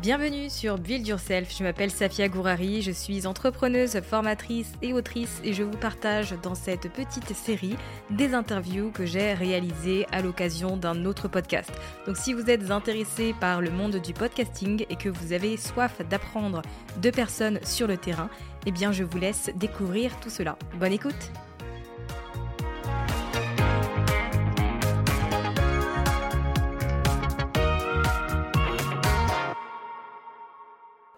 Bienvenue 0.00 0.48
sur 0.48 0.78
Build 0.78 1.06
Yourself, 1.06 1.54
je 1.54 1.62
m'appelle 1.62 1.90
Safia 1.90 2.28
Gourari, 2.28 2.80
je 2.80 2.90
suis 2.90 3.26
entrepreneuse, 3.26 4.00
formatrice 4.00 4.72
et 4.80 4.94
autrice 4.94 5.42
et 5.44 5.52
je 5.52 5.62
vous 5.62 5.76
partage 5.76 6.34
dans 6.42 6.54
cette 6.54 6.90
petite 6.90 7.36
série 7.36 7.76
des 8.08 8.32
interviews 8.32 8.92
que 8.92 9.04
j'ai 9.04 9.34
réalisées 9.34 10.06
à 10.10 10.22
l'occasion 10.22 10.78
d'un 10.78 11.04
autre 11.04 11.28
podcast. 11.28 11.70
Donc 12.06 12.16
si 12.16 12.32
vous 12.32 12.48
êtes 12.48 12.70
intéressé 12.70 13.34
par 13.40 13.60
le 13.60 13.70
monde 13.70 13.96
du 13.96 14.14
podcasting 14.14 14.86
et 14.88 14.96
que 14.96 15.10
vous 15.10 15.34
avez 15.34 15.58
soif 15.58 16.00
d'apprendre 16.08 16.62
de 17.02 17.10
personnes 17.10 17.60
sur 17.62 17.86
le 17.86 17.98
terrain, 17.98 18.30
eh 18.64 18.72
bien 18.72 18.92
je 18.92 19.04
vous 19.04 19.18
laisse 19.18 19.50
découvrir 19.56 20.18
tout 20.20 20.30
cela. 20.30 20.56
Bonne 20.78 20.92
écoute 20.92 21.30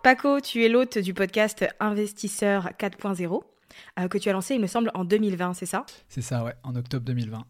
Paco, 0.02 0.40
tu 0.40 0.64
es 0.64 0.68
l'hôte 0.68 0.98
du 0.98 1.14
podcast 1.14 1.64
Investisseur 1.78 2.70
4.0 2.76 3.42
euh, 4.00 4.08
que 4.08 4.18
tu 4.18 4.28
as 4.28 4.32
lancé, 4.32 4.56
il 4.56 4.60
me 4.60 4.66
semble, 4.66 4.90
en 4.94 5.04
2020, 5.04 5.54
c'est 5.54 5.64
ça? 5.64 5.86
C'est 6.08 6.22
ça, 6.22 6.42
ouais, 6.42 6.54
en 6.64 6.74
octobre 6.74 7.06
2020. 7.06 7.44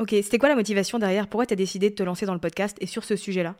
Ok, 0.00 0.10
c'était 0.10 0.36
quoi 0.36 0.50
la 0.50 0.54
motivation 0.54 0.98
derrière? 0.98 1.26
Pourquoi 1.28 1.46
tu 1.46 1.54
as 1.54 1.56
décidé 1.56 1.88
de 1.88 1.94
te 1.94 2.02
lancer 2.02 2.26
dans 2.26 2.34
le 2.34 2.40
podcast 2.40 2.76
et 2.82 2.86
sur 2.86 3.04
ce 3.04 3.16
sujet-là? 3.16 3.56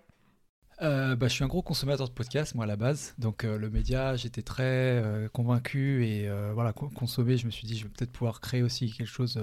Euh, 0.83 1.17
bah, 1.17 1.27
je 1.29 1.33
suis 1.33 1.45
un 1.45 1.47
gros 1.47 1.63
consommateur 1.63 2.07
de 2.07 2.13
podcasts, 2.13 2.55
moi 2.55 2.65
à 2.65 2.69
la 2.69 2.77
base. 2.77 3.15
Donc 3.19 3.45
euh, 3.45 3.57
le 3.57 3.71
média, 3.71 4.15
j'étais 4.15 4.43
très 4.43 5.03
convaincu 5.33 6.07
et 6.07 6.29
voilà, 6.53 6.75
consommer, 6.75 7.39
je 7.39 7.47
me 7.47 7.51
suis 7.51 7.67
dit, 7.67 7.79
je 7.79 7.85
vais 7.85 7.91
peut-être 7.91 8.13
pouvoir 8.13 8.43
créer 8.43 8.63
aussi 8.63 8.93
quelque 8.93 9.07
chose. 9.07 9.41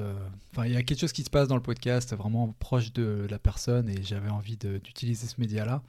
Enfin, 0.52 0.68
il 0.68 0.74
y 0.74 0.78
a 0.78 0.84
quelque 0.84 1.00
chose 1.00 1.14
qui 1.14 1.24
se 1.24 1.32
passe 1.32 1.48
dans 1.48 1.56
le 1.56 1.64
podcast, 1.64 2.16
vraiment 2.16 2.54
proche 2.60 2.94
de 2.94 3.26
la 3.32 3.40
personne 3.40 3.90
et 3.90 4.04
j'avais 4.04 4.30
envie 4.30 4.58
d'utiliser 4.58 5.26
ce 5.26 5.42
média-là. 5.42 5.82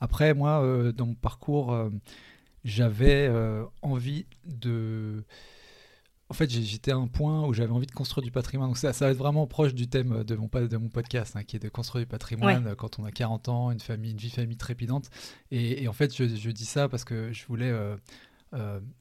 Après, 0.00 0.34
moi, 0.34 0.62
euh, 0.62 0.92
dans 0.92 1.06
mon 1.06 1.14
parcours, 1.14 1.72
euh, 1.72 1.90
j'avais 2.64 3.26
euh, 3.28 3.64
envie 3.82 4.26
de... 4.44 5.24
En 6.30 6.34
fait, 6.34 6.50
j'étais 6.50 6.90
à 6.90 6.96
un 6.96 7.06
point 7.06 7.46
où 7.46 7.54
j'avais 7.54 7.72
envie 7.72 7.86
de 7.86 7.92
construire 7.92 8.22
du 8.22 8.30
patrimoine. 8.30 8.68
Donc 8.68 8.76
ça, 8.76 8.92
ça 8.92 9.06
va 9.06 9.12
être 9.12 9.16
vraiment 9.16 9.46
proche 9.46 9.72
du 9.72 9.88
thème 9.88 10.24
de 10.24 10.36
mon, 10.36 10.50
de 10.52 10.76
mon 10.76 10.90
podcast, 10.90 11.36
hein, 11.36 11.42
qui 11.42 11.56
est 11.56 11.58
de 11.58 11.70
construire 11.70 12.04
du 12.04 12.08
patrimoine 12.08 12.74
quand 12.76 12.98
on 12.98 13.06
a 13.06 13.10
40 13.10 13.48
ans, 13.48 13.70
une 13.70 13.80
famille, 13.80 14.10
une 14.10 14.18
vie 14.18 14.28
famille 14.28 14.58
trépidante. 14.58 15.08
Et, 15.50 15.88
en 15.88 15.94
fait, 15.94 16.14
je, 16.14 16.50
dis 16.50 16.66
ça 16.66 16.86
parce 16.90 17.04
que 17.04 17.32
je 17.32 17.46
voulais 17.46 17.72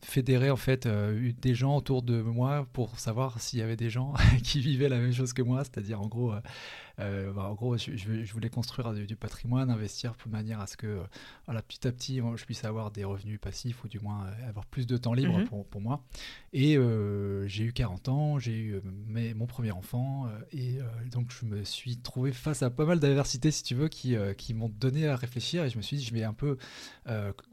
fédérer 0.05 0.49
en 0.49 0.55
fait 0.55 0.87
des 0.87 1.53
gens 1.53 1.75
autour 1.75 2.01
de 2.01 2.21
moi 2.21 2.65
pour 2.71 2.97
savoir 2.97 3.41
s'il 3.41 3.59
y 3.59 3.61
avait 3.61 3.75
des 3.75 3.89
gens 3.89 4.13
qui 4.43 4.61
vivaient 4.61 4.87
la 4.87 4.97
même 4.97 5.13
chose 5.13 5.33
que 5.33 5.41
moi, 5.41 5.65
c'est-à-dire 5.65 5.99
en 5.99 6.07
gros 6.07 6.31
euh, 6.31 6.39
bah, 6.97 7.49
en 7.49 7.53
gros, 7.53 7.77
je, 7.77 8.31
voulais 8.33 8.49
construire 8.49 8.93
du, 8.93 9.15
patrimoine, 9.15 9.69
investir 9.69 10.15
de 10.25 10.31
manière 10.31 10.59
à 10.59 10.67
ce 10.67 10.77
que, 10.77 10.99
voilà, 11.45 11.61
petit 11.61 11.87
à 11.87 11.91
petit, 11.91 12.21
je 12.35 12.45
puisse 12.45 12.63
avoir 12.63 12.91
des 12.91 13.03
revenus 13.03 13.39
passifs 13.39 13.83
ou 13.83 13.87
du 13.87 13.99
moins 13.99 14.25
euh, 14.25 14.49
avoir 14.49 14.65
plus 14.65 14.87
de 14.87 14.97
temps 14.97 15.13
libre 15.13 15.37
mhm. 15.37 15.65
pour, 15.65 15.81
moi. 15.81 16.03
Et 16.53 16.77
euh, 16.77 17.47
j'ai 17.47 17.65
eu 17.65 17.73
40 17.73 18.09
ans, 18.09 18.39
j'ai 18.39 18.57
eu 18.57 18.81
mon 19.35 19.45
premier 19.45 19.71
enfant, 19.71 20.27
et 20.51 20.79
donc 21.11 21.31
je 21.31 21.45
me 21.45 21.63
suis 21.63 21.97
trouvé 21.97 22.31
face 22.31 22.63
à 22.63 22.69
pas 22.69 22.85
mal 22.85 22.99
d'adversités, 22.99 23.51
si 23.51 23.63
tu 23.63 23.75
veux, 23.75 23.87
qui, 23.87 24.15
qui 24.37 24.53
m'ont 24.53 24.69
donné 24.69 25.07
à 25.07 25.15
réfléchir. 25.15 25.63
Et 25.63 25.69
je 25.69 25.77
me 25.77 25.81
suis 25.81 25.97
dit, 25.97 26.03
je 26.03 26.13
vais 26.13 26.23
un 26.23 26.33
peu 26.33 26.57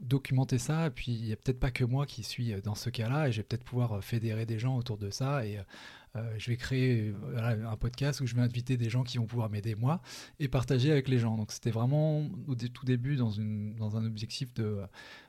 documenter 0.01 0.57
ça. 0.57 0.87
Et 0.87 0.89
puis, 0.89 1.11
il 1.11 1.23
n'y 1.23 1.33
a 1.33 1.35
peut-être 1.35 1.59
pas 1.59 1.71
que 1.71 1.83
moi 1.83 2.05
qui 2.05 2.23
suis 2.23 2.53
dans 2.61 2.75
ce 2.75 2.89
cas-là, 2.89 3.27
et 3.27 3.31
je 3.31 3.37
vais 3.37 3.43
peut-être 3.43 3.63
pouvoir 3.63 4.03
fédérer 4.03 4.45
des 4.45 4.59
gens 4.59 4.77
autour 4.77 4.97
de 4.97 5.09
ça. 5.09 5.45
Et 5.45 5.57
euh, 5.57 5.63
je 6.37 6.49
vais 6.49 6.57
créer 6.57 7.13
un 7.37 7.75
podcast 7.75 8.21
où 8.21 8.27
je 8.27 8.35
vais 8.35 8.41
inviter 8.41 8.77
des 8.77 8.89
gens 8.89 9.03
qui 9.03 9.17
vont 9.17 9.25
pouvoir 9.25 9.49
m'aider 9.49 9.75
moi 9.75 10.01
et 10.39 10.47
partager 10.47 10.91
avec 10.91 11.07
les 11.07 11.19
gens. 11.19 11.35
Donc 11.37 11.51
c'était 11.51 11.71
vraiment 11.71 12.29
au 12.47 12.55
tout 12.55 12.85
début 12.85 13.15
dans, 13.15 13.31
une, 13.31 13.75
dans 13.75 13.97
un 13.97 14.05
objectif 14.05 14.53
de, 14.53 14.79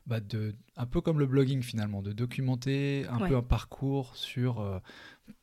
bah 0.06 0.20
de, 0.20 0.54
un 0.76 0.86
peu 0.86 1.00
comme 1.00 1.18
le 1.18 1.26
blogging 1.26 1.62
finalement, 1.62 2.02
de 2.02 2.12
documenter 2.12 3.06
un 3.10 3.26
peu 3.26 3.36
un 3.36 3.42
parcours 3.42 4.16
sur, 4.16 4.60
euh, 4.60 4.78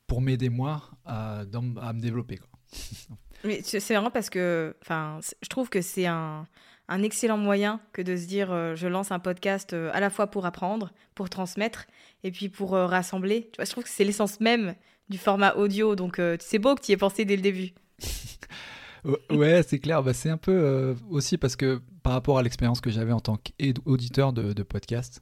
pour 0.06 0.20
m'aider 0.20 0.48
moi 0.48 0.90
à, 1.04 1.40
à, 1.40 1.92
me 1.92 2.00
développer. 2.00 2.38
Quoi. 2.38 2.48
Mais 3.44 3.60
c'est 3.62 3.92
marrant 3.92 4.10
parce 4.10 4.30
que 4.30 4.74
je 4.88 5.48
trouve 5.48 5.68
que 5.68 5.82
c'est 5.82 6.06
un, 6.06 6.46
un, 6.88 7.02
excellent 7.02 7.36
moyen 7.36 7.80
que 7.92 8.00
de 8.00 8.16
se 8.16 8.26
dire 8.26 8.50
euh, 8.50 8.74
je 8.74 8.86
lance 8.86 9.12
un 9.12 9.18
podcast 9.18 9.74
à 9.74 10.00
la 10.00 10.08
fois 10.08 10.28
pour 10.28 10.46
apprendre, 10.46 10.92
pour 11.14 11.28
transmettre 11.28 11.86
et 12.22 12.30
puis 12.30 12.48
pour 12.48 12.70
rassembler. 12.70 13.50
Tu 13.52 13.56
vois, 13.56 13.66
je 13.66 13.70
trouve 13.70 13.84
que 13.84 13.90
c'est 13.90 14.04
l'essence 14.04 14.40
même 14.40 14.74
du 15.08 15.18
format 15.18 15.54
audio. 15.54 15.96
Donc 15.96 16.18
euh, 16.18 16.36
c'est 16.40 16.58
beau 16.58 16.74
que 16.74 16.82
tu 16.82 16.90
y 16.90 16.94
aies 16.94 16.98
pensé 16.98 17.24
dès 17.24 17.36
le 17.36 17.42
début. 17.42 17.72
ouais, 19.30 19.62
c'est 19.62 19.78
clair. 19.78 20.02
Bah, 20.02 20.14
c'est 20.14 20.30
un 20.30 20.36
peu 20.36 20.52
euh, 20.52 20.94
aussi 21.10 21.38
parce 21.38 21.56
que 21.56 21.80
par 22.02 22.12
rapport 22.12 22.38
à 22.38 22.42
l'expérience 22.42 22.80
que 22.80 22.90
j'avais 22.90 23.12
en 23.12 23.20
tant 23.20 23.36
qu'auditeur 23.36 24.32
de, 24.32 24.62
podcast, 24.62 25.20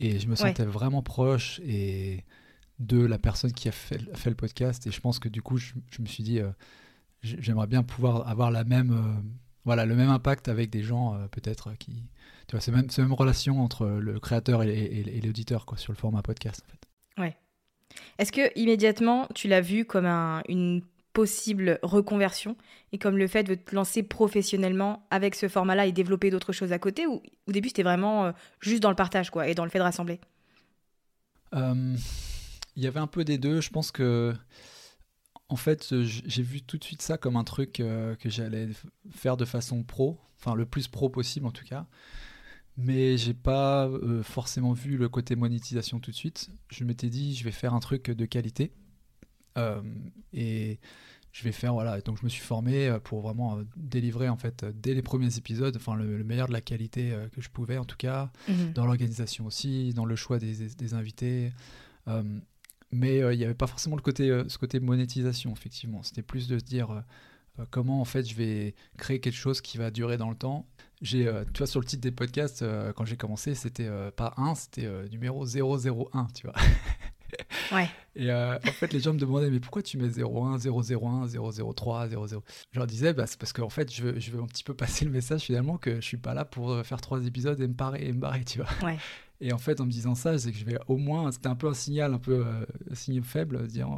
et 0.00 0.18
je 0.18 0.26
me 0.26 0.36
sentais 0.36 0.64
vraiment 0.64 1.02
proche 1.02 1.60
et 1.64 2.24
de 2.80 3.04
la 3.04 3.18
personne 3.18 3.52
qui 3.52 3.68
a 3.68 3.72
fait, 3.72 4.00
fait, 4.16 4.30
le 4.30 4.36
podcast. 4.36 4.86
Et 4.86 4.90
je 4.90 5.00
pense 5.00 5.18
que 5.18 5.28
du 5.28 5.42
coup, 5.42 5.58
je, 5.58 5.74
me 6.00 6.06
suis 6.06 6.24
dit, 6.24 6.40
euh, 6.40 6.50
j'aimerais 7.22 7.66
bien 7.66 7.82
pouvoir 7.82 8.26
avoir 8.28 8.50
la 8.50 8.64
même, 8.64 9.22
voilà, 9.64 9.86
le 9.86 9.94
même 9.94 10.10
impact 10.10 10.48
avec 10.48 10.70
des 10.70 10.82
gens 10.82 11.16
peut-être 11.30 11.74
qui, 11.78 11.92
tu 12.48 12.52
vois, 12.52 12.60
c'est 12.60 12.72
même, 12.72 12.88
même 12.98 13.12
relation 13.12 13.62
entre 13.62 13.86
le 13.86 14.18
créateur 14.18 14.62
et, 14.62 14.70
et 14.70 15.20
l'auditeur 15.20 15.66
quoi, 15.66 15.78
sur 15.78 15.92
le 15.92 15.98
format 15.98 16.22
podcast. 16.22 16.64
En 16.66 16.70
fait. 16.70 16.83
Est-ce 18.18 18.32
que 18.32 18.58
immédiatement 18.58 19.28
tu 19.34 19.48
l'as 19.48 19.60
vu 19.60 19.84
comme 19.84 20.06
une 20.48 20.82
possible 21.12 21.78
reconversion 21.82 22.56
et 22.92 22.98
comme 22.98 23.16
le 23.16 23.28
fait 23.28 23.44
de 23.44 23.54
te 23.54 23.74
lancer 23.74 24.02
professionnellement 24.02 25.06
avec 25.10 25.36
ce 25.36 25.48
format-là 25.48 25.86
et 25.86 25.92
développer 25.92 26.30
d'autres 26.30 26.52
choses 26.52 26.72
à 26.72 26.78
côté 26.78 27.06
ou 27.06 27.22
au 27.46 27.52
début 27.52 27.68
c'était 27.68 27.84
vraiment 27.84 28.26
euh, 28.26 28.32
juste 28.60 28.82
dans 28.82 28.90
le 28.90 28.96
partage 28.96 29.30
quoi 29.30 29.48
et 29.48 29.54
dans 29.54 29.64
le 29.64 29.70
fait 29.70 29.78
de 29.78 29.84
rassembler? 29.84 30.20
Euh, 31.54 31.96
Il 32.76 32.82
y 32.82 32.88
avait 32.88 33.00
un 33.00 33.06
peu 33.06 33.24
des 33.24 33.38
deux. 33.38 33.60
Je 33.60 33.70
pense 33.70 33.92
que 33.92 34.34
en 35.48 35.56
fait 35.56 35.94
j'ai 36.02 36.42
vu 36.42 36.62
tout 36.62 36.78
de 36.78 36.84
suite 36.84 37.00
ça 37.02 37.16
comme 37.16 37.36
un 37.36 37.44
truc 37.44 37.78
euh, 37.78 38.16
que 38.16 38.28
j'allais 38.28 38.68
faire 39.12 39.36
de 39.36 39.44
façon 39.44 39.84
pro, 39.84 40.18
enfin 40.40 40.56
le 40.56 40.66
plus 40.66 40.88
pro 40.88 41.08
possible 41.08 41.46
en 41.46 41.52
tout 41.52 41.64
cas 41.64 41.86
mais 42.76 43.16
j'ai 43.16 43.34
pas 43.34 43.86
euh, 43.88 44.22
forcément 44.22 44.72
vu 44.72 44.96
le 44.96 45.08
côté 45.08 45.36
monétisation 45.36 46.00
tout 46.00 46.10
de 46.10 46.16
suite. 46.16 46.50
Je 46.70 46.84
m'étais 46.84 47.08
dit, 47.08 47.34
je 47.34 47.44
vais 47.44 47.50
faire 47.52 47.74
un 47.74 47.80
truc 47.80 48.10
de 48.10 48.26
qualité. 48.26 48.72
et 50.32 50.78
je 51.32 51.42
vais 51.44 51.52
faire 51.52 51.72
voilà 51.74 52.00
donc 52.00 52.18
je 52.20 52.24
me 52.24 52.28
suis 52.28 52.42
formé 52.42 52.96
pour 53.04 53.20
vraiment 53.20 53.58
délivrer 53.76 54.28
en 54.28 54.36
fait 54.36 54.64
dès 54.64 54.94
les 54.94 55.02
premiers 55.02 55.36
épisodes 55.36 55.76
enfin 55.76 55.94
le, 55.96 56.22
meilleur 56.24 56.46
de 56.48 56.52
la 56.52 56.60
qualité 56.60 57.12
que 57.32 57.40
je 57.40 57.50
pouvais 57.50 57.76
en 57.78 57.84
tout 57.84 57.96
cas 57.96 58.30
Mhm. 58.48 58.72
dans 58.72 58.86
l'organisation 58.86 59.46
aussi 59.46 59.92
dans 59.94 60.04
le 60.04 60.16
choix 60.16 60.38
des, 60.38 60.68
des 60.68 60.94
invités 60.94 61.52
Euh, 62.06 62.22
mais 62.92 63.22
euh, 63.22 63.32
il 63.32 63.38
n'y 63.38 63.44
avait 63.44 63.54
pas 63.54 63.66
forcément 63.66 63.96
le 63.96 64.02
côté 64.02 64.28
euh, 64.30 64.44
ce 64.48 64.58
côté 64.58 64.78
monétisation 64.78 65.50
effectivement 65.52 66.02
c'était 66.02 66.22
plus 66.22 66.48
de 66.48 66.58
se 66.58 66.64
dire 66.64 66.90
euh, 66.90 67.00
euh, 67.60 67.64
comment 67.70 68.00
en 68.02 68.04
fait 68.04 68.24
je 68.28 68.34
vais 68.34 68.74
créer 68.98 69.20
quelque 69.20 69.34
chose 69.36 69.62
qui 69.62 69.78
va 69.78 69.90
durer 69.90 70.18
dans 70.18 70.28
le 70.28 70.36
temps 70.36 70.66
j'ai 71.02 71.26
euh, 71.26 71.44
tu 71.52 71.58
vois 71.58 71.66
sur 71.66 71.80
le 71.80 71.86
titre 71.86 72.02
des 72.02 72.10
podcasts 72.10 72.62
euh, 72.62 72.92
quand 72.92 73.04
j'ai 73.04 73.16
commencé 73.16 73.54
c'était 73.54 73.86
euh, 73.86 74.10
pas 74.10 74.34
1 74.36 74.54
c'était 74.54 74.88
numéro 75.10 75.44
001 75.46 76.26
tu 76.34 76.46
vois 76.46 76.54
Ouais. 77.72 77.88
et 78.14 78.30
euh, 78.30 78.56
en 78.56 78.70
fait, 78.70 78.92
les 78.92 79.00
gens 79.00 79.12
me 79.12 79.18
demandaient, 79.18 79.50
mais 79.50 79.58
pourquoi 79.58 79.82
tu 79.82 79.98
mets 79.98 80.06
01, 80.08 80.58
001, 80.58 81.26
003, 81.26 82.08
00 82.08 82.44
Je 82.70 82.78
leur 82.78 82.86
disais, 82.86 83.12
bah, 83.12 83.26
c'est 83.26 83.38
parce 83.40 83.52
qu'en 83.52 83.70
fait, 83.70 83.92
je 83.92 84.04
veux, 84.04 84.20
je 84.20 84.30
veux 84.30 84.40
un 84.40 84.46
petit 84.46 84.62
peu 84.62 84.72
passer 84.72 85.04
le 85.04 85.10
message 85.10 85.42
finalement 85.42 85.76
que 85.76 85.96
je 85.96 86.00
suis 86.00 86.16
pas 86.16 86.32
là 86.32 86.44
pour 86.44 86.84
faire 86.84 87.00
trois 87.00 87.26
épisodes 87.26 87.60
et 87.60 87.66
me 87.66 87.74
parer 87.74 88.06
et 88.06 88.12
me 88.12 88.20
barrer, 88.20 88.44
tu 88.44 88.58
vois. 88.58 88.68
Ouais. 88.88 88.98
Et 89.40 89.52
en 89.52 89.58
fait, 89.58 89.80
en 89.80 89.86
me 89.86 89.90
disant 89.90 90.14
ça, 90.14 90.38
c'est 90.38 90.52
que 90.52 90.58
je 90.58 90.64
vais 90.64 90.78
au 90.86 90.96
moins, 90.96 91.32
c'était 91.32 91.48
un 91.48 91.56
peu 91.56 91.68
un 91.68 91.74
signal, 91.74 92.14
un 92.14 92.18
peu 92.18 92.46
euh, 92.46 92.64
un 92.90 92.94
signe 92.94 93.22
faible, 93.22 93.66
dire 93.66 93.88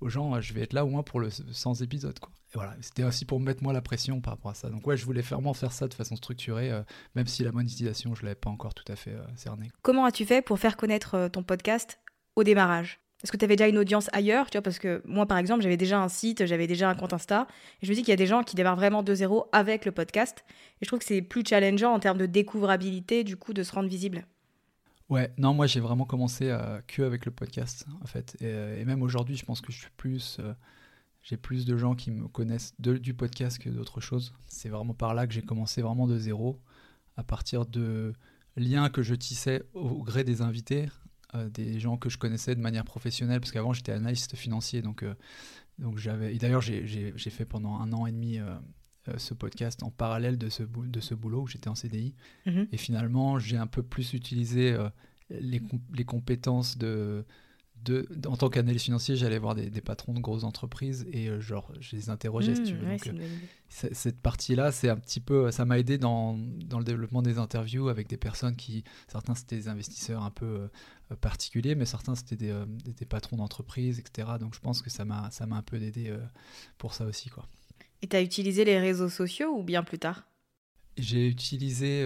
aux 0.00 0.08
gens, 0.08 0.40
je 0.40 0.52
vais 0.52 0.62
être 0.62 0.72
là 0.72 0.84
au 0.84 0.88
moins 0.88 1.02
pour 1.02 1.20
le 1.20 1.30
100 1.30 1.82
épisodes, 1.82 2.18
quoi. 2.18 2.30
Et 2.52 2.56
voilà, 2.56 2.74
c'était 2.80 3.04
aussi 3.04 3.24
pour 3.24 3.40
me 3.40 3.46
mettre 3.46 3.62
moi 3.62 3.72
la 3.72 3.80
pression 3.80 4.20
par 4.20 4.34
rapport 4.34 4.50
à 4.50 4.54
ça. 4.54 4.68
Donc 4.68 4.86
ouais, 4.86 4.96
je 4.96 5.04
voulais 5.04 5.22
vraiment 5.22 5.54
faire 5.54 5.72
ça 5.72 5.88
de 5.88 5.94
façon 5.94 6.16
structurée, 6.16 6.70
euh, 6.70 6.82
même 7.14 7.26
si 7.26 7.44
la 7.44 7.52
monétisation, 7.52 8.14
je 8.14 8.22
l'avais 8.24 8.34
pas 8.34 8.50
encore 8.50 8.74
tout 8.74 8.84
à 8.92 8.96
fait 8.96 9.12
euh, 9.12 9.22
cernée. 9.36 9.70
Comment 9.82 10.04
as-tu 10.04 10.24
fait 10.24 10.42
pour 10.42 10.58
faire 10.58 10.76
connaître 10.76 11.14
euh, 11.14 11.28
ton 11.28 11.42
podcast 11.42 11.98
au 12.36 12.44
démarrage? 12.44 13.00
Est-ce 13.22 13.30
que 13.30 13.36
tu 13.36 13.44
avais 13.44 13.56
déjà 13.56 13.68
une 13.68 13.78
audience 13.78 14.10
ailleurs 14.12 14.50
tu 14.50 14.58
vois, 14.58 14.62
Parce 14.62 14.80
que 14.80 15.00
moi, 15.06 15.26
par 15.26 15.38
exemple, 15.38 15.62
j'avais 15.62 15.76
déjà 15.76 16.00
un 16.00 16.08
site, 16.08 16.44
j'avais 16.44 16.66
déjà 16.66 16.90
un 16.90 16.94
compte 16.96 17.12
Insta. 17.12 17.46
Et 17.80 17.86
je 17.86 17.90
me 17.90 17.94
dis 17.94 18.02
qu'il 18.02 18.10
y 18.10 18.12
a 18.12 18.16
des 18.16 18.26
gens 18.26 18.42
qui 18.42 18.56
démarrent 18.56 18.76
vraiment 18.76 19.04
de 19.04 19.14
zéro 19.14 19.46
avec 19.52 19.84
le 19.84 19.92
podcast. 19.92 20.44
Et 20.48 20.84
je 20.84 20.88
trouve 20.88 20.98
que 20.98 21.04
c'est 21.04 21.22
plus 21.22 21.44
challengeant 21.48 21.92
en 21.92 22.00
termes 22.00 22.18
de 22.18 22.26
découvrabilité, 22.26 23.22
du 23.22 23.36
coup, 23.36 23.52
de 23.52 23.62
se 23.62 23.72
rendre 23.72 23.88
visible. 23.88 24.26
Ouais, 25.08 25.30
non, 25.36 25.52
moi 25.52 25.66
j'ai 25.66 25.80
vraiment 25.80 26.06
commencé 26.06 26.48
euh, 26.48 26.80
que 26.86 27.02
avec 27.02 27.26
le 27.26 27.32
podcast 27.32 27.84
en 28.02 28.06
fait, 28.06 28.34
et, 28.40 28.80
et 28.80 28.84
même 28.86 29.02
aujourd'hui, 29.02 29.36
je 29.36 29.44
pense 29.44 29.60
que 29.60 29.70
je 29.70 29.78
suis 29.80 29.90
plus, 29.98 30.38
euh, 30.40 30.54
j'ai 31.22 31.36
plus 31.36 31.64
de 31.66 31.76
gens 31.76 31.94
qui 31.94 32.10
me 32.10 32.28
connaissent 32.28 32.74
de- 32.78 32.98
du 32.98 33.14
podcast 33.14 33.58
que 33.58 33.70
d'autres 33.70 34.00
choses. 34.00 34.32
C'est 34.48 34.68
vraiment 34.68 34.94
par 34.94 35.14
là 35.14 35.26
que 35.26 35.32
j'ai 35.32 35.42
commencé 35.42 35.82
vraiment 35.82 36.06
de 36.06 36.18
zéro, 36.18 36.60
à 37.16 37.22
partir 37.24 37.66
de 37.66 38.12
liens 38.56 38.90
que 38.90 39.02
je 39.02 39.14
tissais 39.14 39.62
au, 39.74 40.02
gré 40.02 40.24
des 40.24 40.42
invités, 40.42 40.88
euh, 41.34 41.48
des 41.48 41.78
gens 41.80 41.96
que 41.96 42.08
je 42.10 42.18
connaissais 42.18 42.54
de 42.54 42.60
manière 42.60 42.84
professionnelle, 42.84 43.40
parce 43.40 43.52
qu'avant 43.52 43.72
j'étais 43.72 43.92
analyste 43.92 44.36
financier, 44.36 44.82
donc 44.82 45.02
euh, 45.02 45.14
donc 45.78 45.96
j'avais, 45.98 46.34
et 46.34 46.38
d'ailleurs 46.38 46.60
j'ai- 46.60 47.12
fait 47.16 47.44
pendant 47.46 47.76
un 47.80 47.92
an 47.92 48.06
et 48.06 48.12
demi. 48.12 48.38
euh, 48.38 48.54
ce 49.16 49.34
podcast 49.34 49.82
en 49.82 49.90
parallèle 49.90 50.38
de 50.38 50.48
ce, 50.48 50.62
de 50.62 51.00
ce 51.00 51.12
boulot 51.16 51.42
où 51.42 51.46
j'étais 51.48 51.66
en 51.68 51.74
CDI. 51.74 52.14
Mhm. 52.46 52.68
Et 52.70 52.76
finalement, 52.76 53.40
j'ai 53.40 53.56
un 53.56 53.66
peu 53.66 53.82
plus 53.82 54.12
utilisé 54.12 54.76
les, 55.28 55.60
les 55.92 56.04
compétences 56.04 56.78
de, 56.78 57.24
de, 57.84 58.08
En 58.26 58.36
tant 58.36 58.48
qu'analyste 58.48 58.84
financier, 58.86 59.16
j'allais 59.16 59.38
voir 59.38 59.54
des, 59.54 59.70
des 59.70 59.80
patrons 59.80 60.14
de 60.14 60.20
grosses 60.20 60.44
entreprises 60.44 61.06
et 61.12 61.28
euh, 61.28 61.40
genre, 61.40 61.72
je 61.80 61.96
les 61.96 62.10
interrogeais, 62.10 62.54
si 62.54 62.62
tu 62.62 62.76
Mmh, 62.76 62.78
veux. 62.78 62.86
ouais, 62.86 62.98
Donc, 62.98 63.06
c'est 63.06 63.14
euh, 63.20 63.38
cette 63.94 64.20
partie-là, 64.20 64.72
c'est 64.72 64.88
un 64.90 64.96
petit 64.96 65.20
peu, 65.20 65.50
ça 65.50 65.64
m'a 65.64 65.78
aidé 65.78 65.98
dans, 65.98 66.36
dans 66.66 66.78
le 66.78 66.84
développement 66.84 67.22
des 67.22 67.38
interviews 67.38 67.88
avec 67.88 68.08
des 68.08 68.16
personnes 68.16 68.56
qui, 68.56 68.84
certains 69.08 69.34
c'était 69.34 69.56
des 69.56 69.68
investisseurs 69.68 70.22
un 70.22 70.30
peu 70.30 70.68
euh, 71.12 71.16
particuliers, 71.20 71.74
mais 71.74 71.86
certains 71.86 72.14
c'était 72.14 72.36
des, 72.36 72.54
des- 72.84 72.92
des 72.94 73.06
patrons 73.06 73.36
d'entreprise, 73.36 73.98
etc. 73.98 74.38
Donc 74.38 74.54
je 74.54 74.60
pense 74.60 74.82
que 74.82 74.90
ça 74.90 75.04
m'a, 75.04 75.30
un 75.40 75.62
peu 75.62 75.76
aidé 75.82 76.14
pour 76.78 76.94
ça 76.94 77.04
aussi, 77.06 77.30
quoi. 77.30 77.46
Et 78.02 78.06
tu 78.06 78.16
as 78.16 78.20
utilisé 78.20 78.66
les 78.66 78.78
réseaux 78.78 79.08
sociaux 79.08 79.56
ou 79.56 79.62
bien 79.62 79.82
plus 79.82 79.98
tard? 79.98 80.28
J'ai 80.98 81.26
utilisé 81.26 82.04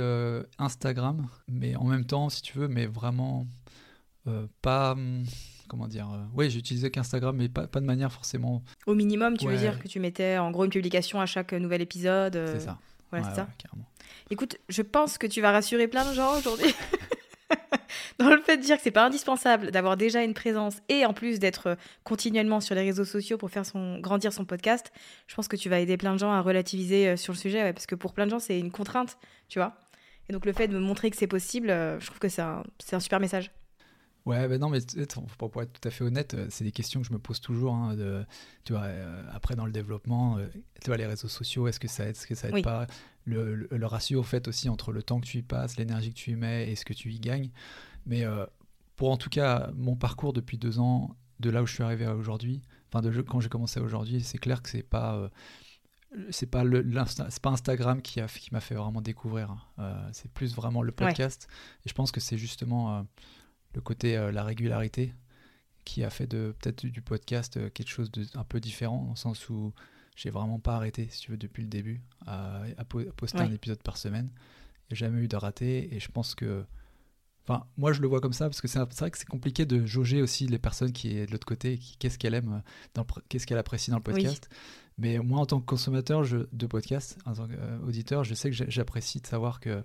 Instagram, 0.58 1.28
mais 1.48 1.74
en 1.76 1.84
même 1.84 2.04
temps, 2.04 2.28
si 2.30 2.42
tu 2.42 2.58
veux, 2.58 2.68
mais 2.68 2.86
vraiment 2.86 3.46
pas. 4.62 4.92
hum, 4.92 5.24
Comment 5.68 5.88
dire 5.88 6.08
euh, 6.12 6.18
Oui, 6.34 6.48
j'ai 6.50 6.58
utilisé 6.58 6.90
qu'Instagram, 6.90 7.36
mais 7.36 7.48
pas, 7.48 7.66
pas 7.66 7.80
de 7.80 7.86
manière 7.86 8.12
forcément. 8.12 8.62
Au 8.86 8.94
minimum, 8.94 9.36
tu 9.36 9.46
veux 9.46 9.52
Ouais. 9.52 9.58
dire 9.58 9.78
que 9.80 9.88
tu 9.88 9.98
mettais 10.00 10.38
en 10.38 10.50
gros 10.50 10.64
une 10.64 10.70
publication 10.70 11.20
à 11.20 11.26
chaque 11.26 11.52
nouvel 11.52 11.80
épisode 11.82 12.36
euh, 12.36 12.54
C'est 12.58 12.64
ça. 12.66 12.78
Ouais, 13.12 13.18
Ouais, 13.20 13.24
c'est 13.28 13.36
ça. 13.36 13.42
ouais, 13.42 13.48
carrément. 13.58 13.84
Écoute, 14.30 14.56
je 14.68 14.82
pense 14.82 15.18
que 15.18 15.26
tu 15.26 15.40
vas 15.40 15.52
rassurer 15.52 15.88
plein 15.88 16.08
de 16.08 16.14
gens 16.14 16.36
aujourd'hui. 16.36 16.74
Dans 18.18 18.30
le 18.30 18.40
fait 18.40 18.56
de 18.56 18.62
dire 18.62 18.76
que 18.78 18.82
c'est 18.82 18.90
pas 18.90 19.04
indispensable 19.06 19.70
d'avoir 19.70 19.96
déjà 19.96 20.22
une 20.24 20.34
présence 20.34 20.78
et 20.88 21.04
en 21.06 21.12
plus 21.12 21.38
d'être 21.38 21.76
continuellement 22.02 22.60
sur 22.60 22.74
les 22.74 22.80
réseaux 22.82 23.04
sociaux 23.04 23.36
pour 23.38 23.50
faire 23.50 23.64
son 23.66 23.98
grandir 24.00 24.32
son 24.32 24.44
podcast, 24.44 24.90
je 25.26 25.34
pense 25.34 25.46
que 25.46 25.54
tu 25.56 25.68
vas 25.68 25.78
aider 25.78 25.96
plein 25.96 26.12
de 26.14 26.18
gens 26.18 26.32
à 26.32 26.40
relativiser 26.40 27.08
euh, 27.08 27.16
sur 27.16 27.32
le 27.34 27.38
sujet 27.38 27.62
ouais, 27.62 27.72
parce 27.72 27.86
que 27.86 27.94
pour 27.94 28.14
plein 28.14 28.24
de 28.24 28.30
gens 28.30 28.38
c'est 28.38 28.58
une 28.58 28.70
contrainte, 28.72 29.18
tu 29.48 29.58
vois. 29.58 29.74
Et 30.28 30.32
donc 30.32 30.44
le 30.46 30.52
fait 30.52 30.66
de 30.66 30.72
me 30.74 30.80
montrer 30.80 31.10
que 31.10 31.16
c'est 31.16 31.26
possible, 31.28 31.68
je 31.68 32.06
trouve 32.06 32.18
que 32.18 32.28
c'est 32.28 32.42
un, 32.42 32.64
c'est 32.80 32.96
un 32.96 33.00
super 33.00 33.20
message. 33.20 33.52
Ouais, 34.26 34.48
ben 34.48 34.60
non, 34.60 34.68
mais 34.70 34.80
pour, 35.38 35.50
pour 35.50 35.62
être 35.62 35.80
tout 35.80 35.86
à 35.88 35.90
fait 35.92 36.02
honnête, 36.04 36.34
euh, 36.34 36.46
c'est 36.50 36.64
des 36.64 36.72
questions 36.72 37.00
que 37.00 37.06
je 37.06 37.12
me 37.12 37.18
pose 37.18 37.40
toujours. 37.40 37.74
hein, 37.74 37.94
de, 37.94 38.26
tu 38.64 38.72
vois, 38.72 38.82
euh, 38.82 39.22
après, 39.32 39.54
dans 39.54 39.64
le 39.66 39.70
développement, 39.72 40.36
euh, 40.38 40.46
tu 40.82 40.88
vois, 40.88 40.96
les 40.96 41.06
réseaux 41.06 41.28
sociaux, 41.28 41.68
est-ce 41.68 41.78
que 41.80 41.86
ça 41.88 42.04
aide, 42.04 42.16
est-ce 42.16 42.26
que 42.26 42.34
ça 42.34 42.48
aide 42.48 42.54
Oui. 42.54 42.62
pas? 42.62 42.86
Le, 43.24 43.54
le- 43.54 43.68
le 43.70 43.86
ratio, 43.86 44.18
en 44.20 44.24
fait, 44.24 44.48
aussi 44.48 44.68
entre 44.68 44.92
le 44.92 45.02
temps 45.02 45.20
que 45.20 45.26
tu 45.26 45.38
y 45.38 45.42
passes, 45.42 45.76
l'énergie 45.76 46.10
que 46.10 46.16
tu 46.18 46.32
y 46.32 46.36
mets 46.36 46.68
et 46.70 46.74
ce 46.76 46.84
que 46.84 46.92
tu 46.92 47.12
y 47.12 47.20
gagnes. 47.20 47.50
Mais 48.04 48.24
euh, 48.24 48.44
pour 48.96 49.10
en 49.12 49.16
tout 49.16 49.30
cas, 49.30 49.70
mon 49.76 49.94
parcours 49.96 50.32
depuis 50.32 50.58
deux 50.58 50.78
ans, 50.80 51.16
de 51.38 51.50
là 51.50 51.62
où 51.62 51.66
je 51.66 51.74
suis 51.74 51.82
arrivé 51.84 52.04
à 52.04 52.14
aujourd'hui, 52.16 52.62
enfin, 52.92 53.02
de 53.08 53.22
quand 53.22 53.40
j'ai 53.40 53.48
commencé 53.48 53.78
aujourd'hui, 53.78 54.22
c'est 54.22 54.38
clair 54.38 54.60
que 54.62 54.68
c'est 54.70 54.82
pas. 54.82 55.30
c'est 56.30 56.46
pas 56.50 56.64
le 56.64 56.80
l'Insta- 56.82 57.26
c'est 57.30 57.42
pas 57.42 57.50
Instagram 57.50 58.00
qui 58.00 58.20
a 58.20 58.26
qui 58.26 58.48
m'a 58.52 58.60
fait 58.60 58.74
vraiment 58.74 59.02
découvrir 59.02 59.50
hein. 59.78 60.08
C'est 60.12 60.30
plus 60.32 60.54
vraiment 60.54 60.80
le 60.82 60.90
Ouais. 60.90 61.06
podcast 61.08 61.46
et 61.84 61.88
je 61.88 61.94
pense 61.94 62.10
que 62.10 62.20
c'est 62.20 62.38
justement 62.38 63.04
le 63.76 63.80
côté 63.80 64.16
euh, 64.16 64.32
la 64.32 64.42
régularité 64.42 65.14
qui 65.84 66.02
a 66.02 66.10
fait 66.10 66.26
de 66.26 66.52
peut-être 66.58 66.84
du 66.86 67.00
podcast 67.02 67.56
euh, 67.56 67.70
quelque 67.70 67.90
chose 67.90 68.10
de 68.10 68.24
un 68.34 68.42
peu 68.44 68.58
différent 68.58 69.04
dans 69.04 69.10
le 69.10 69.16
sens 69.16 69.48
où 69.48 69.72
j'ai 70.16 70.30
vraiment 70.30 70.58
pas 70.58 70.74
arrêté 70.76 71.06
si 71.10 71.20
tu 71.20 71.30
veux 71.30 71.36
depuis 71.36 71.62
le 71.62 71.68
début 71.68 72.00
à, 72.26 72.62
à 72.78 72.84
po- 72.84 73.00
à 73.00 73.12
poster 73.12 73.38
Ouais. 73.38 73.44
un 73.44 73.52
épisode 73.52 73.82
par 73.82 73.96
semaine 73.98 74.30
j'ai 74.90 74.96
jamais 74.96 75.20
eu 75.22 75.28
de 75.28 75.36
raté 75.36 75.94
et 75.94 76.00
je 76.00 76.10
pense 76.10 76.34
que 76.34 76.64
enfin 77.44 77.64
moi 77.76 77.92
je 77.92 78.00
le 78.00 78.08
vois 78.08 78.20
comme 78.20 78.32
ça 78.32 78.46
parce 78.48 78.60
que 78.60 78.66
c'est 78.68 78.78
vrai 78.80 79.10
que 79.10 79.18
c'est 79.18 79.28
compliqué 79.28 79.66
de 79.66 79.84
jauger 79.86 80.22
aussi 80.22 80.46
les 80.48 80.58
personnes 80.58 80.92
qui 80.92 81.16
est 81.16 81.26
de 81.26 81.32
l'autre 81.32 81.46
côté 81.46 81.78
qu'est-ce 81.98 82.18
qu'elle 82.18 82.34
aime 82.34 82.62
euh, 82.98 83.02
qu'est-ce 83.28 83.46
qu'elle 83.46 83.58
apprécie 83.58 83.90
dans 83.90 83.98
le 83.98 84.02
Oui. 84.08 84.14
podcast 84.14 84.48
mais 84.98 85.18
moi 85.18 85.40
en 85.40 85.46
tant 85.46 85.60
que 85.60 85.66
consommateur 85.66 86.24
je- 86.24 86.48
de 86.52 86.66
podcast 86.66 87.18
en 87.26 87.34
tant 87.34 87.46
qu'auditeur 87.46 88.24
je 88.24 88.34
sais 88.34 88.50
que 88.50 88.56
j'apprécie 88.70 89.20
de 89.20 89.26
savoir 89.26 89.60
que 89.60 89.84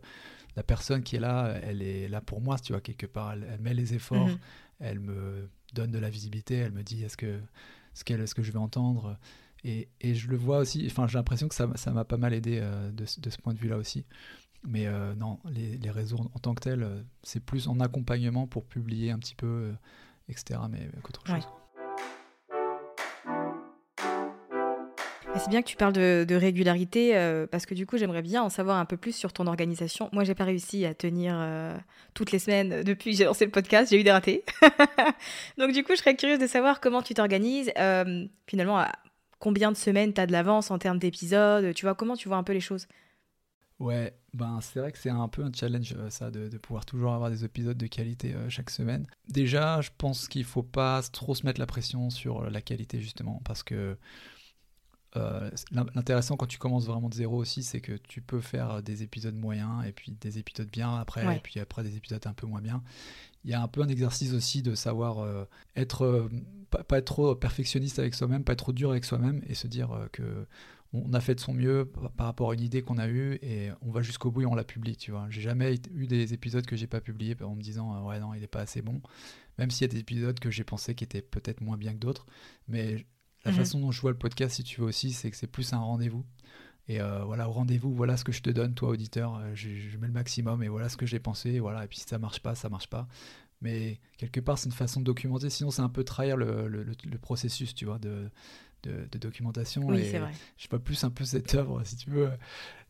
la 0.55 0.63
personne 0.63 1.01
qui 1.03 1.15
est 1.15 1.20
là 1.20 1.53
elle 1.63 1.81
est 1.81 2.08
là 2.08 2.22
pour 2.22 2.41
moi 2.41 2.58
tu 2.60 2.74
vois 2.74 2.81
quelque 2.81 3.05
part 3.05 3.34
elle, 3.34 3.48
elle 3.51 3.62
met 3.62 3.74
les 3.74 3.93
efforts 3.93 4.27
Mhm. 4.27 4.38
elle 4.79 5.00
me 5.00 5.50
donne 5.74 5.91
de 5.91 6.00
la 6.00 6.10
visibilité, 6.10 6.55
elle 6.55 6.72
me 6.74 6.84
dit 6.84 7.03
est-ce 7.03 7.15
que, 7.17 7.39
ce, 7.93 8.03
ce 8.25 8.34
que 8.36 8.41
je 8.43 8.51
vais 8.51 8.58
entendre? 8.60 9.17
Et, 9.63 9.88
et 10.01 10.15
je 10.15 10.27
le 10.27 10.36
vois 10.36 10.58
aussi, 10.58 10.86
enfin 10.88 11.08
j'ai 11.08 11.17
l'impression 11.17 11.48
que 11.48 11.53
ça 11.55 11.67
m'a- 11.67 11.77
ça 11.77 11.91
pas 12.03 12.17
mal 12.17 12.34
aidé 12.34 12.60
euh, 12.62 12.91
de, 12.91 13.05
ce- 13.05 13.22
de 13.22 13.29
ce 13.29 13.38
point 13.38 13.53
de 13.53 13.60
vue-là 13.60 13.77
aussi. 13.77 14.05
Mais 14.67 14.88
euh, 14.88 15.13
non, 15.15 15.39
les, 15.50 15.77
les 15.77 15.89
réseaux 15.91 16.17
en, 16.20 16.39
tant 16.39 16.53
que 16.55 16.62
tels, 16.62 16.84
euh, 16.84 17.01
c'est 17.24 17.39
plus 17.39 17.67
en 17.67 17.79
accompagnement 17.79 18.48
pour 18.48 18.65
publier 18.65 19.12
un 19.12 19.20
petit 19.20 19.36
peu, 19.36 19.72
etc. 20.29 20.60
Mais 20.70 20.89
qu'autre 21.03 21.24
Ouais. 21.31 21.39
chose. 21.39 21.50
C'est 25.38 25.50
bien 25.50 25.62
que 25.62 25.68
tu 25.68 25.76
parles 25.76 25.94
de, 25.94 26.36
régularité 26.36 27.16
euh, 27.16 27.48
parce 27.48 27.66
que 27.66 27.74
du 27.74 27.86
coup 27.86 27.98
j'aimerais 27.98 28.22
bien 28.22 28.44
en 28.44 28.50
savoir 28.50 28.78
un 28.78 28.86
peu 28.86 28.98
plus 28.98 29.16
sur 29.16 29.34
ton 29.34 29.48
organisation. 29.48 30.10
Moi 30.12 30.24
j'ai 30.24 30.36
pas 30.36 30.44
réussi 30.44 30.86
à 30.86 30.94
tenir 30.94 31.34
euh, 31.36 31.76
toutes 32.14 32.32
les 32.32 32.40
semaines 32.40 32.84
depuis 32.86 33.12
que 33.12 33.18
j'ai 33.18 33.24
lancé 33.24 33.46
le 33.46 33.52
podcast, 33.52 33.90
j'ai 33.92 34.00
eu 34.00 34.04
des 34.04 34.12
ratés. 34.12 34.44
Donc 35.58 35.72
du 35.72 35.84
coup 35.84 35.94
je 35.94 35.98
serais 35.98 36.16
curieuse 36.16 36.40
de 36.40 36.48
savoir 36.48 36.80
comment 36.80 37.02
tu 37.02 37.14
t'organises. 37.14 37.72
euh, 37.78 38.26
finalement, 38.46 38.86
combien 39.40 39.72
de 39.72 39.78
semaines 39.78 40.14
tu 40.14 40.22
as 40.22 40.28
de 40.28 40.32
l'avance 40.32 40.70
en 40.70 40.78
termes 40.78 41.00
d'épisodes, 41.00 41.74
tu 41.74 41.86
vois, 41.86 41.96
comment 41.96 42.16
tu 42.16 42.28
vois 42.28 42.38
un 42.38 42.44
peu 42.44 42.54
les 42.54 42.60
choses? 42.60 42.88
Ouais, 43.80 44.14
ben 44.36 44.60
c'est 44.62 44.80
vrai 44.80 44.92
que 44.92 45.00
c'est 45.00 45.10
un 45.10 45.28
peu 45.28 45.44
un 45.44 45.52
challenge 45.52 45.96
ça 46.10 46.30
de, 46.30 46.56
pouvoir 46.60 46.86
toujours 46.86 47.14
avoir 47.14 47.32
des 47.32 47.44
épisodes 47.44 47.78
de 47.78 47.88
qualité 47.88 48.36
chaque 48.50 48.70
semaine. 48.70 49.08
Déjà, 49.28 49.82
je 49.82 49.90
pense 49.98 50.28
qu'il 50.28 50.44
faut 50.44 50.62
pas 50.62 51.02
trop 51.12 51.34
se 51.34 51.48
mettre 51.48 51.60
la 51.60 51.66
pression 51.66 52.12
sur 52.12 52.48
la 52.48 52.62
qualité 52.62 53.02
justement 53.02 53.42
parce 53.44 53.64
que 53.64 53.98
euh, 55.18 55.50
l'in- 55.72 55.86
l'intéressant 55.96 56.38
quand 56.38 56.46
tu 56.48 56.58
commences 56.58 56.86
vraiment 56.86 57.10
de 57.10 57.13
zéro 57.13 57.38
aussi, 57.38 57.63
c'est 57.63 57.82
que 57.82 57.94
tu 57.94 58.22
peux 58.22 58.39
faire 58.41 58.82
des 58.82 59.03
épisodes 59.03 59.36
moyens 59.36 59.86
et 59.86 59.91
puis 59.91 60.13
des 60.13 60.38
épisodes 60.39 60.70
bien 60.72 60.96
après 60.98 61.25
Ouais. 61.25 61.38
et 61.38 61.39
puis 61.39 61.60
après 61.60 61.84
des 61.84 61.96
épisodes 61.98 62.25
un 62.25 62.34
peu 62.34 62.48
moins 62.48 62.62
bien. 62.62 62.82
Il 63.44 63.50
y 63.50 63.53
a 63.53 63.62
un 63.62 63.68
peu 63.68 63.82
un 63.82 63.88
exercice 63.88 64.34
aussi 64.34 64.62
de 64.62 64.75
savoir 64.75 65.20
euh, 65.20 65.46
être 65.75 66.03
euh, 66.06 66.30
pas, 66.70 66.84
pas 66.84 67.00
être 67.00 67.06
trop 67.06 67.36
perfectionniste 67.36 68.00
avec 68.00 68.13
soi-même, 68.13 68.44
pas 68.44 68.53
être 68.53 68.60
trop 68.60 68.72
dur 68.74 68.91
avec 68.91 69.03
soi-même 69.03 69.41
et 69.48 69.53
se 69.56 69.68
dire 69.68 69.91
euh, 69.91 70.08
que 70.12 70.48
on 70.94 71.13
a 71.13 71.22
fait 71.22 71.36
de 71.36 71.39
son 71.39 71.53
mieux 71.53 71.86
par- 71.86 72.25
rapport 72.27 72.51
à 72.51 72.53
une 72.53 72.60
idée 72.62 72.82
qu'on 72.82 72.98
a 72.98 73.08
eue 73.08 73.39
et 73.41 73.70
on 73.82 73.91
va 73.91 74.01
jusqu'au 74.01 74.30
bout 74.30 74.41
et 74.41 74.46
on 74.46 74.56
la 74.56 74.65
publie, 74.65 74.98
tu 74.98 75.12
vois. 75.12 75.25
J'ai 75.30 75.39
jamais 75.41 75.80
eu 75.94 76.06
des 76.06 76.34
épisodes 76.34 76.65
que 76.65 76.75
j'ai 76.75 76.86
pas 76.88 77.00
publiés 77.00 77.36
en 77.41 77.56
me 77.56 77.62
disant 77.62 78.06
ouais 78.08 78.20
non 78.20 78.34
il 78.34 78.44
est 78.44 78.48
pas 78.48 78.60
assez 78.60 78.82
bon, 78.82 79.01
même 79.58 79.72
s'il 79.72 79.88
y 79.88 79.89
a 79.89 79.94
des 79.94 80.00
épisodes 80.00 80.38
que 80.39 80.51
j'ai 80.51 80.65
pensé 80.65 80.94
qui 80.94 81.03
étaient 81.06 81.22
peut-être 81.22 81.62
moins 81.62 81.77
bien 81.77 81.94
que 81.94 82.00
d'autres. 82.00 82.25
Mais 82.68 83.06
la 83.46 83.52
Mhm. 83.52 83.58
façon 83.58 83.80
dont 83.80 83.92
je 83.92 84.02
vois 84.02 84.12
le 84.12 84.18
podcast, 84.18 84.56
si 84.56 84.64
tu 84.64 84.82
veux 84.82 84.88
aussi, 84.88 85.12
c'est 85.12 85.32
que 85.32 85.38
c'est 85.38 85.48
plus 85.48 85.74
un 85.74 85.80
rendez-vous. 85.80 86.26
Et 86.88 87.00
euh, 87.00 87.24
voilà, 87.24 87.48
au 87.48 87.52
rendez-vous, 87.52 87.94
voilà 87.94 88.18
ce 88.18 88.24
que 88.24 88.32
je 88.32 88.42
te 88.42 88.50
donne, 88.50 88.74
toi, 88.74 88.90
auditeur. 88.90 89.36
euh, 89.38 89.52
je, 89.56 89.70
je 89.70 89.98
mets 89.98 90.08
le 90.08 90.14
maximum 90.14 90.62
et 90.64 90.68
voilà 90.68 90.90
ce 90.90 90.98
que 90.98 91.06
j'ai 91.06 91.20
pensé. 91.20 91.60
Voilà. 91.60 91.84
Et 91.86 91.88
puis 91.88 92.00
si 92.00 92.06
ça 92.08 92.18
marche 92.20 92.40
pas, 92.42 92.56
ça 92.56 92.70
marche 92.70 92.88
pas. 92.88 93.08
Mais 93.62 94.00
quelque 94.18 94.40
part, 94.40 94.58
c'est 94.58 94.66
une 94.66 94.72
façon 94.76 95.00
de 95.00 95.06
documenter. 95.06 95.50
Sinon, 95.52 95.70
c'est 95.72 95.84
un 95.84 95.90
peu 95.90 96.04
trahir 96.04 96.36
le, 96.38 96.68
le- 96.68 96.84
le- 96.84 96.96
le 97.10 97.18
processus, 97.20 97.76
tu 97.76 97.86
vois, 97.86 98.00
de, 98.00 98.30
de, 98.84 99.08
de 99.12 99.18
documentation. 99.20 99.84
Oui, 99.86 100.00
et 100.00 100.12
c'est 100.12 100.20
vrai. 100.20 100.32
Je 100.58 100.68
vois 100.68 100.80
plus 100.80 101.04
un 101.04 101.12
peu 101.12 101.24
cette 101.24 101.54
œuvre, 101.54 101.84
si 101.86 101.96
tu 101.96 102.10
veux. 102.10 102.30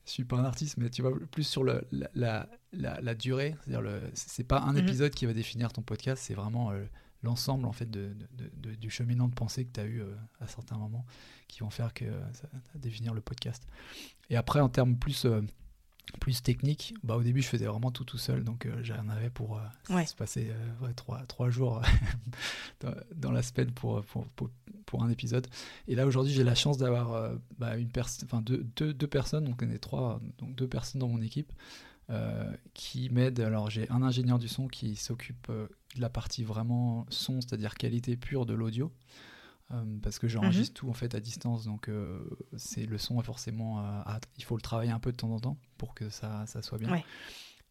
Je 0.05 0.11
suis 0.11 0.23
pas 0.23 0.37
un 0.37 0.45
artiste, 0.45 0.77
mais 0.77 0.89
tu 0.89 1.01
vois 1.03 1.11
plus 1.29 1.43
sur 1.43 1.63
le, 1.63 1.83
la, 1.91 2.09
la, 2.15 2.49
la- 2.71 3.01
la 3.01 3.13
durée. 3.15 3.55
C'est-à-dire, 3.65 3.91
c'est 4.13 4.45
pas 4.45 4.61
un 4.61 4.71
Mhm. 4.73 4.79
épisode 4.79 5.13
qui 5.13 5.25
va 5.25 5.33
définir 5.33 5.71
ton 5.73 5.81
podcast, 5.81 6.23
c'est 6.25 6.33
vraiment 6.33 6.71
euh, 6.71 6.83
l'ensemble 7.23 7.65
en 7.65 7.71
fait 7.71 7.89
de, 7.89 8.13
de- 8.37 8.43
de- 8.45 8.69
de- 8.71 8.75
du 8.75 8.89
cheminement 8.89 9.27
de 9.27 9.33
pensée 9.33 9.65
que 9.65 9.71
tu 9.73 9.79
as 9.79 9.85
eu 9.85 10.01
euh, 10.01 10.15
à 10.39 10.47
certains 10.47 10.77
moments 10.77 11.05
qui 11.47 11.59
vont 11.59 11.69
faire 11.69 11.93
que 11.93 12.05
euh, 12.05 12.33
ça 12.33 12.47
va 12.51 12.79
définir 12.79 13.13
le 13.13 13.21
podcast. 13.21 13.67
Et 14.29 14.35
après, 14.35 14.59
en 14.59 14.69
termes 14.69 14.95
plus 14.95 15.25
euh, 15.25 15.41
plus 16.19 16.41
techniques, 16.41 16.93
bah, 17.03 17.15
au 17.15 17.23
début, 17.23 17.41
je 17.41 17.47
faisais 17.47 17.67
vraiment 17.67 17.91
tout 17.91 18.03
tout 18.03 18.17
seul, 18.17 18.43
donc 18.43 18.67
j'en 18.81 19.07
avais 19.09 19.29
pour 19.29 19.61
Ouais. 19.89 20.05
se 20.05 20.15
passer 20.15 20.51
ouais, 20.81 20.93
trois, 20.93 21.23
trois 21.25 21.49
jours 21.49 21.81
dans, 22.81 22.93
dans 23.15 23.31
la 23.31 23.41
semaine 23.43 23.71
pour, 23.71 24.03
pour, 24.05 24.25
pour, 24.29 24.49
pour 24.85 25.03
un 25.03 25.09
épisode. 25.09 25.47
Et 25.87 25.95
là, 25.95 26.05
aujourd'hui, 26.07 26.33
j'ai 26.33 26.43
la 26.43 26.55
chance 26.55 26.77
d'avoir 26.77 27.31
bah, 27.59 27.77
une 27.77 27.89
enfin 28.23 28.41
deux, 28.41 28.65
deux, 28.75 28.93
deux 28.93 29.07
personnes, 29.07 29.45
donc 29.45 29.61
on 29.63 29.69
est 29.69 29.77
trois, 29.77 30.19
donc 30.39 30.53
deux 30.55 30.67
personnes 30.67 30.99
dans 30.99 31.07
mon 31.07 31.21
équipe 31.21 31.53
qui 32.73 33.09
m'aident. 33.09 33.39
Alors, 33.39 33.69
j'ai 33.69 33.89
un 33.89 34.01
ingénieur 34.01 34.37
du 34.39 34.47
son 34.49 34.67
qui 34.67 34.95
s'occupe 34.97 35.49
de 35.95 36.01
la 36.01 36.09
partie 36.09 36.43
vraiment 36.43 37.05
son, 37.09 37.41
c'est-à-dire 37.41 37.75
qualité 37.75 38.17
pure 38.17 38.45
de 38.45 38.53
l'audio. 38.53 38.91
euh, 39.71 39.85
parce 40.03 40.19
que 40.19 40.27
j'enregistre 40.27 40.73
tout 40.73 40.89
en 40.89 40.93
fait 40.93 41.15
à 41.15 41.21
distance, 41.21 41.63
donc 41.63 41.87
euh, 41.87 42.19
c'est 42.57 42.85
le 42.85 42.97
son 42.97 43.21
forcément, 43.21 43.79
euh, 43.79 44.01
à- 44.05 44.19
il 44.37 44.43
faut 44.43 44.55
le 44.57 44.61
travailler 44.61 44.91
un 44.91 44.99
peu 44.99 45.11
de 45.13 45.17
temps 45.17 45.31
en 45.31 45.39
temps 45.39 45.57
pour 45.77 45.93
que 45.95 46.09
ça, 46.09 46.45
ça 46.45 46.61
soit 46.61 46.77
bien. 46.77 46.91
Ouais. 46.91 47.05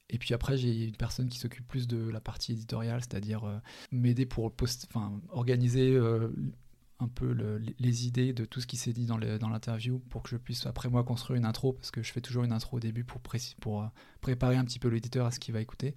Et 0.09 0.19
puis 0.19 0.33
après, 0.35 0.57
j'ai 0.57 0.87
une 0.87 0.97
personne 0.97 1.29
qui 1.29 1.39
s'occupe 1.39 1.69
plus 1.69 1.87
de 1.87 1.99
la 2.09 2.21
partie 2.21 2.53
éditoriale, 2.53 3.01
c'est-à-dire 3.03 3.45
euh, 3.45 3.59
m'aider 3.93 4.25
pour 4.27 4.51
post- 4.51 4.89
organiser 5.29 5.97
un 7.01 7.09
peu 7.09 7.33
le- 7.33 7.63
les 7.79 8.07
idées 8.07 8.33
de 8.33 8.45
tout 8.45 8.61
ce 8.61 8.67
qui 8.67 8.77
s'est 8.77 8.93
dit 8.93 9.07
dans 9.07 9.19
l'interview 9.19 9.99
pour 10.11 10.23
que 10.23 10.31
je 10.31 10.37
puisse 10.37 10.67
après 10.67 10.89
moi 10.89 11.05
construire 11.05 11.37
une 11.39 11.45
intro, 11.47 11.75
parce 11.75 11.91
que 11.91 12.03
je 12.03 12.13
fais 12.13 12.21
toujours 12.23 12.45
une 12.45 12.53
intro 12.53 12.79
au 12.79 12.81
début 12.81 13.05
pour, 13.05 13.21
préparer 14.23 14.57
un 14.57 14.65
petit 14.65 14.79
peu 14.79 14.89
l'éditeur 14.89 15.27
à 15.27 15.31
ce 15.31 15.39
qu'il 15.39 15.53
va 15.55 15.61
écouter. 15.61 15.97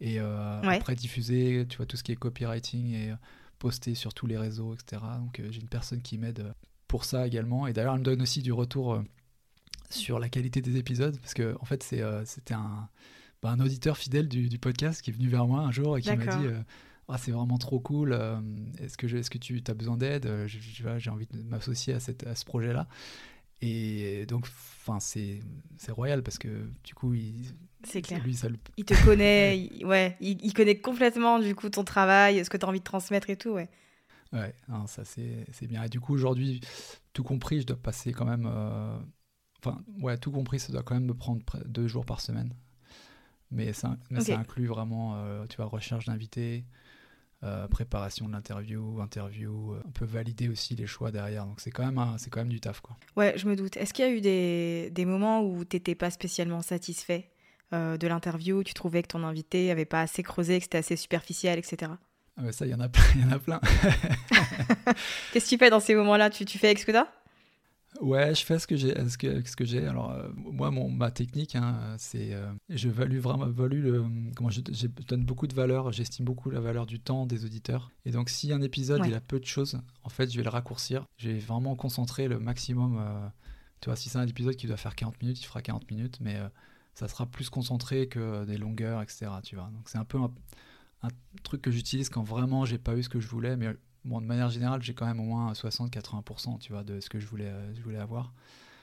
Et 0.00 0.20
euh, 0.20 0.60
Ouais. 0.62 0.76
après 0.76 0.94
diffuser, 0.94 1.64
tu 1.68 1.78
vois, 1.78 1.86
tout 1.86 1.96
ce 1.96 2.02
qui 2.02 2.12
est 2.12 2.16
copywriting 2.16 2.92
et 2.92 3.10
euh, 3.12 3.16
poster 3.58 3.94
sur 3.94 4.12
tous 4.14 4.26
les 4.26 4.36
réseaux, 4.36 4.74
etc. 4.74 5.00
Donc 5.18 5.40
euh, 5.40 5.48
j'ai 5.50 5.60
une 5.60 5.68
personne 5.68 6.02
qui 6.02 6.18
m'aide 6.18 6.52
pour 6.88 7.04
ça 7.04 7.26
également. 7.26 7.66
Et 7.66 7.72
d'ailleurs, 7.72 7.94
elle 7.94 8.00
me 8.00 8.04
donne 8.04 8.20
aussi 8.22 8.42
du 8.42 8.52
retour 8.52 9.02
sur 9.90 10.18
la 10.18 10.28
qualité 10.28 10.60
des 10.62 10.76
épisodes, 10.76 11.18
parce 11.20 11.32
que 11.34 11.56
en 11.60 11.64
fait, 11.64 11.82
c'est, 11.82 12.02
c'était 12.24 12.54
un, 12.54 12.88
bah, 13.42 13.50
un 13.50 13.60
auditeur 13.60 13.96
fidèle 13.96 14.28
du, 14.28 14.48
du 14.48 14.58
podcast 14.58 15.00
qui 15.00 15.10
est 15.10 15.12
venu 15.14 15.28
vers 15.28 15.46
moi 15.46 15.60
un 15.60 15.70
jour 15.72 15.96
et 15.96 16.02
qui 16.02 16.08
m'a 16.16 16.24
dit 16.36 16.46
Ah, 17.08 17.18
c'est 17.18 17.30
vraiment 17.30 17.56
trop 17.58 17.78
cool, 17.80 18.18
est-ce 18.78 18.96
que, 18.98 19.06
je- 19.08 19.16
est-ce 19.18 19.30
que 19.30 19.38
tu 19.38 19.62
as 19.66 19.74
besoin 19.74 19.96
d'aide 19.96 20.28
J'ai 20.46 21.10
envie 21.10 21.26
de 21.26 21.40
m'associer 21.42 21.94
à, 21.94 22.00
cette, 22.00 22.26
à 22.26 22.34
ce 22.34 22.44
projet-là. 22.44 22.88
Et 23.62 24.26
donc, 24.26 24.46
enfin, 24.46 25.00
c'est, 25.00 25.40
c'est 25.76 25.92
royal 25.92 26.22
parce 26.22 26.38
que 26.38 26.70
du 26.84 26.94
coup, 26.94 27.14
il, 27.14 27.54
C'est 27.84 28.02
clair. 28.02 28.20
lui, 28.22 28.34
ça 28.34 28.48
le, 28.48 28.58
Il 28.76 28.84
te 28.84 28.94
connaît, 28.94 29.58
il, 29.72 29.84
ouais, 29.86 30.16
il, 30.20 30.38
il 30.44 30.52
connaît 30.52 30.78
complètement 30.78 31.38
du 31.38 31.54
coup 31.54 31.68
ton 31.70 31.84
travail, 31.84 32.44
ce 32.44 32.50
que 32.50 32.56
tu 32.56 32.64
as 32.66 32.68
envie 32.68 32.80
de 32.80 32.84
transmettre 32.84 33.30
et 33.30 33.36
tout, 33.36 33.50
ouais. 33.50 33.68
Ouais, 34.32 34.54
non, 34.68 34.86
ça 34.86 35.04
c'est 35.04 35.46
c'est 35.52 35.66
bien. 35.66 35.82
Et 35.84 35.88
du 35.88 36.00
coup, 36.00 36.12
aujourd'hui, 36.14 36.60
tout 37.12 37.22
compris, 37.22 37.60
je 37.60 37.66
dois 37.66 37.76
passer 37.76 38.12
quand 38.12 38.24
même. 38.26 38.46
euh, 38.46 38.98
Enfin, 39.64 39.82
ouais, 40.00 40.18
tout 40.18 40.30
compris, 40.30 40.60
ça 40.60 40.72
doit 40.72 40.82
quand 40.82 40.94
même 40.94 41.06
me 41.06 41.14
prendre 41.14 41.42
deux 41.66 41.88
jours 41.88 42.04
par 42.06 42.20
semaine. 42.20 42.54
Mais 43.50 43.72
ça, 43.72 43.96
mais 44.10 44.20
ça 44.20 44.38
inclut 44.38 44.66
vraiment, 44.66 45.16
euh, 45.16 45.46
tu 45.48 45.56
vois, 45.56 45.66
recherche 45.66 46.06
d'invités, 46.06 46.64
euh, 47.46 47.68
préparation 47.68 48.26
de 48.26 48.32
l'interview, 48.32 49.00
interview, 49.00 49.72
euh, 49.72 49.82
on 49.86 49.90
peut 49.90 50.04
valider 50.04 50.48
aussi 50.48 50.74
les 50.74 50.86
choix 50.86 51.10
derrière. 51.10 51.46
Donc 51.46 51.60
c'est 51.60 51.70
quand 51.70 51.90
même, 51.90 52.02
c'est 52.18 52.30
quand 52.30 52.40
même 52.40 52.48
du 52.48 52.60
taf, 52.60 52.80
quoi. 52.80 52.96
Ouais, 53.16 53.34
je 53.36 53.46
me 53.46 53.56
doute. 53.56 53.76
Est-ce 53.76 53.94
qu'il 53.94 54.04
y 54.04 54.08
a 54.08 54.10
eu 54.10 54.20
des, 54.20 54.90
des 54.90 55.04
moments 55.04 55.42
où 55.42 55.64
t'étais 55.64 55.94
pas 55.94 56.10
spécialement 56.10 56.60
satisfait 56.60 57.30
euh, 57.72 57.96
de 57.96 58.06
l'interview, 58.06 58.62
tu 58.62 58.74
trouvais 58.74 59.02
que 59.02 59.08
ton 59.08 59.24
invité 59.24 59.72
avait 59.72 59.84
pas 59.84 60.00
assez 60.00 60.22
creusé, 60.22 60.58
que 60.58 60.64
c'était 60.64 60.78
assez 60.78 60.94
superficiel, 60.94 61.58
etc. 61.58 61.90
Ah 62.36 62.42
ouais, 62.42 62.52
ça, 62.52 62.64
il 62.64 62.70
y 62.70 62.74
en 62.74 62.80
a 62.80 62.88
plein, 62.88 63.02
il 63.16 63.22
y 63.22 63.24
en 63.24 63.32
a 63.32 63.38
plein. 63.40 63.60
Qu'est-ce 65.32 65.46
que 65.46 65.50
tu 65.50 65.58
fais 65.58 65.70
dans 65.70 65.80
ces 65.80 65.96
moments-là? 65.96 66.30
Tu, 66.30 66.44
tu 66.44 66.58
fais 66.58 66.68
avec 66.68 66.78
ce 66.78 66.86
que 66.86 66.92
t'as 66.92 67.08
Ouais, 68.00 68.34
je 68.34 68.44
fais 68.44 68.58
ce 68.58 68.66
que 68.66 68.76
j'ai. 68.76 68.94
Ce 69.08 69.16
que, 69.18 69.46
ce 69.48 69.56
que 69.56 69.64
j'ai. 69.64 69.86
Alors, 69.86 70.10
euh, 70.12 70.28
moi, 70.36 70.70
mon, 70.70 70.90
ma 70.90 71.10
technique, 71.10 71.56
hein, 71.56 71.94
c'est. 71.98 72.32
euh, 72.34 72.52
je 72.68 72.88
value 72.88 73.18
vraiment. 73.18 73.46
Value 73.46 73.82
le, 73.82 74.04
comment 74.34 74.50
je, 74.50 74.60
je 74.72 74.86
donne 75.08 75.24
beaucoup 75.24 75.46
de 75.46 75.54
valeur. 75.54 75.92
J'estime 75.92 76.24
beaucoup 76.24 76.50
la 76.50 76.60
valeur 76.60 76.86
du 76.86 77.00
temps 77.00 77.26
des 77.26 77.44
auditeurs. 77.44 77.90
Et 78.04 78.10
donc, 78.10 78.28
si 78.28 78.52
un 78.52 78.60
épisode, 78.62 79.00
Ouais. 79.02 79.08
il 79.08 79.14
a 79.14 79.20
peu 79.20 79.38
de 79.40 79.44
choses, 79.46 79.80
en 80.04 80.08
fait, 80.08 80.30
je 80.30 80.36
vais 80.36 80.42
le 80.44 80.50
raccourcir. 80.50 81.04
Je 81.16 81.30
vais 81.30 81.38
vraiment 81.38 81.74
concentrer 81.76 82.28
le 82.28 82.38
maximum. 82.38 82.98
euh, 82.98 83.28
tu 83.80 83.88
vois, 83.90 83.96
si 83.96 84.08
c'est 84.08 84.18
un 84.18 84.26
épisode 84.26 84.56
qui 84.56 84.66
doit 84.66 84.76
faire 84.76 84.94
40 84.94 85.20
minutes, 85.22 85.40
il 85.40 85.44
fera 85.44 85.60
40 85.62 85.90
minutes, 85.90 86.18
mais 86.20 86.38
ça 86.94 87.08
sera 87.08 87.26
plus 87.26 87.50
concentré 87.50 88.08
que 88.08 88.44
des 88.46 88.56
longueurs, 88.58 89.02
etc. 89.02 89.26
Tu 89.42 89.54
vois. 89.56 89.70
Donc, 89.74 89.88
c'est 89.88 89.98
un 89.98 90.04
peu 90.04 90.18
un, 90.18 90.30
un 91.02 91.08
truc 91.44 91.60
que 91.62 91.70
j'utilise 91.70 92.08
quand 92.08 92.22
vraiment 92.22 92.64
j'ai 92.64 92.78
pas 92.78 92.96
eu 92.96 93.02
ce 93.02 93.08
que 93.10 93.20
je 93.20 93.28
voulais, 93.28 93.56
mais 93.56 93.68
bon, 94.06 94.20
de 94.20 94.26
manière 94.26 94.48
générale, 94.50 94.82
j'ai 94.82 94.94
quand 94.94 95.06
même 95.06 95.20
au 95.20 95.24
moins 95.24 95.52
60-80%, 95.52 96.58
tu 96.58 96.72
vois, 96.72 96.84
de 96.84 97.00
ce 97.00 97.08
que 97.10 97.18
je 97.20 97.26
voulais, 97.26 97.48
euh, 97.48 97.74
je 97.74 97.82
voulais 97.82 97.98
avoir. 97.98 98.32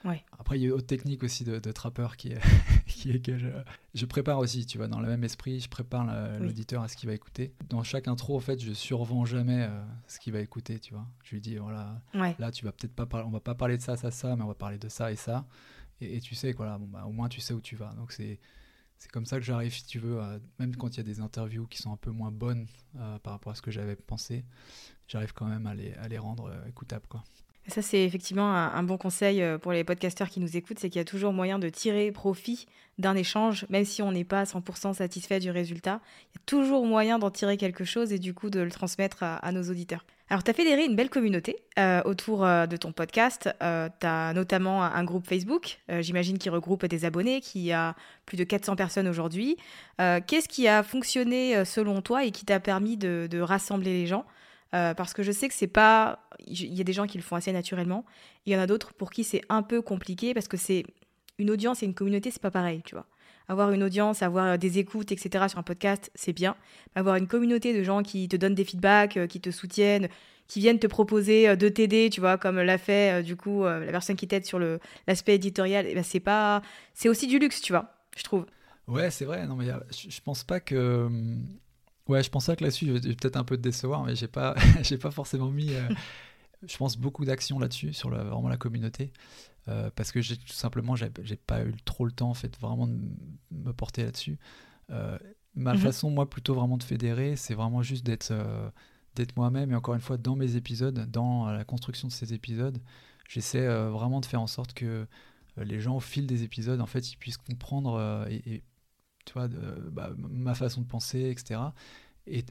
Ouais. 0.06 0.22
Après, 0.38 0.60
il 0.60 0.62
y 0.62 0.66
a 0.66 0.68
une 0.68 0.74
autre 0.74 0.86
technique 0.86 1.24
aussi 1.24 1.46
de, 1.46 1.60
de 1.60 1.72
trappeur 1.72 2.18
qui 2.18 2.30
est, 2.34 2.40
qui 2.88 3.10
est 3.12 3.22
que 3.26 3.38
je, 3.38 3.48
je 3.94 4.06
prépare 4.06 4.38
aussi, 4.40 4.66
tu 4.66 4.78
vois, 4.78 4.88
dans 4.90 5.00
le 5.00 5.08
même 5.08 5.24
esprit, 5.24 5.62
je 5.62 5.70
prépare 5.70 6.06
Oui. 6.40 6.46
l'auditeur 6.48 6.84
à 6.84 6.90
ce 6.90 6.98
qu'il 6.98 7.08
va 7.08 7.16
écouter. 7.16 7.54
Dans 7.70 7.84
chaque 7.84 8.08
intro, 8.10 8.36
en 8.36 8.42
fait, 8.42 8.60
je 8.62 8.74
survends 8.74 9.24
jamais 9.24 9.64
euh, 9.64 9.82
ce 10.08 10.20
qu'il 10.20 10.34
va 10.34 10.40
écouter, 10.42 10.80
tu 10.80 10.94
vois. 10.94 11.08
Je 11.24 11.36
lui 11.36 11.42
dis, 11.42 11.56
voilà, 11.56 12.02
Ouais. 12.14 12.36
là, 12.38 12.52
tu 12.52 12.66
vas 12.66 12.74
peut-être 12.74 12.94
pas 12.94 13.06
parler, 13.06 13.26
on 13.28 13.32
va 13.32 13.40
pas 13.40 13.56
parler 13.56 13.78
de 13.78 13.82
ça, 13.82 13.96
ça, 13.96 14.12
ça, 14.12 14.36
mais 14.36 14.44
on 14.44 14.48
va 14.48 14.56
parler 14.56 14.78
de 14.78 14.90
ça 14.90 15.10
et 15.12 15.16
ça. 15.16 15.46
Et, 16.02 16.18
et 16.18 16.20
tu 16.20 16.36
sais, 16.36 16.54
quoi, 16.54 16.66
là, 16.66 16.78
bon, 16.78 16.88
bah, 16.88 17.06
au 17.08 17.12
moins, 17.14 17.30
tu 17.30 17.40
sais 17.40 17.54
où 17.54 17.62
tu 17.62 17.76
vas. 17.78 17.94
Donc, 17.94 18.12
c'est. 18.12 18.40
C'est 19.00 19.12
comme 19.12 19.26
ça 19.26 19.38
que 19.38 19.44
j'arrive, 19.44 19.74
si 19.74 19.86
tu 19.86 20.00
veux, 20.00 20.22
à- 20.22 20.40
même 20.60 20.78
quand 20.78 20.88
il 20.96 20.98
y 20.98 21.00
a 21.02 21.04
des 21.04 21.20
interviews 21.20 21.68
qui 21.68 21.78
sont 21.82 21.92
un 21.92 21.98
peu 21.98 22.12
moins 22.12 22.32
bonnes 22.32 22.68
euh, 22.96 23.20
par 23.20 23.34
rapport 23.34 23.52
à 23.52 23.56
ce 23.56 23.62
que 23.62 23.70
j'avais 23.72 23.98
pensé, 23.98 24.46
j'arrive 25.08 25.34
quand 25.34 25.46
même 25.46 25.68
à 25.68 26.08
les, 26.08 26.18
rendre 26.18 26.50
euh, 26.50 26.70
écoutables. 26.70 27.06
Quoi. 27.08 27.24
Ça, 27.68 27.82
c'est 27.82 28.04
effectivement 28.04 28.54
un, 28.54 28.84
bon 28.84 28.98
conseil 28.98 29.42
euh, 29.42 29.58
pour 29.58 29.72
les 29.72 29.86
podcasteurs 29.86 30.30
qui 30.30 30.42
nous 30.42 30.58
écoutent, 30.58 30.80
c'est 30.80 30.90
qu'il 30.90 31.00
y 31.00 31.02
a 31.02 31.06
toujours 31.06 31.32
moyen 31.32 31.60
de 31.60 31.70
tirer 31.70 32.12
profit 32.12 32.68
d'un 32.98 33.16
échange, 33.16 33.66
même 33.70 33.86
si 33.86 34.02
on 34.02 34.12
n'est 34.12 34.26
pas 34.26 34.44
100% 34.44 34.94
satisfait 34.96 35.40
du 35.40 35.50
résultat. 35.50 36.02
Il 36.34 36.36
y 36.36 36.40
a 36.40 36.44
toujours 36.46 36.86
moyen 36.86 37.20
d'en 37.20 37.32
tirer 37.32 37.56
quelque 37.56 37.86
chose 37.86 38.12
et 38.12 38.20
du 38.20 38.34
coup 38.34 38.50
de 38.50 38.60
le 38.60 38.70
transmettre 38.70 39.24
à, 39.24 39.52
nos 39.54 39.64
auditeurs. 39.64 40.06
Alors, 40.30 40.44
tu 40.44 40.52
as 40.52 40.54
fédéré 40.54 40.84
une 40.84 40.96
belle 40.96 41.10
communauté 41.10 41.56
euh, 41.80 42.02
autour 42.04 42.44
euh, 42.44 42.66
de 42.66 42.76
ton 42.76 42.92
podcast. 42.92 43.50
tu 43.60 44.08
as 44.08 44.34
notamment 44.34 44.84
un, 44.84 45.04
groupe 45.06 45.26
Facebook, 45.26 45.80
euh, 45.90 46.02
j'imagine, 46.02 46.38
qui 46.38 46.50
regroupe 46.50 46.86
des 46.86 47.06
abonnés, 47.06 47.40
qui 47.40 47.72
a 47.72 47.96
plus 48.26 48.36
de 48.36 48.44
400 48.44 48.76
personnes 48.76 49.08
aujourd'hui. 49.08 49.58
Euh, 50.02 50.20
Qu'est-ce 50.26 50.50
qui 50.50 50.68
a 50.68 50.84
fonctionné 50.84 51.56
euh, 51.56 51.66
selon 51.66 52.02
toi 52.02 52.26
et 52.26 52.32
qui 52.32 52.46
t'a 52.46 52.60
permis 52.60 52.98
de 52.98 53.40
rassembler 53.40 53.94
les 53.94 54.08
gens? 54.08 54.26
Euh, 54.74 54.94
parce 54.94 55.14
que 55.14 55.24
je 55.24 55.32
sais 55.32 55.48
que 55.48 55.54
c'est 55.54 55.68
pas. 55.68 56.28
Il 56.46 56.74
y 56.74 56.82
a 56.82 56.84
des 56.84 56.94
gens 56.94 57.08
qui 57.08 57.18
le 57.18 57.24
font 57.24 57.36
assez 57.36 57.52
naturellement. 57.52 58.06
Il 58.46 58.54
y 58.54 58.56
en 58.56 58.60
a 58.60 58.68
d'autres 58.68 58.94
pour 58.94 59.12
qui 59.12 59.24
c'est 59.24 59.42
un 59.50 59.64
peu 59.64 59.82
compliqué 59.82 60.34
parce 60.34 60.48
que 60.48 60.58
c'est 60.58 60.86
une 61.40 61.50
audience 61.50 61.84
et 61.84 61.86
une 61.86 61.94
communauté, 61.94 62.32
c'est 62.32 62.42
pas 62.42 62.52
pareil, 62.52 62.82
tu 62.86 62.96
vois. 62.96 63.06
Avoir 63.50 63.72
une 63.72 63.84
audience, 63.84 64.22
avoir 64.22 64.58
des 64.58 64.80
écoutes, 64.80 65.12
etc. 65.12 65.46
sur 65.50 65.60
un 65.60 65.64
podcast, 65.64 66.12
c'est 66.16 66.34
bien. 66.34 66.56
Avoir 66.96 67.18
une 67.18 67.28
communauté 67.28 67.78
de 67.78 67.84
gens 67.84 68.02
qui 68.02 68.30
te 68.30 68.38
donnent 68.38 68.56
des 68.56 68.64
feedbacks, 68.64 69.18
euh, 69.18 69.28
qui 69.28 69.42
te 69.42 69.52
soutiennent, 69.52 70.08
qui 70.48 70.60
viennent 70.60 70.80
te 70.80 70.88
proposer 70.88 71.50
euh, 71.50 71.56
de 71.56 71.68
t'aider, 71.68 72.10
tu 72.10 72.22
vois, 72.22 72.38
comme 72.38 72.60
l'a 72.60 72.78
fait 72.78 73.20
euh, 73.20 73.22
du 73.22 73.36
coup 73.36 73.66
euh, 73.66 73.86
la 73.86 73.92
personne 73.92 74.16
qui 74.16 74.28
t'aide 74.28 74.46
sur 74.46 74.60
l'aspect 75.08 75.36
éditorial, 75.36 75.86
eh 75.88 75.96
ben, 75.96 76.04
c'est 76.04 76.20
pas. 76.20 76.62
C'est 76.94 77.10
aussi 77.10 77.28
du 77.28 77.40
luxe, 77.40 77.62
tu 77.62 77.74
vois, 77.74 77.94
je 78.16 78.24
trouve. 78.24 78.46
Ouais, 78.88 79.10
c'est 79.12 79.26
vrai. 79.26 79.46
Non, 79.48 79.56
mais 79.56 79.70
euh, 79.70 79.78
je, 79.92 80.10
je 80.10 80.22
pense 80.22 80.44
pas 80.44 80.60
que. 80.60 81.10
Ouais, 82.08 82.22
je 82.22 82.30
pense 82.30 82.46
pas 82.48 82.56
que 82.56 82.64
là-dessus, 82.64 82.86
je 82.88 82.92
vais 82.94 83.16
peut-être 83.16 83.38
un 83.38 83.46
peu 83.46 83.56
te 83.56 83.62
décevoir, 83.62 84.04
mais 84.04 84.16
j'ai 84.16 84.28
pas, 84.28 84.56
j'ai 84.82 84.98
pas 84.98 85.12
forcément 85.12 85.50
mis. 85.50 85.74
euh, 85.74 85.90
je 86.68 86.78
pense 86.78 86.98
beaucoup 86.98 87.26
d'actions 87.26 87.60
là-dessus, 87.60 87.94
sur 87.94 88.10
la- 88.12 88.24
vraiment 88.24 88.50
la 88.50 88.58
communauté. 88.58 89.14
euh, 89.70 89.92
parce 89.96 90.12
que 90.12 90.22
j'ai 90.22 90.38
tout 90.38 90.48
simplement, 90.54 90.96
j'ai 90.96 91.10
pas 91.38 91.66
eu 91.66 91.74
trop 91.86 92.06
le 92.06 92.12
temps, 92.14 92.30
en 92.32 92.34
fait, 92.36 92.60
vraiment 92.60 92.88
de 92.88 92.98
me 93.52 93.74
porter 93.74 94.04
là-dessus. 94.06 94.40
Euh, 94.92 95.18
ma 95.56 95.76
Mhm. 95.76 95.80
façon, 95.80 96.12
moi, 96.12 96.30
plutôt 96.30 96.56
vraiment 96.56 96.78
de 96.78 96.84
fédérer, 96.84 97.36
c'est 97.38 97.56
vraiment 97.56 97.84
juste 97.84 98.06
d'être 98.06 98.34
d'être 99.16 99.36
moi-même. 99.38 99.72
Et 99.72 99.76
encore 99.76 99.96
une 99.96 100.02
fois, 100.02 100.18
dans 100.18 100.36
mes 100.36 100.56
épisodes, 100.56 101.10
dans 101.12 101.48
la 101.52 101.64
construction 101.66 102.08
de 102.08 102.14
ces 102.14 102.34
épisodes, 102.34 102.80
j'essaie 103.30 103.68
vraiment 103.90 104.22
de 104.22 104.26
faire 104.26 104.42
en 104.42 104.48
sorte 104.48 104.74
que 104.74 105.08
les 105.58 105.80
gens, 105.82 105.96
au 105.98 106.00
fil 106.00 106.28
des 106.28 106.44
épisodes, 106.44 106.82
en 106.82 106.86
fait, 106.88 107.12
ils 107.12 107.18
puissent 107.18 107.38
comprendre 107.38 108.26
et, 108.30 108.42
et, 108.56 108.64
tu 109.26 109.34
vois, 109.34 109.48
de- 109.48 109.90
bah, 109.92 110.12
ma 110.18 110.56
façon 110.56 110.82
de 110.82 110.88
penser, 110.88 111.30
etc. 111.30 111.60
et 112.26 112.44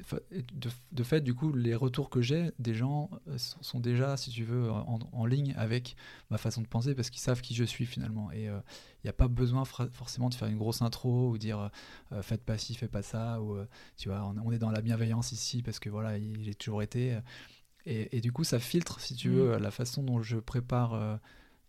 de, 0.92 1.02
fait, 1.02 1.22
du 1.22 1.34
coup, 1.34 1.52
les 1.52 1.74
retours 1.74 2.10
que 2.10 2.20
j'ai 2.20 2.50
des 2.58 2.74
gens 2.74 3.10
euh, 3.28 3.38
sont 3.38 3.80
déjà, 3.80 4.18
si 4.18 4.30
tu 4.30 4.44
veux, 4.44 4.70
en, 4.70 5.24
ligne 5.24 5.54
avec 5.56 5.96
ma 6.30 6.36
façon 6.36 6.60
de 6.60 6.66
penser 6.66 6.94
parce 6.94 7.08
qu'ils 7.08 7.22
savent 7.22 7.40
qui 7.40 7.54
je 7.54 7.64
suis 7.64 7.86
finalement. 7.86 8.30
Et 8.32 8.44
il 8.44 8.48
euh, 8.48 8.60
n'y 9.04 9.10
a 9.10 9.14
pas 9.14 9.28
besoin 9.28 9.64
forcément 9.64 10.28
de 10.28 10.34
faire 10.34 10.48
une 10.48 10.58
grosse 10.58 10.82
intro 10.82 11.30
ou 11.30 11.38
dire 11.38 11.70
euh, 12.12 12.22
faites 12.22 12.44
pas 12.44 12.58
ci, 12.58 12.74
faites 12.74 12.90
pas 12.90 13.02
ça. 13.02 13.40
Ou 13.40 13.56
tu 13.96 14.10
vois, 14.10 14.22
on, 14.44 14.52
est 14.52 14.58
dans 14.58 14.70
la 14.70 14.82
bienveillance 14.82 15.32
ici 15.32 15.62
parce 15.62 15.78
que 15.78 15.88
voilà, 15.88 16.18
j'ai 16.18 16.54
toujours 16.54 16.82
été. 16.82 17.18
Et, 17.86 18.20
du 18.20 18.30
coup, 18.30 18.44
ça 18.44 18.60
filtre, 18.60 19.00
si 19.00 19.16
tu 19.16 19.30
veux, 19.30 19.56
mmh. 19.56 19.62
la 19.62 19.70
façon 19.70 20.02
dont 20.02 20.22
je 20.22 20.36
prépare 20.36 21.18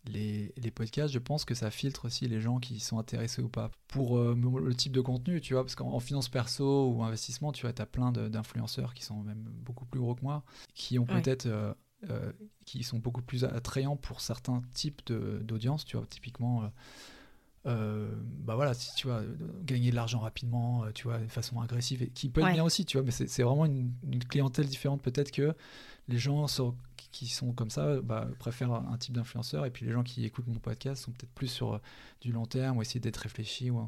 les, 0.05 0.72
podcasts, 0.72 1.13
je 1.13 1.19
pense 1.19 1.45
que 1.45 1.53
ça 1.53 1.72
filtre 1.72 2.05
aussi 2.05 2.27
les 2.27 2.41
gens 2.41 2.60
qui 2.60 2.79
sont 2.79 3.00
intéressés 3.00 3.41
ou 3.41 3.50
pas. 3.50 3.72
Pour 3.88 4.17
euh, 4.17 4.36
le 4.36 4.75
type 4.75 4.91
de 4.91 5.01
contenu, 5.01 5.39
tu 5.39 5.53
vois, 5.53 5.63
parce 5.63 5.75
qu'en 5.75 6.00
finance 6.00 6.29
perso 6.29 6.89
ou 6.89 7.03
investissement, 7.03 7.51
tu 7.51 7.62
vois, 7.62 7.74
tu 7.74 7.81
as 7.81 7.86
plein 7.86 8.12
d'influenceurs 8.12 8.93
qui 8.93 9.03
sont 9.03 9.22
même 9.24 9.43
beaucoup 9.62 9.86
plus 9.86 10.00
gros 10.00 10.15
que 10.15 10.22
moi, 10.22 10.43
qui 10.74 11.00
ont 11.00 11.05
peut-être. 11.05 11.45
Euh, 11.45 11.74
euh, 12.10 12.33
qui 12.65 12.83
sont 12.83 13.00
beaucoup 13.00 13.22
plus 13.22 13.45
attrayants 13.45 13.95
pour 13.95 14.19
certains 14.19 14.62
types 14.74 15.10
d'audience, 15.10 15.86
tu 15.86 15.95
vois, 15.95 16.05
typiquement. 16.05 16.69
bah 17.63 18.55
voilà, 18.55 18.74
si 18.74 18.93
tu 18.95 19.07
vois, 19.07 19.22
gagner 19.63 19.89
de 19.89 19.95
l'argent 19.95 20.19
rapidement, 20.19 20.83
tu 20.93 21.03
vois, 21.03 21.19
de 21.19 21.27
façon 21.27 21.62
agressive, 21.62 22.03
et 22.03 22.10
qui 22.10 22.27
peut 22.27 22.41
être 22.41 22.51
bien 22.51 22.63
aussi, 22.65 22.83
tu 22.83 22.98
vois, 22.98 23.05
mais 23.05 23.12
c'est 23.12 23.43
vraiment 23.43 23.65
une, 23.65 23.93
une, 24.12 24.22
clientèle 24.22 24.65
différente. 24.65 25.01
Peut-être 25.01 25.31
que 25.31 25.55
les 26.10 26.17
gens 26.17 26.45
sont, 26.48 26.75
qui 27.13 27.27
sont 27.27 27.53
comme 27.53 27.70
ça 27.70 28.01
bah, 28.01 28.27
préfèrent 28.39 28.74
un 28.74 28.98
type 28.98 29.13
d'influenceur 29.13 29.65
et 29.65 29.72
puis 29.72 29.86
les 29.86 29.93
gens 29.93 30.03
qui 30.03 30.25
écoutent 30.25 30.48
mon 30.48 30.60
podcast 30.60 31.03
sont 31.03 31.12
peut-être 31.12 31.32
plus 31.32 31.48
sur 31.48 31.75
euh, 31.75 31.79
du 32.20 32.34
long 32.34 32.46
terme 32.46 32.77
ou 32.77 32.82
essayer 32.82 33.00
d'être 33.00 33.17
réfléchis 33.17 33.70
ou, 33.70 33.88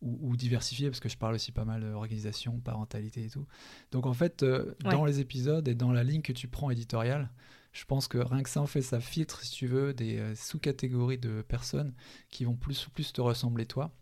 ou, 0.00 0.36
diversifiés 0.36 0.88
parce 0.88 0.98
que 0.98 1.08
je 1.08 1.16
parle 1.16 1.34
aussi 1.34 1.52
pas 1.52 1.64
mal 1.64 1.82
d'organisation, 1.82 2.58
parentalité 2.58 3.24
et 3.26 3.30
tout. 3.30 3.46
Donc 3.92 4.06
en 4.06 4.14
fait, 4.14 4.42
euh, 4.42 4.74
dans 4.80 5.04
les 5.04 5.20
épisodes 5.20 5.68
et 5.68 5.76
dans 5.76 5.92
la 5.92 6.02
ligne 6.02 6.22
que 6.22 6.32
tu 6.32 6.48
prends 6.48 6.70
éditoriale, 6.70 7.30
je 7.72 7.84
pense 7.84 8.08
que 8.08 8.18
rien 8.18 8.42
que 8.42 8.50
ça 8.50 8.60
en 8.60 8.66
fait, 8.66 8.82
ça 8.82 9.00
filtre, 9.00 9.42
si 9.42 9.52
tu 9.52 9.66
veux, 9.66 9.94
des 9.94 10.18
euh, 10.18 10.34
sous-catégories 10.34 11.18
de 11.18 11.42
personnes 11.42 11.92
qui 12.30 12.44
vont 12.44 12.56
plus, 12.56 12.88
plus 12.92 13.12
te 13.12 13.20
ressembler 13.20 13.66
toi. 13.66 13.92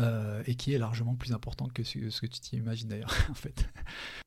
Euh, 0.00 0.42
et 0.46 0.54
qui 0.54 0.72
est 0.74 0.78
largement 0.78 1.16
plus 1.16 1.32
important 1.32 1.66
que 1.74 1.82
ce, 1.82 1.98
que 1.98 2.26
tu 2.26 2.40
t'imagines 2.40 2.88
d'ailleurs, 2.88 3.12
en 3.30 3.34
fait. 3.34 3.66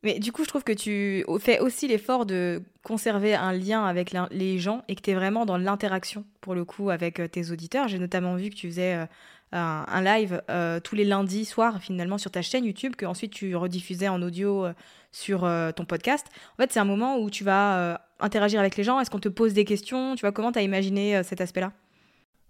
Mais 0.03 0.19
du 0.19 0.33
coup, 0.33 0.43
je 0.43 0.49
trouve 0.49 0.65
que 0.65 0.73
tu 0.73 1.23
fais 1.39 1.59
aussi 1.59 1.87
l'effort 1.87 2.25
de 2.25 2.61
conserver 2.83 3.35
un 3.35 3.53
lien 3.53 3.85
avec 3.85 4.13
les 4.31 4.59
gens 4.59 4.83
et 4.89 4.95
que 4.95 5.01
tu 5.01 5.11
es 5.11 5.13
vraiment 5.13 5.45
dans 5.45 5.57
l'interaction, 5.57 6.25
pour 6.41 6.55
le 6.55 6.65
coup, 6.65 6.89
avec 6.89 7.21
euh, 7.21 7.27
tes 7.29 7.51
auditeurs. 7.51 7.87
J'ai 7.87 7.99
notamment 7.99 8.35
vu 8.35 8.49
que 8.49 8.55
tu 8.55 8.67
faisais 8.67 8.95
euh, 8.95 9.05
un, 9.53 10.01
live 10.01 10.41
tous 10.83 10.95
les 10.95 11.05
lundis 11.05 11.45
soirs, 11.45 11.81
finalement, 11.81 12.17
sur 12.17 12.31
ta 12.31 12.41
chaîne 12.41 12.65
YouTube, 12.65 12.97
que 12.97 13.05
ensuite 13.05 13.31
tu 13.31 13.55
rediffusais 13.55 14.09
en 14.09 14.21
audio 14.21 14.65
sur 15.11 15.41
ton 15.75 15.85
podcast. 15.85 16.25
En 16.53 16.61
fait, 16.61 16.71
c'est 16.71 16.79
un 16.79 16.85
moment 16.85 17.17
où 17.17 17.29
tu 17.29 17.43
vas 17.43 18.01
interagir 18.19 18.61
avec 18.61 18.77
les 18.77 18.85
gens. 18.85 18.99
Est-ce 19.01 19.09
qu'on 19.09 19.19
te 19.19 19.27
pose 19.27 19.53
des 19.53 19.65
questions? 19.65 20.15
Tu 20.15 20.21
vois, 20.21 20.31
comment 20.31 20.53
tu 20.53 20.59
as 20.59 20.61
imaginé 20.61 21.21
cet 21.23 21.41
aspect-là? 21.41 21.73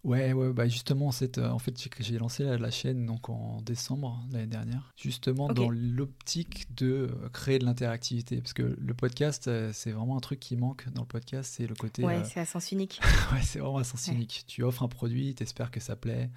Ouais, 0.04 0.34
ouais, 0.34 0.52
bah 0.52 0.68
justement, 0.68 1.12
cette, 1.12 1.38
euh, 1.38 1.50
en 1.50 1.60
fait, 1.60 1.76
j'ai 2.00 2.18
lancé 2.18 2.44
la, 2.44 2.72
chaîne 2.72 3.06
donc 3.06 3.30
en 3.30 3.62
décembre 3.62 4.20
l'année 4.32 4.48
dernière, 4.48 4.92
justement 4.98 5.48
dans 5.54 5.70
l'optique 5.70 6.74
de 6.76 7.12
euh, 7.12 7.30
créer 7.30 7.60
de 7.60 7.66
l'interactivité, 7.66 8.42
parce 8.42 8.54
que 8.54 8.76
le 8.80 8.94
podcast, 8.96 9.48
euh, 9.48 9.70
c'est 9.74 9.92
vraiment 9.92 10.18
un 10.18 10.22
truc 10.22 10.40
qui 10.40 10.56
manque 10.56 10.90
dans 10.90 11.02
le 11.02 11.08
podcast, 11.08 11.54
c'est 11.56 11.68
le 11.68 11.76
côté. 11.76 12.04
Ouais, 12.04 12.24
c'est 12.24 12.40
à 12.40 12.46
sens 12.46 12.72
unique. 12.72 13.00
ouais, 13.32 13.42
c'est 13.44 13.60
vraiment 13.60 13.78
à 13.78 13.84
sens 13.84 14.08
unique. 14.08 14.46
Tu 14.48 14.64
offres 14.64 14.82
un 14.82 14.88
produit, 14.88 15.36
tu 15.36 15.44
espères 15.44 15.70
que 15.70 15.80
ça 15.80 15.96
plaît. 15.96 16.32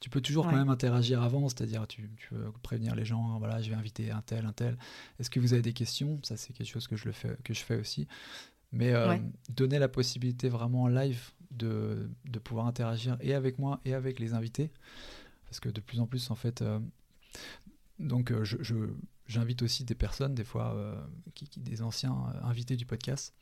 Tu 0.00 0.10
peux 0.10 0.20
toujours 0.20 0.44
quand 0.44 0.54
même 0.54 0.68
interagir 0.68 1.24
avant, 1.24 1.48
c'est-à-dire 1.48 1.88
tu, 1.88 2.08
tu, 2.18 2.32
veux 2.32 2.52
prévenir 2.62 2.94
les 2.94 3.04
gens, 3.04 3.36
voilà, 3.40 3.60
je 3.60 3.68
vais 3.68 3.74
inviter 3.74 4.12
un 4.12 4.22
tel, 4.22 4.46
un 4.46 4.52
tel. 4.52 4.78
Est-ce 5.18 5.28
que 5.28 5.40
vous 5.40 5.54
avez 5.54 5.62
des 5.62 5.72
questions? 5.72 6.20
Ça, 6.22 6.36
c'est 6.36 6.52
quelque 6.52 6.70
chose 6.70 6.86
que 6.86 6.94
je, 6.94 7.06
le 7.06 7.10
fais, 7.10 7.36
que 7.42 7.52
je 7.52 7.64
fais 7.64 7.74
aussi. 7.74 8.06
Mais 8.70 8.92
donner 9.48 9.80
la 9.80 9.88
possibilité 9.88 10.48
vraiment 10.48 10.82
en 10.82 10.88
live 10.88 11.32
de, 11.50 12.08
pouvoir 12.44 12.66
interagir 12.66 13.16
et 13.20 13.34
avec 13.34 13.58
moi 13.58 13.80
et 13.84 13.94
avec 13.94 14.18
les 14.18 14.34
invités. 14.34 14.70
Parce 15.46 15.60
que 15.60 15.68
de 15.68 15.80
plus 15.80 16.00
en 16.00 16.06
plus, 16.06 16.30
en 16.30 16.34
fait, 16.34 16.62
euh, 16.62 16.78
donc 17.98 18.30
euh, 18.30 18.44
je, 18.44 18.56
j'invite 19.26 19.62
aussi 19.62 19.84
des 19.84 19.94
personnes, 19.94 20.34
des 20.34 20.44
fois, 20.44 20.74
euh, 20.74 20.94
des 21.56 21.82
anciens 21.82 22.14
invités 22.42 22.76
du 22.76 22.86
podcast. 22.86 23.34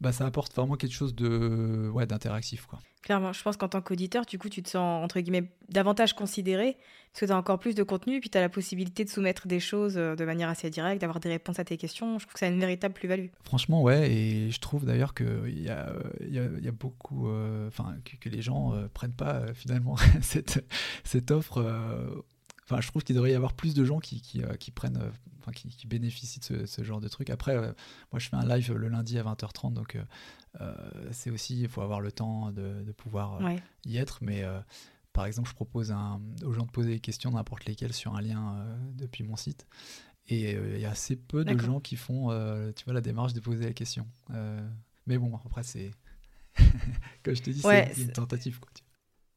Bah, 0.00 0.12
ça 0.12 0.26
apporte 0.26 0.54
vraiment 0.54 0.76
quelque 0.76 0.94
chose 0.94 1.14
de 1.14 1.90
ouais, 1.92 2.06
d'interactif. 2.06 2.66
Quoi. 2.66 2.78
Clairement, 3.02 3.32
je 3.32 3.42
pense 3.42 3.56
qu'en 3.56 3.68
tant 3.68 3.80
qu'auditeur, 3.80 4.26
du 4.26 4.38
coup, 4.38 4.48
tu 4.48 4.62
te 4.62 4.68
sens, 4.68 5.04
entre 5.04 5.20
guillemets, 5.20 5.50
davantage 5.68 6.14
considéré, 6.14 6.76
parce 7.12 7.20
que 7.20 7.26
tu 7.26 7.32
as 7.32 7.36
encore 7.36 7.58
plus 7.58 7.74
de 7.74 7.82
contenu, 7.82 8.20
puis 8.20 8.28
tu 8.30 8.36
as 8.36 8.42
la 8.42 8.48
possibilité 8.48 9.04
de 9.04 9.10
soumettre 9.10 9.46
des 9.46 9.60
choses 9.60 9.96
euh, 9.96 10.14
de 10.16 10.24
manière 10.24 10.48
assez 10.48 10.68
directe, 10.70 11.00
d'avoir 11.00 11.20
des 11.20 11.28
réponses 11.30 11.58
à 11.58 11.64
tes 11.64 11.76
questions. 11.76 12.18
Je 12.18 12.24
trouve 12.24 12.34
que 12.34 12.38
ça 12.38 12.46
a 12.46 12.50
une 12.50 12.60
véritable 12.60 12.94
plus-value. 12.94 13.26
Franchement, 13.42 13.82
ouais, 13.82 14.10
et 14.10 14.50
je 14.50 14.60
trouve 14.60 14.84
d'ailleurs 14.84 15.14
qu'il 15.14 15.62
y 15.62 15.68
a, 15.70 15.92
y, 16.20 16.38
a, 16.38 16.44
y 16.60 16.68
a 16.68 16.72
beaucoup, 16.72 17.28
euh, 17.28 17.68
enfin, 17.68 17.96
que, 18.20 18.28
les 18.28 18.42
gens 18.42 18.72
ne 18.72 18.84
euh, 18.84 18.88
prennent 18.92 19.12
pas 19.12 19.52
finalement 19.54 19.96
cette, 20.22 20.64
cette 21.04 21.30
offre 21.30 21.62
Enfin, 22.70 22.80
je 22.80 22.86
trouve 22.86 23.02
qu'il 23.02 23.16
devrait 23.16 23.32
y 23.32 23.34
avoir 23.34 23.54
plus 23.54 23.74
de 23.74 23.84
gens 23.84 23.98
qui, 23.98 24.20
qui, 24.20 24.44
euh, 24.44 24.54
prennent, 24.76 24.98
euh, 24.98 25.10
enfin, 25.40 25.50
qui, 25.50 25.86
bénéficient 25.88 26.38
de 26.48 26.66
ce, 26.66 26.84
genre 26.84 27.00
de 27.00 27.08
truc. 27.08 27.28
Après, 27.28 27.56
euh, 27.56 27.72
moi, 28.12 28.20
je 28.20 28.28
fais 28.28 28.36
un 28.36 28.46
live 28.46 28.72
le 28.72 28.86
lundi 28.86 29.18
à 29.18 29.24
20h30, 29.24 29.72
donc 29.72 29.98
c'est 31.10 31.30
aussi, 31.30 31.60
il 31.60 31.68
faut 31.68 31.80
avoir 31.80 32.00
le 32.00 32.12
temps 32.12 32.52
de, 32.52 32.92
pouvoir 32.92 33.40
y 33.84 33.96
être. 33.96 34.18
Mais 34.22 34.44
par 35.12 35.26
exemple, 35.26 35.48
je 35.48 35.54
propose 35.54 35.92
aux 36.44 36.52
gens 36.52 36.64
de 36.64 36.70
poser 36.70 36.90
des 36.90 37.00
questions, 37.00 37.32
n'importe 37.32 37.64
lesquelles, 37.64 37.92
sur 37.92 38.14
un 38.14 38.20
lien 38.20 38.64
depuis 38.94 39.24
mon 39.24 39.34
site. 39.34 39.66
Et 40.28 40.52
il 40.52 40.80
y 40.80 40.84
a 40.84 40.90
assez 40.90 41.16
peu 41.16 41.44
de 41.44 41.58
gens 41.58 41.80
qui 41.80 41.96
font, 41.96 42.28
tu 42.76 42.84
vois, 42.84 42.94
la 42.94 43.00
démarche 43.00 43.32
de 43.32 43.40
poser 43.40 43.64
la 43.64 43.72
question. 43.72 44.06
mais 45.06 45.18
bon, 45.18 45.34
après, 45.44 45.64
c'est, 45.64 45.90
comme 47.24 47.34
je 47.34 47.42
te 47.42 47.50
dis, 47.50 47.62
c'est 47.62 47.98
une 47.98 48.12
tentative. 48.12 48.60
Quoi, 48.60 48.70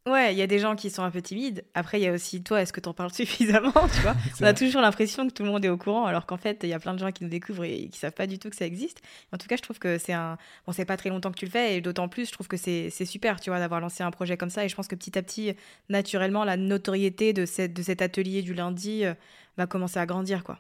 Ouais, 0.06 0.34
il 0.34 0.38
y 0.38 0.42
a 0.42 0.48
des 0.48 0.60
gens 0.60 0.76
qui 0.76 0.90
sont 0.90 1.02
un 1.02 1.12
peu 1.12 1.22
timides. 1.22 1.64
Après, 1.74 1.98
il 1.98 2.04
y 2.04 2.08
a 2.08 2.12
aussi 2.12 2.44
toi, 2.44 2.62
est-ce 2.62 2.74
que 2.74 2.82
tu 2.82 2.90
en 2.90 2.94
parles 2.94 3.14
suffisamment 3.14 3.72
tu 3.72 4.02
vois? 4.02 4.16
On 4.42 4.44
a 4.44 4.54
toujours 4.54 4.82
l'impression 4.82 5.26
que 5.28 5.34
tout 5.34 5.44
le 5.44 5.50
monde 5.50 5.64
est 5.64 5.70
au 5.70 5.78
courant, 5.78 6.06
alors 6.06 6.26
qu'en 6.26 6.36
fait, 6.36 6.60
il 6.64 6.70
y 6.70 6.74
a 6.74 6.80
plein 6.80 6.94
de 6.94 7.00
gens 7.00 7.12
qui 7.14 7.24
nous 7.24 7.30
découvrent 7.30 7.64
et 7.64 7.88
qui 7.88 7.98
savent 7.98 8.14
pas 8.14 8.28
du 8.28 8.38
tout 8.38 8.50
que 8.50 8.56
ça 8.56 8.66
existe. 8.66 9.02
En 9.32 9.38
tout 9.38 9.48
cas, 9.48 9.56
je 9.56 9.62
trouve 9.62 9.80
que 9.80 9.98
c'est 9.98 10.12
un. 10.12 10.38
Bon, 10.68 10.74
c'est 10.74 10.84
pas 10.84 10.98
très 10.98 11.10
longtemps 11.10 11.32
que 11.32 11.38
tu 11.38 11.46
le 11.46 11.52
fais, 11.52 11.78
et 11.78 11.82
d'autant 11.82 12.10
plus, 12.10 12.28
je 12.28 12.34
trouve 12.34 12.50
que 12.50 12.58
c'est 12.58 12.90
super, 13.06 13.40
tu 13.40 13.50
vois, 13.50 13.60
d'avoir 13.60 13.80
lancé 13.80 14.04
un 14.04 14.12
projet 14.12 14.36
comme 14.36 14.50
ça. 14.50 14.66
Et 14.66 14.70
je 14.70 14.76
pense 14.76 14.90
que 14.90 14.96
petit 14.96 15.18
à 15.18 15.22
petit, 15.22 15.56
naturellement, 15.88 16.44
la 16.44 16.58
notoriété 16.58 17.32
de, 17.32 17.46
cette, 17.46 17.74
de 17.74 17.82
cet 17.82 18.02
atelier 18.02 18.42
du 18.42 18.54
lundi 18.54 19.06
euh, 19.06 19.14
va 19.58 19.68
commencer 19.68 20.00
à 20.00 20.06
grandir, 20.06 20.44
quoi. 20.44 20.60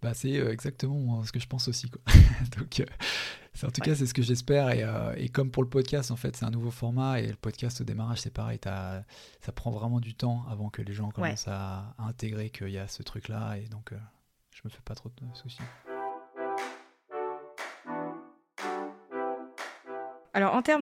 Bah, 0.00 0.14
c'est 0.14 0.38
euh, 0.38 0.52
exactement 0.52 1.24
ce 1.24 1.32
que 1.32 1.40
je 1.40 1.46
pense 1.46 1.66
aussi. 1.66 1.90
Quoi. 1.90 2.00
Donc, 2.56 2.80
euh, 2.80 3.66
en 3.66 3.70
tout 3.70 3.80
cas, 3.80 3.96
c'est 3.96 4.06
ce 4.06 4.14
que 4.14 4.22
j'espère. 4.22 4.70
Et, 4.70 4.84
euh, 4.84 5.12
et, 5.16 5.28
comme 5.28 5.50
pour 5.50 5.62
le 5.62 5.68
podcast, 5.68 6.12
en 6.12 6.16
fait, 6.16 6.36
c'est 6.36 6.44
un 6.44 6.50
nouveau 6.50 6.70
format. 6.70 7.20
Et 7.20 7.26
le 7.26 7.34
podcast 7.34 7.80
au 7.80 7.84
démarrage, 7.84 8.20
c'est 8.20 8.32
pareil. 8.32 8.60
Ça 8.62 9.04
prend 9.54 9.70
vraiment 9.72 9.98
du 9.98 10.14
temps 10.14 10.44
avant 10.50 10.70
que 10.70 10.82
les 10.82 10.92
gens 10.92 11.10
commencent 11.10 11.48
à, 11.48 11.94
intégrer 11.98 12.50
qu'il 12.50 12.70
y 12.70 12.78
a 12.78 12.86
ce 12.86 13.02
truc-là. 13.02 13.56
Et 13.56 13.66
donc, 13.68 13.92
je 14.54 14.60
me 14.64 14.70
fais 14.70 14.82
pas 14.84 14.94
trop 14.94 15.08
de 15.08 15.36
soucis. 15.36 15.58
Alors, 20.32 20.54
en 20.54 20.62
termes. 20.62 20.80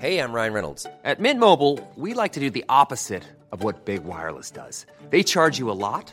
Hey, 0.00 0.18
I'm 0.18 0.32
Ryan 0.32 0.52
Reynolds. 0.52 0.86
At 1.02 1.18
Mint 1.18 1.40
Mobile, 1.40 1.80
we 1.96 2.14
like 2.14 2.32
to 2.34 2.40
do 2.40 2.50
the 2.50 2.64
opposite 2.68 3.24
of 3.50 3.64
what 3.64 3.84
Big 3.84 4.04
Wireless 4.04 4.50
does. 4.50 4.86
They 5.10 5.24
charge 5.24 5.58
you 5.58 5.70
a 5.70 5.74
lot. 5.74 6.12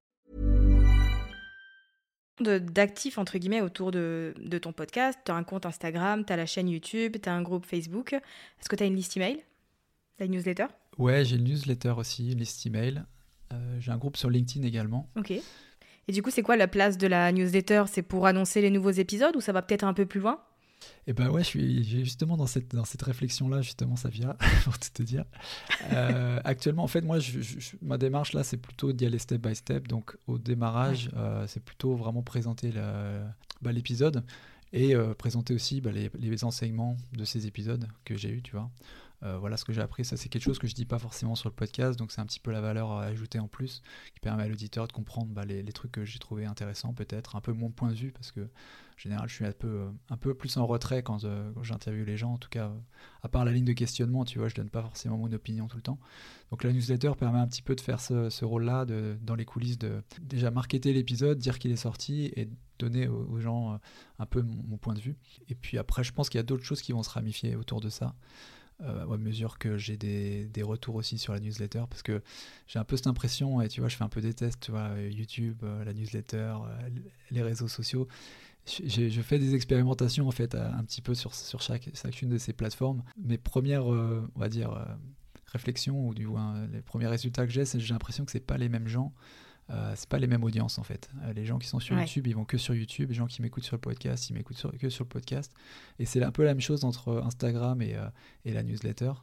D'actifs, 2.41 3.17
entre 3.17 3.37
guillemets, 3.37 3.61
autour 3.61 3.91
de, 3.91 4.33
de 4.37 4.57
ton 4.57 4.73
podcast. 4.73 5.19
Tu 5.25 5.31
as 5.31 5.35
un 5.35 5.43
compte 5.43 5.65
Instagram, 5.65 6.25
tu 6.25 6.33
as 6.33 6.37
la 6.37 6.45
chaîne 6.45 6.69
YouTube, 6.69 7.17
tu 7.21 7.29
as 7.29 7.33
un 7.33 7.41
groupe 7.41 7.65
Facebook. 7.65 8.13
Est-ce 8.13 8.69
que 8.69 8.75
tu 8.75 8.83
as 8.83 8.85
une 8.85 8.95
liste 8.95 9.17
email? 9.17 9.43
La 10.19 10.27
newsletter? 10.27 10.67
Ouais, 10.97 11.25
j'ai 11.25 11.37
une 11.37 11.45
newsletter 11.45 11.93
aussi, 11.97 12.33
une 12.33 12.39
liste 12.39 12.65
email. 12.65 13.03
Euh, 13.53 13.77
j'ai 13.79 13.91
un 13.91 13.97
groupe 13.97 14.17
sur 14.17 14.29
LinkedIn 14.29 14.65
également. 14.65 15.09
Ok. 15.17 15.31
Et 15.31 16.11
du 16.11 16.21
coup, 16.21 16.29
c'est 16.29 16.41
quoi 16.41 16.57
la 16.57 16.67
place 16.67 16.97
de 16.97 17.07
la 17.07 17.31
newsletter? 17.31 17.83
C'est 17.87 18.01
pour 18.01 18.25
annoncer 18.25 18.61
les 18.61 18.69
nouveaux 18.69 18.91
épisodes 18.91 19.35
ou 19.35 19.41
ça 19.41 19.51
va 19.51 19.61
peut-être 19.61 19.83
un 19.83 19.93
peu 19.93 20.05
plus 20.05 20.19
loin? 20.19 20.41
Et 21.07 21.13
ben 21.13 21.29
ouais, 21.29 21.43
je 21.43 21.47
suis 21.47 21.83
justement 21.83 22.37
dans 22.37 22.47
cette, 22.47 22.73
dans 22.75 22.85
cette 22.85 23.01
réflexion-là, 23.01 23.61
justement, 23.61 23.95
Savia, 23.95 24.35
pour 24.63 24.77
tout 24.79 24.89
te 24.93 25.03
dire. 25.03 25.25
Euh, 25.93 26.39
actuellement, 26.43 26.83
en 26.83 26.87
fait, 26.87 27.01
moi, 27.01 27.19
je- 27.19 27.41
je- 27.41 27.59
je- 27.59 27.75
ma 27.81 27.97
démarche 27.97 28.33
là, 28.33 28.43
c'est 28.43 28.57
plutôt 28.57 28.91
d'y 28.93 29.05
aller 29.05 29.19
step 29.19 29.41
by 29.45 29.55
step. 29.55 29.87
Donc, 29.87 30.15
au 30.27 30.37
démarrage, 30.37 31.09
euh, 31.15 31.45
c'est 31.47 31.63
plutôt 31.63 31.95
vraiment 31.95 32.21
présenter 32.23 32.71
bah, 33.61 33.71
l'épisode 33.71 34.23
et 34.73 34.95
euh, 34.95 35.13
présenter 35.13 35.53
aussi 35.53 35.81
bah, 35.81 35.91
les, 35.91 36.09
les 36.17 36.43
enseignements 36.43 36.95
de 37.13 37.25
ces 37.25 37.45
épisodes 37.47 37.87
que 38.05 38.15
j'ai 38.15 38.29
eu, 38.29 38.41
tu 38.41 38.51
vois. 38.53 38.69
Euh, 39.23 39.37
voilà 39.37 39.57
ce 39.57 39.65
que 39.65 39.73
j'ai 39.73 39.81
appris. 39.81 40.03
Ça, 40.03 40.17
c'est 40.17 40.29
quelque 40.29 40.43
chose 40.43 40.57
que 40.57 40.67
je 40.67 40.73
dis 40.73 40.85
pas 40.85 40.97
forcément 40.97 41.35
sur 41.35 41.49
le 41.49 41.53
podcast, 41.55 41.97
donc 41.99 42.11
c'est 42.11 42.21
un 42.21 42.25
petit 42.25 42.39
peu 42.39 42.51
la 42.51 42.61
valeur 42.61 42.91
à 42.91 43.03
ajouter 43.03 43.39
en 43.39 43.47
plus, 43.47 43.81
qui 44.13 44.19
permet 44.19 44.43
à 44.43 44.47
l'auditeur 44.47 44.87
de 44.87 44.93
comprendre 44.93 45.31
bah, 45.31 45.45
les, 45.45 45.63
trucs 45.71 45.91
que 45.91 46.05
j'ai 46.05 46.19
trouvé 46.19 46.45
intéressants, 46.45 46.93
peut-être 46.93 47.35
un 47.35 47.41
peu 47.41 47.53
mon 47.53 47.69
point 47.69 47.89
de 47.89 47.95
vue, 47.95 48.11
parce 48.11 48.31
que 48.31 48.41
en 48.41 48.97
général, 48.97 49.29
je 49.29 49.33
suis 49.33 49.45
un 49.45 49.51
peu, 49.51 49.89
euh, 50.11 50.33
plus 50.33 50.57
en 50.57 50.65
retrait 50.67 51.01
quand, 51.01 51.23
euh, 51.23 51.51
quand 51.53 51.63
j'interviewe 51.63 52.05
les 52.05 52.17
gens. 52.17 52.33
En 52.33 52.37
tout 52.37 52.49
cas, 52.49 52.71
à 53.23 53.29
part 53.29 53.45
la 53.45 53.51
ligne 53.51 53.65
de 53.65 53.73
questionnement, 53.73 54.25
tu 54.25 54.37
vois, 54.37 54.47
je 54.47 54.55
donne 54.55 54.69
pas 54.69 54.81
forcément 54.81 55.17
mon 55.17 55.31
opinion 55.31 55.67
tout 55.67 55.77
le 55.77 55.81
temps. 55.83 55.99
Donc 56.51 56.63
la 56.63 56.71
newsletter 56.71 57.13
permet 57.17 57.39
un 57.39 57.47
petit 57.47 57.61
peu 57.63 57.75
de 57.75 57.81
faire 57.81 57.99
ce, 57.99 58.45
rôle-là, 58.45 58.85
dans 59.21 59.35
les 59.35 59.45
coulisses, 59.45 59.77
de 59.77 60.03
déjà 60.21 60.51
marketer 60.51 60.93
l'épisode, 60.93 61.39
dire 61.39 61.57
qu'il 61.57 61.71
est 61.71 61.77
sorti 61.77 62.31
et 62.35 62.49
donner 62.77 63.07
aux, 63.07 63.39
gens 63.39 63.79
un 64.19 64.25
peu 64.25 64.41
mon 64.41 64.77
point 64.77 64.93
de 64.93 64.99
vue. 64.99 65.15
Et 65.49 65.55
puis 65.55 65.77
après, 65.77 66.03
je 66.03 66.11
pense 66.11 66.29
qu'il 66.29 66.39
y 66.39 66.41
a 66.41 66.43
d'autres 66.43 66.63
choses 66.63 66.81
qui 66.81 66.91
vont 66.91 67.03
se 67.03 67.09
ramifier 67.09 67.55
autour 67.55 67.81
de 67.81 67.89
ça. 67.89 68.15
Euh, 68.83 69.13
à 69.13 69.17
mesure 69.17 69.59
que 69.59 69.77
j'ai 69.77 69.95
des, 69.95 70.45
des 70.45 70.63
retours 70.63 70.95
aussi 70.95 71.19
sur 71.19 71.33
la 71.33 71.39
newsletter, 71.39 71.83
parce 71.89 72.01
que 72.01 72.23
j'ai 72.67 72.79
un 72.79 72.83
peu 72.83 72.95
cette 72.95 73.07
impression, 73.07 73.61
et 73.61 73.67
tu 73.67 73.79
vois, 73.79 73.89
je 73.89 73.95
fais 73.95 74.03
un 74.03 74.09
peu 74.09 74.21
des 74.21 74.33
tests, 74.33 74.59
tu 74.59 74.71
vois, 74.71 74.89
YouTube, 74.99 75.57
euh, 75.63 75.83
la 75.83 75.93
newsletter, 75.93 76.55
euh, 76.65 76.89
les 77.29 77.43
réseaux 77.43 77.67
sociaux. 77.67 78.07
Je, 78.65 79.21
fais 79.21 79.39
des 79.39 79.55
expérimentations 79.55 80.27
en 80.27 80.31
fait 80.31 80.53
un 80.53 80.83
petit 80.83 81.01
peu 81.01 81.15
sur, 81.15 81.33
sur 81.33 81.61
chaque, 81.61 81.89
chacune 81.95 82.29
de 82.29 82.37
ces 82.37 82.53
plateformes. 82.53 83.03
Mes 83.17 83.39
premières, 83.39 83.87
on 83.87 84.29
va 84.35 84.49
dire, 84.49 84.85
réflexions 85.47 86.07
ou 86.07 86.13
du 86.13 86.27
moins 86.27 86.67
les 86.67 86.83
premiers 86.83 87.07
résultats 87.07 87.47
que 87.47 87.51
j'ai, 87.51 87.65
c'est 87.65 87.79
j'ai 87.79 87.91
l'impression 87.91 88.23
que 88.23 88.31
c'est 88.31 88.39
pas 88.39 88.59
les 88.59 88.69
mêmes 88.69 88.87
gens, 88.87 89.13
euh, 89.71 89.93
c'est 89.95 90.09
pas 90.09 90.19
les 90.19 90.27
mêmes 90.27 90.43
audiences 90.43 90.77
en 90.77 90.83
fait. 90.83 91.09
Euh, 91.23 91.33
les 91.33 91.45
gens 91.45 91.57
qui 91.57 91.67
sont 91.67 91.79
sur 91.79 91.95
Ouais. 91.95 92.01
YouTube, 92.03 92.27
ils 92.27 92.35
vont 92.35 92.45
que 92.45 92.57
sur 92.57 92.75
YouTube. 92.75 93.09
Les 93.09 93.15
gens 93.15 93.25
qui 93.27 93.41
m'écoutent 93.41 93.63
sur 93.63 93.75
le 93.77 93.81
podcast, 93.81 94.29
ils 94.29 94.33
m'écoutent 94.33 94.57
sur- 94.57 94.77
que 94.77 94.89
sur 94.89 95.05
le 95.05 95.09
podcast. 95.09 95.53
Et 95.99 96.05
c'est 96.05 96.21
un 96.23 96.31
peu 96.31 96.43
la 96.43 96.49
même 96.51 96.61
chose 96.61 96.83
entre 96.83 97.21
Instagram 97.25 97.81
et, 97.81 97.95
euh, 97.95 98.07
et 98.45 98.51
la 98.53 98.63
newsletter. 98.63 99.13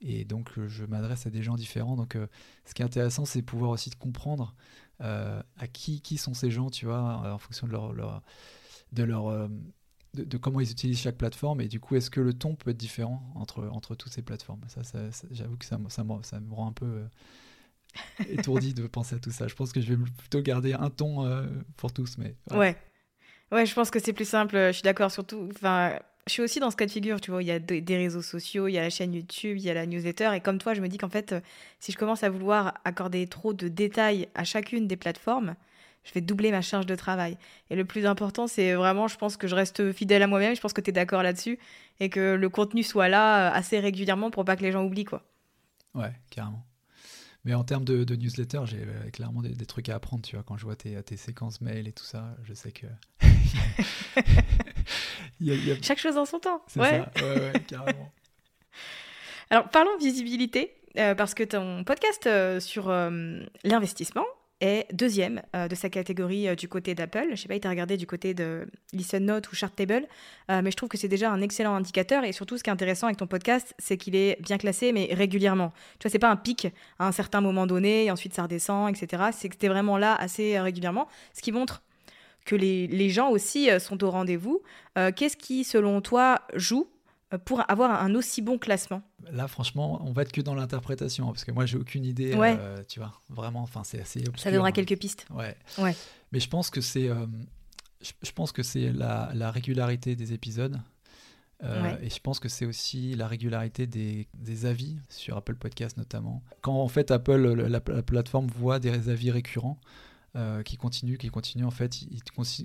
Et 0.00 0.24
donc, 0.24 0.58
euh, 0.58 0.66
je 0.68 0.84
m'adresse 0.84 1.26
à 1.26 1.30
des 1.30 1.42
gens 1.42 1.54
différents. 1.56 1.94
Donc, 1.96 2.16
euh, 2.16 2.26
ce 2.64 2.74
qui 2.74 2.82
est 2.82 2.84
intéressant, 2.84 3.24
c'est 3.24 3.40
de 3.42 3.46
pouvoir 3.46 3.70
aussi 3.70 3.90
de 3.90 3.94
comprendre 3.94 4.54
euh, 5.00 5.42
à 5.58 5.66
qui, 5.66 6.00
qui 6.00 6.16
sont 6.16 6.34
ces 6.34 6.50
gens, 6.50 6.70
tu 6.70 6.86
vois, 6.86 7.32
en 7.32 7.38
fonction 7.38 7.66
de 7.66 7.72
leur, 7.72 7.92
leur- 7.92 8.22
de 8.92 9.02
leur 9.04 9.26
euh, 9.28 9.48
de, 10.14 10.24
de 10.24 10.36
comment 10.36 10.60
ils 10.60 10.70
utilisent 10.70 10.98
chaque 11.00 11.16
plateforme. 11.16 11.60
Et 11.60 11.68
du 11.68 11.80
coup, 11.80 11.96
est-ce 11.96 12.10
que 12.10 12.20
le 12.20 12.34
ton 12.34 12.54
peut 12.54 12.70
être 12.70 12.76
différent 12.76 13.22
entre, 13.34 13.66
entre 13.68 13.94
toutes 13.94 14.12
ces 14.12 14.22
plateformes? 14.22 14.60
Ça, 14.68 14.84
ça- 14.84 15.10
ça- 15.10 15.26
j'avoue 15.30 15.56
que 15.56 15.64
ça, 15.64 15.78
me- 15.78 15.88
ça, 15.88 16.04
me- 16.04 16.22
ça 16.22 16.38
me 16.40 16.52
rend 16.54 16.68
un 16.68 16.72
peu 16.72 16.84
euh, 16.86 17.06
étourdi 18.28 18.74
de 18.74 18.86
penser 18.86 19.16
à 19.16 19.18
tout 19.18 19.30
ça. 19.30 19.48
Je 19.48 19.54
pense 19.54 19.72
que 19.72 19.80
je 19.80 19.92
vais 19.94 20.04
plutôt 20.18 20.40
garder 20.40 20.72
un 20.74 20.90
ton 20.90 21.26
euh, 21.26 21.46
pour 21.76 21.92
tous. 21.92 22.18
Mais 22.18 22.34
voilà. 22.46 22.62
Ouais. 22.62 22.76
Ouais, 23.50 23.66
je 23.66 23.74
pense 23.74 23.90
que 23.90 23.98
c'est 23.98 24.12
plus 24.12 24.28
simple. 24.28 24.56
Je 24.56 24.72
suis 24.72 24.82
d'accord, 24.82 25.10
surtout. 25.10 25.48
Enfin, 25.54 25.98
je 26.26 26.32
suis 26.32 26.42
aussi 26.42 26.58
dans 26.60 26.70
ce 26.70 26.76
cas 26.76 26.86
de 26.86 26.90
figure, 26.90 27.20
tu 27.20 27.30
vois. 27.30 27.42
Il 27.42 27.46
y 27.46 27.50
a 27.50 27.58
de- 27.58 27.80
des 27.80 27.96
réseaux 27.96 28.22
sociaux, 28.22 28.66
il 28.68 28.72
y 28.72 28.78
a 28.78 28.82
la 28.82 28.90
chaîne 28.90 29.12
YouTube, 29.12 29.56
il 29.58 29.62
y 29.62 29.68
a 29.70 29.74
la 29.74 29.84
newsletter. 29.86 30.30
Et 30.34 30.40
comme 30.40 30.58
toi, 30.58 30.72
je 30.72 30.80
me 30.80 30.88
dis 30.88 30.96
qu'en 30.96 31.10
fait, 31.10 31.32
euh, 31.32 31.40
si 31.80 31.92
je 31.92 31.98
commence 31.98 32.22
à 32.22 32.30
vouloir 32.30 32.74
accorder 32.84 33.26
trop 33.26 33.52
de 33.52 33.68
détails 33.68 34.28
à 34.34 34.44
chacune 34.44 34.86
des 34.86 34.96
plateformes, 34.96 35.54
je 36.04 36.12
vais 36.14 36.20
doubler 36.22 36.50
ma 36.50 36.62
charge 36.62 36.86
de 36.86 36.94
travail. 36.94 37.36
Et 37.70 37.76
le 37.76 37.84
plus 37.84 38.06
important, 38.06 38.46
c'est 38.46 38.72
vraiment, 38.74 39.06
je 39.06 39.16
pense 39.18 39.36
que 39.36 39.46
je 39.46 39.54
reste 39.54 39.92
fidèle 39.92 40.22
à 40.22 40.26
moi-même. 40.26 40.56
Je 40.56 40.60
pense 40.60 40.72
que 40.72 40.80
tu 40.80 40.90
es 40.90 40.92
d'accord 40.92 41.22
là-dessus. 41.22 41.58
Et 42.00 42.08
que 42.08 42.34
le 42.34 42.48
contenu 42.48 42.82
soit 42.82 43.08
là 43.08 43.50
euh, 43.50 43.54
assez 43.54 43.78
régulièrement 43.80 44.30
pour 44.30 44.44
pas 44.46 44.56
que 44.56 44.62
les 44.62 44.72
gens 44.72 44.84
oublient, 44.84 45.04
quoi. 45.04 45.22
Ouais, 45.94 46.12
carrément. 46.30 46.64
Mais 47.44 47.54
en 47.54 47.64
termes 47.64 47.84
de, 47.84 48.04
de 48.04 48.14
newsletter, 48.14 48.60
j'ai 48.66 48.82
euh, 48.86 49.10
clairement 49.10 49.42
des, 49.42 49.48
des 49.50 49.66
trucs 49.66 49.88
à 49.88 49.96
apprendre, 49.96 50.22
tu 50.22 50.36
vois, 50.36 50.44
quand 50.44 50.56
je 50.56 50.64
vois 50.64 50.76
tes, 50.76 51.02
tes 51.02 51.16
séquences 51.16 51.60
mail 51.60 51.88
et 51.88 51.92
tout 51.92 52.04
ça, 52.04 52.36
je 52.44 52.54
sais 52.54 52.70
que... 52.72 52.86
Il 55.40 55.48
y 55.48 55.50
a- 55.50 55.54
il 55.54 55.66
y 55.66 55.72
a- 55.72 55.82
Chaque 55.82 55.98
chose 55.98 56.16
en 56.16 56.24
son 56.24 56.38
temps. 56.38 56.62
C'est 56.68 56.78
Ouais. 56.80 57.04
ça, 57.16 57.24
ouais, 57.24 57.40
ouais, 57.40 57.60
carrément. 57.66 58.12
Alors, 59.50 59.68
parlons 59.70 59.96
visibilité, 59.98 60.72
euh, 60.98 61.14
parce 61.16 61.34
que 61.34 61.42
ton 61.42 61.82
podcast 61.84 62.26
euh, 62.26 62.60
sur 62.60 62.88
l'investissement 63.64 64.24
est 64.62 64.86
deuxième 64.92 65.42
euh, 65.54 65.68
de 65.68 65.74
sa 65.74 65.90
catégorie 65.90 66.48
euh, 66.48 66.54
du 66.54 66.68
côté 66.68 66.94
d'Apple. 66.94 67.28
Je 67.32 67.36
sais 67.36 67.48
pas, 67.48 67.56
il 67.56 67.60
t'a 67.60 67.68
regardé 67.68 67.96
du 67.96 68.06
côté 68.06 68.32
de 68.32 68.66
Listen 68.92 69.24
Note 69.24 69.50
ou 69.50 69.54
Chartable, 69.54 70.06
euh, 70.50 70.62
mais 70.62 70.70
je 70.70 70.76
trouve 70.76 70.88
que 70.88 70.96
c'est 70.96 71.08
déjà 71.08 71.30
un 71.30 71.40
excellent 71.42 71.74
indicateur. 71.74 72.24
Et 72.24 72.32
surtout, 72.32 72.56
ce 72.56 72.62
qui 72.62 72.70
est 72.70 72.72
intéressant 72.72 73.08
avec 73.08 73.18
ton 73.18 73.26
podcast, 73.26 73.74
c'est 73.78 73.96
qu'il 73.96 74.14
est 74.14 74.40
bien 74.40 74.58
classé, 74.58 74.92
mais 74.92 75.08
régulièrement. 75.12 75.72
Tu 75.98 76.04
vois, 76.04 76.12
c'est 76.12 76.18
pas 76.18 76.30
un 76.30 76.36
pic 76.36 76.68
à 76.98 77.06
un 77.06 77.12
certain 77.12 77.40
moment 77.40 77.66
donné, 77.66 78.06
et 78.06 78.10
ensuite 78.10 78.34
ça 78.34 78.44
redescend, 78.44 78.88
etc. 78.88 79.24
C'est 79.32 79.48
que 79.48 79.66
es 79.66 79.68
vraiment 79.68 79.98
là 79.98 80.14
assez 80.14 80.58
régulièrement, 80.58 81.08
ce 81.34 81.42
qui 81.42 81.52
montre 81.52 81.82
que 82.44 82.56
les, 82.56 82.86
les 82.86 83.10
gens 83.10 83.30
aussi 83.30 83.68
sont 83.78 84.02
au 84.02 84.10
rendez-vous. 84.10 84.62
Qu'est-ce 84.96 85.36
qui, 85.36 85.62
selon 85.62 86.00
toi, 86.00 86.40
joue 86.54 86.88
pour 87.38 87.68
avoir 87.70 88.02
un 88.02 88.14
aussi 88.14 88.42
bon 88.42 88.58
classement 88.58 89.02
Là, 89.30 89.48
franchement, 89.48 90.00
on 90.04 90.12
va 90.12 90.22
être 90.22 90.32
que 90.32 90.40
dans 90.40 90.54
l'interprétation, 90.54 91.28
hein, 91.28 91.32
parce 91.32 91.44
que 91.44 91.52
moi, 91.52 91.64
j'ai 91.66 91.78
aucune 91.78 92.04
idée, 92.04 92.34
Ouais. 92.34 92.56
euh, 92.58 92.82
tu 92.88 92.98
vois, 93.00 93.12
vraiment, 93.30 93.62
enfin, 93.62 93.82
c'est 93.84 94.00
assez 94.00 94.20
obscur. 94.20 94.38
Ça 94.40 94.50
donnera 94.50 94.68
hein. 94.68 94.72
quelques 94.72 94.98
pistes. 94.98 95.26
Ouais. 95.30 95.56
Ouais. 95.78 95.94
Mais 96.32 96.40
je 96.40 96.48
pense 96.48 96.70
que 96.70 96.80
c'est, 96.80 97.08
euh, 97.08 97.26
je, 98.00 98.12
je 98.22 98.32
pense 98.32 98.52
que 98.52 98.62
c'est 98.62 98.92
la, 98.92 99.30
la 99.34 99.50
régularité 99.50 100.16
des 100.16 100.32
épisodes. 100.32 100.80
Euh, 101.62 101.82
Ouais. 101.82 101.98
Et 102.06 102.10
je 102.10 102.18
pense 102.18 102.40
que 102.40 102.48
c'est 102.48 102.66
aussi 102.66 103.14
la 103.14 103.28
régularité 103.28 103.86
des, 103.86 104.26
des 104.34 104.66
avis 104.66 104.96
sur 105.08 105.36
Apple 105.36 105.54
Podcast 105.54 105.96
notamment. 105.96 106.42
Quand 106.60 106.74
en 106.74 106.88
fait 106.88 107.12
Apple, 107.12 107.36
le- 107.36 107.54
la, 107.54 107.80
la 107.86 108.02
plateforme 108.02 108.48
voit 108.48 108.80
des 108.80 109.08
avis 109.08 109.30
récurrents 109.30 109.78
euh, 110.34 110.62
qui 110.64 110.76
continuent, 110.76 111.18
qui 111.18 111.28
continuent, 111.28 111.66
en 111.66 111.70
fait, 111.70 112.02
ils 112.02 112.20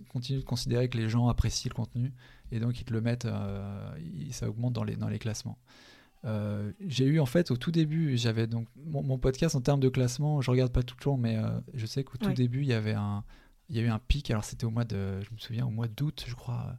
continuent 0.10 0.39
de 0.39 0.45
considérer 0.45 0.89
que 0.89 0.97
les 0.97 1.10
gens 1.10 1.27
apprécient 1.27 1.69
le 1.69 1.75
contenu 1.75 2.12
et 2.51 2.60
donc 2.60 2.79
ils 2.79 2.83
te 2.83 2.93
le 2.93 3.01
mettent, 3.01 3.25
euh, 3.25 3.91
ça 4.31 4.49
augmente 4.49 4.73
dans 4.73 4.83
les, 4.83 4.95
dans 4.95 5.10
les 5.10 5.19
classements. 5.19 5.57
Euh, 6.25 6.71
j'ai 6.86 7.05
eu 7.05 7.19
en 7.19 7.25
fait 7.25 7.51
au 7.51 7.57
tout 7.57 7.71
début, 7.71 8.17
j'avais 8.17 8.47
donc 8.47 8.67
mon, 8.75 9.03
mon 9.03 9.17
podcast 9.17 9.55
en 9.55 9.62
termes 9.62 9.79
de 9.79 9.89
classement, 9.89 10.41
je 10.41 10.49
regarde 10.49 10.71
pas 10.71 10.83
tout 10.83 10.95
le 10.99 11.03
temps, 11.03 11.17
mais 11.17 11.38
euh, 11.38 11.60
je 11.73 11.86
sais 11.86 12.03
qu'au 12.03 12.17
tout 12.17 12.33
début 12.33 12.62
il 12.62 12.67
y 12.67 12.73
avait 12.73 12.93
un, 12.93 13.23
il 13.69 13.75
y 13.75 13.79
a 13.79 13.83
eu 13.83 13.89
un 13.89 13.99
pic. 13.99 14.31
Alors 14.31 14.43
c'était 14.43 14.65
au 14.65 14.71
mois 14.71 14.86
de, 14.86 15.21
je 15.21 15.31
me 15.31 15.38
souviens 15.38 15.65
au 15.65 15.69
mois 15.69 15.88
d'août, 15.88 16.25
je 16.27 16.36
crois, 16.36 16.75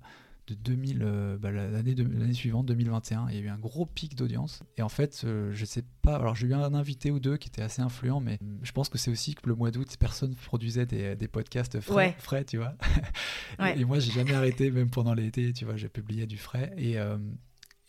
de 0.48 0.54
2000, 0.54 1.02
euh, 1.02 1.36
bah, 1.38 1.50
l'année 1.50 1.94
de- 1.94 2.02
l'année 2.02 2.32
suivante, 2.32 2.66
2021. 2.66 3.28
Il 3.30 3.34
y 3.36 3.38
a 3.38 3.42
eu 3.42 3.48
un 3.48 3.58
gros 3.58 3.86
pic 3.86 4.14
d'audience. 4.16 4.60
Et 4.76 4.82
en 4.82 4.88
fait, 4.88 5.22
euh, 5.24 5.50
je 5.52 5.64
sais 5.64 5.84
pas. 6.02 6.16
Alors 6.16 6.34
j'ai 6.34 6.46
eu 6.46 6.54
un 6.54 6.74
invité 6.74 7.10
ou 7.10 7.20
deux 7.20 7.36
qui 7.36 7.48
était 7.48 7.62
assez 7.62 7.82
influent, 7.82 8.20
mais 8.20 8.38
je 8.62 8.72
pense 8.72 8.88
que 8.88 8.98
c'est 8.98 9.10
aussi 9.10 9.34
que 9.34 9.48
le 9.48 9.54
mois 9.54 9.70
d'août, 9.70 9.88
personne 9.98 10.34
produisait 10.34 10.86
des, 10.86 11.16
des 11.16 11.28
podcasts 11.28 11.80
frais, 11.80 11.94
Ouais. 11.94 12.16
frais, 12.18 12.44
tu 12.44 12.56
vois. 12.58 12.74
Et- 13.58 13.62
Ouais. 13.62 13.78
Et, 13.80 13.84
moi, 13.84 13.98
j'ai 13.98 14.12
jamais 14.12 14.34
arrêté, 14.34 14.70
même 14.70 14.90
pendant 14.90 15.14
l'été, 15.14 15.52
tu 15.52 15.64
vois, 15.64 15.76
j'ai 15.76 15.88
publié 15.88 16.26
du 16.26 16.36
frais. 16.38 16.72
Et 16.76 16.98
euh, 16.98 17.18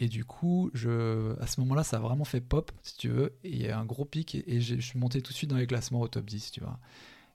et 0.02 0.08
du 0.08 0.24
coup, 0.24 0.72
je, 0.74 1.38
à 1.42 1.46
ce 1.48 1.60
moment-là, 1.60 1.84
ça 1.84 1.98
a 1.98 2.00
vraiment 2.00 2.24
fait 2.24 2.40
pop, 2.40 2.72
si 2.84 2.96
tu 2.96 3.10
veux. 3.10 3.38
Et 3.44 3.50
il 3.50 3.62
y 3.62 3.68
a 3.68 3.78
un 3.78 3.84
gros 3.86 4.06
pic 4.06 4.34
et, 4.34 4.56
et 4.56 4.62
je 4.62 4.80
suis 4.80 4.98
monté 4.98 5.22
tout 5.22 5.34
de 5.34 5.38
suite 5.38 5.50
dans 5.50 5.58
les 5.58 5.68
classements 5.68 6.00
au 6.00 6.08
top 6.08 6.26
10, 6.26 6.52
tu 6.52 6.62
vois. 6.62 6.80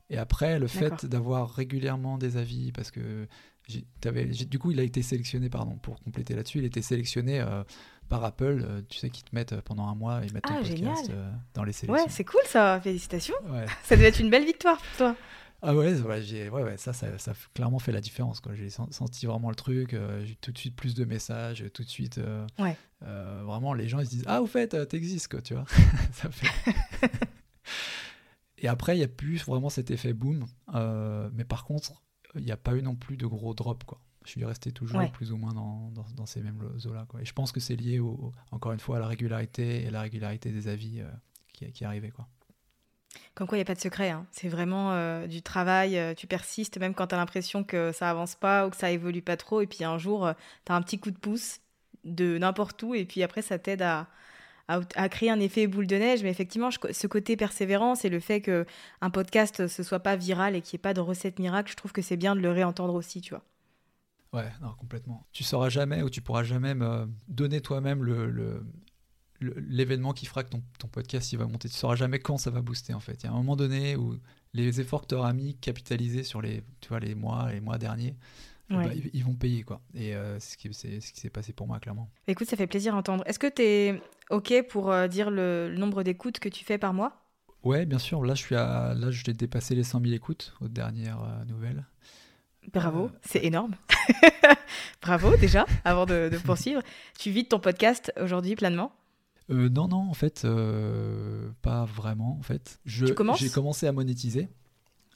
Et 0.09 0.17
après, 0.17 0.59
le 0.59 0.67
fait 0.67 1.05
d'avoir 1.07 1.51
régulièrement 1.51 2.17
des 2.19 2.37
avis, 2.39 2.73
parce 2.73 2.91
que 2.91 3.27
du 3.69 4.59
coup, 4.59 4.71
il 4.71 4.81
a 4.81 4.83
été 4.83 5.03
sélectionné, 5.03 5.49
pardon, 5.49 5.77
pour 5.77 5.99
compléter 6.01 6.35
là-dessus, 6.35 6.59
il 6.59 6.65
a 6.65 6.67
été 6.67 6.83
sélectionné 6.83 7.41
euh, 7.41 7.63
par 8.09 8.23
Apple. 8.25 8.63
euh, 8.65 8.83
tu 8.89 8.99
sais 8.99 9.11
qu'ils 9.11 9.25
te 9.25 9.35
mettent 9.35 9.59
pendant 9.63 9.87
un 9.89 9.95
mois, 9.95 10.21
ils 10.25 10.33
mettent 10.33 10.45
ton 10.45 10.55
Ah, 10.55 10.59
podcast 10.63 10.77
génial. 10.77 10.97
euh, 11.11 11.31
dans 11.55 11.65
les 11.65 11.73
sélections. 11.73 12.05
Ouais, 12.05 12.11
c'est 12.11 12.25
cool 12.25 12.41
ça, 12.47 12.81
félicitations. 12.83 13.35
Ouais. 13.49 13.67
Ça 13.85 13.97
devait 13.97 14.09
être 14.09 14.21
une 14.21 14.31
belle 14.31 14.45
victoire 14.45 14.77
pour 14.79 14.97
toi. 14.99 15.17
Ah 15.67 15.75
ouais, 15.75 15.95
ouais, 15.99 16.49
ouais, 16.51 16.63
ouais, 16.63 16.77
ça, 16.77 16.93
ça, 16.93 17.17
ça 17.19 17.31
a 17.31 17.35
clairement 17.55 17.79
fait 17.79 17.91
la 17.93 18.03
différence. 18.03 18.43
J'ai 18.53 18.69
sen- 18.69 18.91
senti 18.93 19.25
vraiment 19.25 19.49
le 19.49 19.55
truc, 19.57 19.95
euh, 19.95 20.23
j'ai 20.27 20.35
tout 20.35 20.53
de 20.53 20.59
suite 20.59 20.77
plus 20.77 20.95
de 20.95 21.07
messages, 21.07 21.65
tout 21.73 21.83
de 21.85 21.89
suite. 21.89 22.19
euh, 22.19 22.47
Ouais. 22.59 22.77
euh, 23.03 23.41
vraiment, 23.47 23.73
les 23.73 23.89
gens 23.89 23.99
ils 24.01 24.05
se 24.05 24.11
disent 24.11 24.25
Ah, 24.27 24.43
au 24.43 24.47
fait, 24.47 24.75
euh, 24.75 24.85
t'existes, 24.85 25.29
quoi, 25.29 25.41
tu 25.41 25.55
vois. 25.55 25.65
ça 26.13 26.31
fait. 26.31 26.75
Et 28.59 28.69
après, 28.69 28.95
il 28.95 28.99
n'y 28.99 29.05
a 29.05 29.09
plus 29.09 29.43
vraiment 29.45 29.69
cet 29.71 29.91
effet 29.91 30.13
boom. 30.13 30.45
euh, 30.75 31.29
mais 31.33 31.45
par 31.45 31.65
contre, 31.65 32.03
il 32.37 32.45
n'y 32.45 32.53
a 32.53 32.57
pas 32.57 32.75
eu 32.75 32.83
non 32.83 32.95
plus 32.97 33.17
de 33.17 33.27
gros 33.27 33.55
drop, 33.55 33.85
quoi. 33.85 34.01
Je 34.25 34.31
suis 34.31 34.45
resté 34.45 34.73
toujours 34.73 35.01
Ouais. 35.01 35.11
plus 35.11 35.33
ou 35.33 35.37
moins 35.37 35.53
dans, 35.53 35.91
dans, 35.91 36.07
dans 36.17 36.25
ces 36.27 36.41
mêmes 36.41 36.59
eaux-là. 36.87 37.07
Et 37.21 37.25
je 37.27 37.33
pense 37.35 37.53
que 37.53 37.61
c'est 37.61 37.77
lié, 37.77 37.99
au, 37.99 38.33
encore 38.53 38.73
une 38.73 38.81
fois, 38.81 38.97
à 38.97 39.01
la 39.01 39.07
régularité 39.07 39.83
et 39.85 39.91
la 39.91 40.01
régularité 40.01 40.51
des 40.51 40.67
avis 40.69 41.01
euh, 41.01 41.11
qui, 41.53 41.71
qui 41.73 41.85
arrivaient. 41.85 42.11
Quoi. 42.11 42.27
Comme 43.35 43.47
quoi, 43.47 43.59
il 43.59 43.61
n'y 43.61 43.63
a 43.63 43.67
pas 43.67 43.75
de 43.75 43.81
secret. 43.81 44.11
hein. 44.11 44.27
C'est 44.33 44.49
vraiment 44.49 44.93
euh, 44.93 45.27
du 45.27 45.43
travail. 45.43 45.99
euh, 45.99 46.15
tu 46.15 46.27
persistes, 46.27 46.79
même 46.79 46.95
quand 46.95 47.09
tu 47.09 47.15
as 47.15 47.19
l'impression 47.19 47.65
que 47.65 47.93
ça 47.93 48.09
avance 48.11 48.35
pas 48.35 48.67
ou 48.67 48.71
que 48.71 48.77
ça 48.77 48.91
évolue 48.91 49.21
pas 49.23 49.37
trop. 49.37 49.61
Et 49.61 49.67
puis 49.67 49.85
un 49.85 49.99
jour, 49.99 50.31
tu 50.65 50.73
as 50.73 50.75
un 50.75 50.81
petit 50.83 50.99
coup 50.99 51.11
de 51.11 51.19
pouce 51.19 51.61
de 52.05 52.39
n'importe 52.39 52.83
où. 52.83 52.95
Et 52.95 53.05
puis 53.05 53.23
après, 53.23 53.43
ça 53.43 53.59
t'aide 53.59 53.83
à, 53.83 54.09
à, 54.69 54.81
à 54.95 55.09
créer 55.09 55.31
un 55.31 55.41
effet 55.41 55.67
boule 55.67 55.87
de 55.87 55.97
neige. 55.97 56.23
Mais 56.23 56.31
effectivement, 56.31 56.71
ce 56.71 57.07
côté 57.07 57.37
persévérance 57.37 58.05
et 58.05 58.09
le 58.09 58.21
fait 58.21 58.41
que 58.41 58.67
un 59.01 59.11
podcast 59.11 59.67
ce 59.67 59.83
soit 59.83 60.01
pas 60.01 60.17
viral 60.17 60.57
et 60.57 60.61
qu'il 60.61 60.77
n'y 60.77 60.81
ait 60.81 60.83
pas 60.83 60.95
de 60.95 61.01
recette 61.01 61.39
miracle, 61.39 61.71
je 61.71 61.77
trouve 61.77 61.93
que 61.93 62.03
c'est 62.03 62.17
bien 62.17 62.35
de 62.35 62.41
le 62.41 62.51
réentendre 62.51 62.95
aussi, 62.95 63.21
tu 63.21 63.31
vois. 63.31 63.43
Ouais, 64.35 64.51
non, 64.61 64.73
complètement. 64.73 65.25
Tu 65.33 65.45
sauras 65.45 65.69
jamais 65.69 66.03
ou 66.03 66.11
tu 66.11 66.21
pourras 66.21 66.43
jamais 66.43 66.75
donner 67.29 67.61
toi-même 67.61 68.05
l'événement 69.41 70.13
qui 70.13 70.27
fera 70.27 70.43
que 70.43 70.51
ton, 70.51 70.89
podcast 70.89 71.33
il 71.33 71.39
va 71.39 71.47
monter. 71.47 71.69
Tu 71.69 71.77
sauras 71.77 71.95
jamais 71.95 72.19
quand 72.19 72.37
ça 72.37 72.51
va 72.51 72.61
booster 72.61 72.95
en 72.95 73.01
fait. 73.01 73.23
Il 73.23 73.27
y 73.27 73.29
a 73.29 73.33
un 73.33 73.37
moment 73.37 73.55
donné 73.55 73.95
où 73.95 74.19
les 74.53 74.81
efforts 74.81 75.03
que 75.03 75.07
tu 75.07 75.15
auras 75.15 75.33
mis 75.33 75.55
capitalisés 75.59 76.25
sur 76.25 76.43
les, 76.43 76.65
tu 76.81 76.89
vois, 76.89 76.99
les 76.99 77.15
mois, 77.15 77.53
les 77.53 77.61
mois 77.61 77.79
derniers, 77.79 78.17
Ouais. 78.71 78.89
ben, 78.89 79.11
ils, 79.13 79.25
vont 79.25 79.35
payer 79.35 79.63
quoi. 79.63 79.81
Et 79.95 80.15
euh, 80.15 80.39
c'est 80.41 80.53
ce 80.53 80.57
qui 80.57 80.73
ce 80.73 81.21
s'est 81.21 81.31
passé 81.31 81.53
pour 81.53 81.67
moi 81.67 81.79
clairement. 81.81 82.11
Écoute, 82.27 82.49
ça 82.49 82.57
fait 82.57 82.67
plaisir 82.67 82.95
d'entendre. 82.95 83.23
Est-ce 83.27 83.39
que 83.39 83.47
tu 83.47 83.63
es 83.63 84.03
OK 84.31 84.55
pour 84.69 84.91
euh, 84.91 85.07
dire 85.07 85.31
le, 85.31 85.69
le 85.71 85.77
nombre 85.77 86.03
d'écoutes 86.03 86.39
que 86.39 86.49
tu 86.49 86.65
fais 86.65 86.79
par 86.79 86.95
mois? 86.95 87.21
Ouais, 87.63 87.85
bien 87.85 87.99
sûr. 87.99 88.25
Là, 88.25 88.35
je 88.35 88.43
suis 88.43 88.57
à, 88.57 88.95
là, 88.95 89.11
je 89.11 89.25
l'ai 89.25 89.35
dépassé 89.35 89.75
les 89.75 89.85
100 89.85 90.01
000 90.01 90.15
écoutes 90.15 90.55
aux 90.61 90.69
dernières 90.69 91.23
euh, 91.23 91.45
nouvelles. 91.45 91.85
Bravo, 92.73 93.11
c'est 93.21 93.45
énorme. 93.45 93.75
Bravo 95.03 95.37
déjà, 95.37 95.67
avant 95.85 96.07
de, 96.07 96.31
de 96.33 96.39
poursuivre. 96.39 96.81
Tu 97.19 97.31
vis 97.31 97.43
de 97.43 97.49
ton 97.49 97.61
podcast 97.61 98.11
aujourd'hui 98.19 98.57
pleinement? 98.57 98.93
Non, 99.51 99.89
non, 99.89 100.09
en 100.09 100.15
fait, 100.15 100.47
pas 101.61 101.85
vraiment. 101.85 102.39
En 102.39 102.43
fait, 102.43 102.81
j'ai 102.87 103.15
commencé 103.15 103.87
à 103.87 103.93
monétiser. 103.93 104.49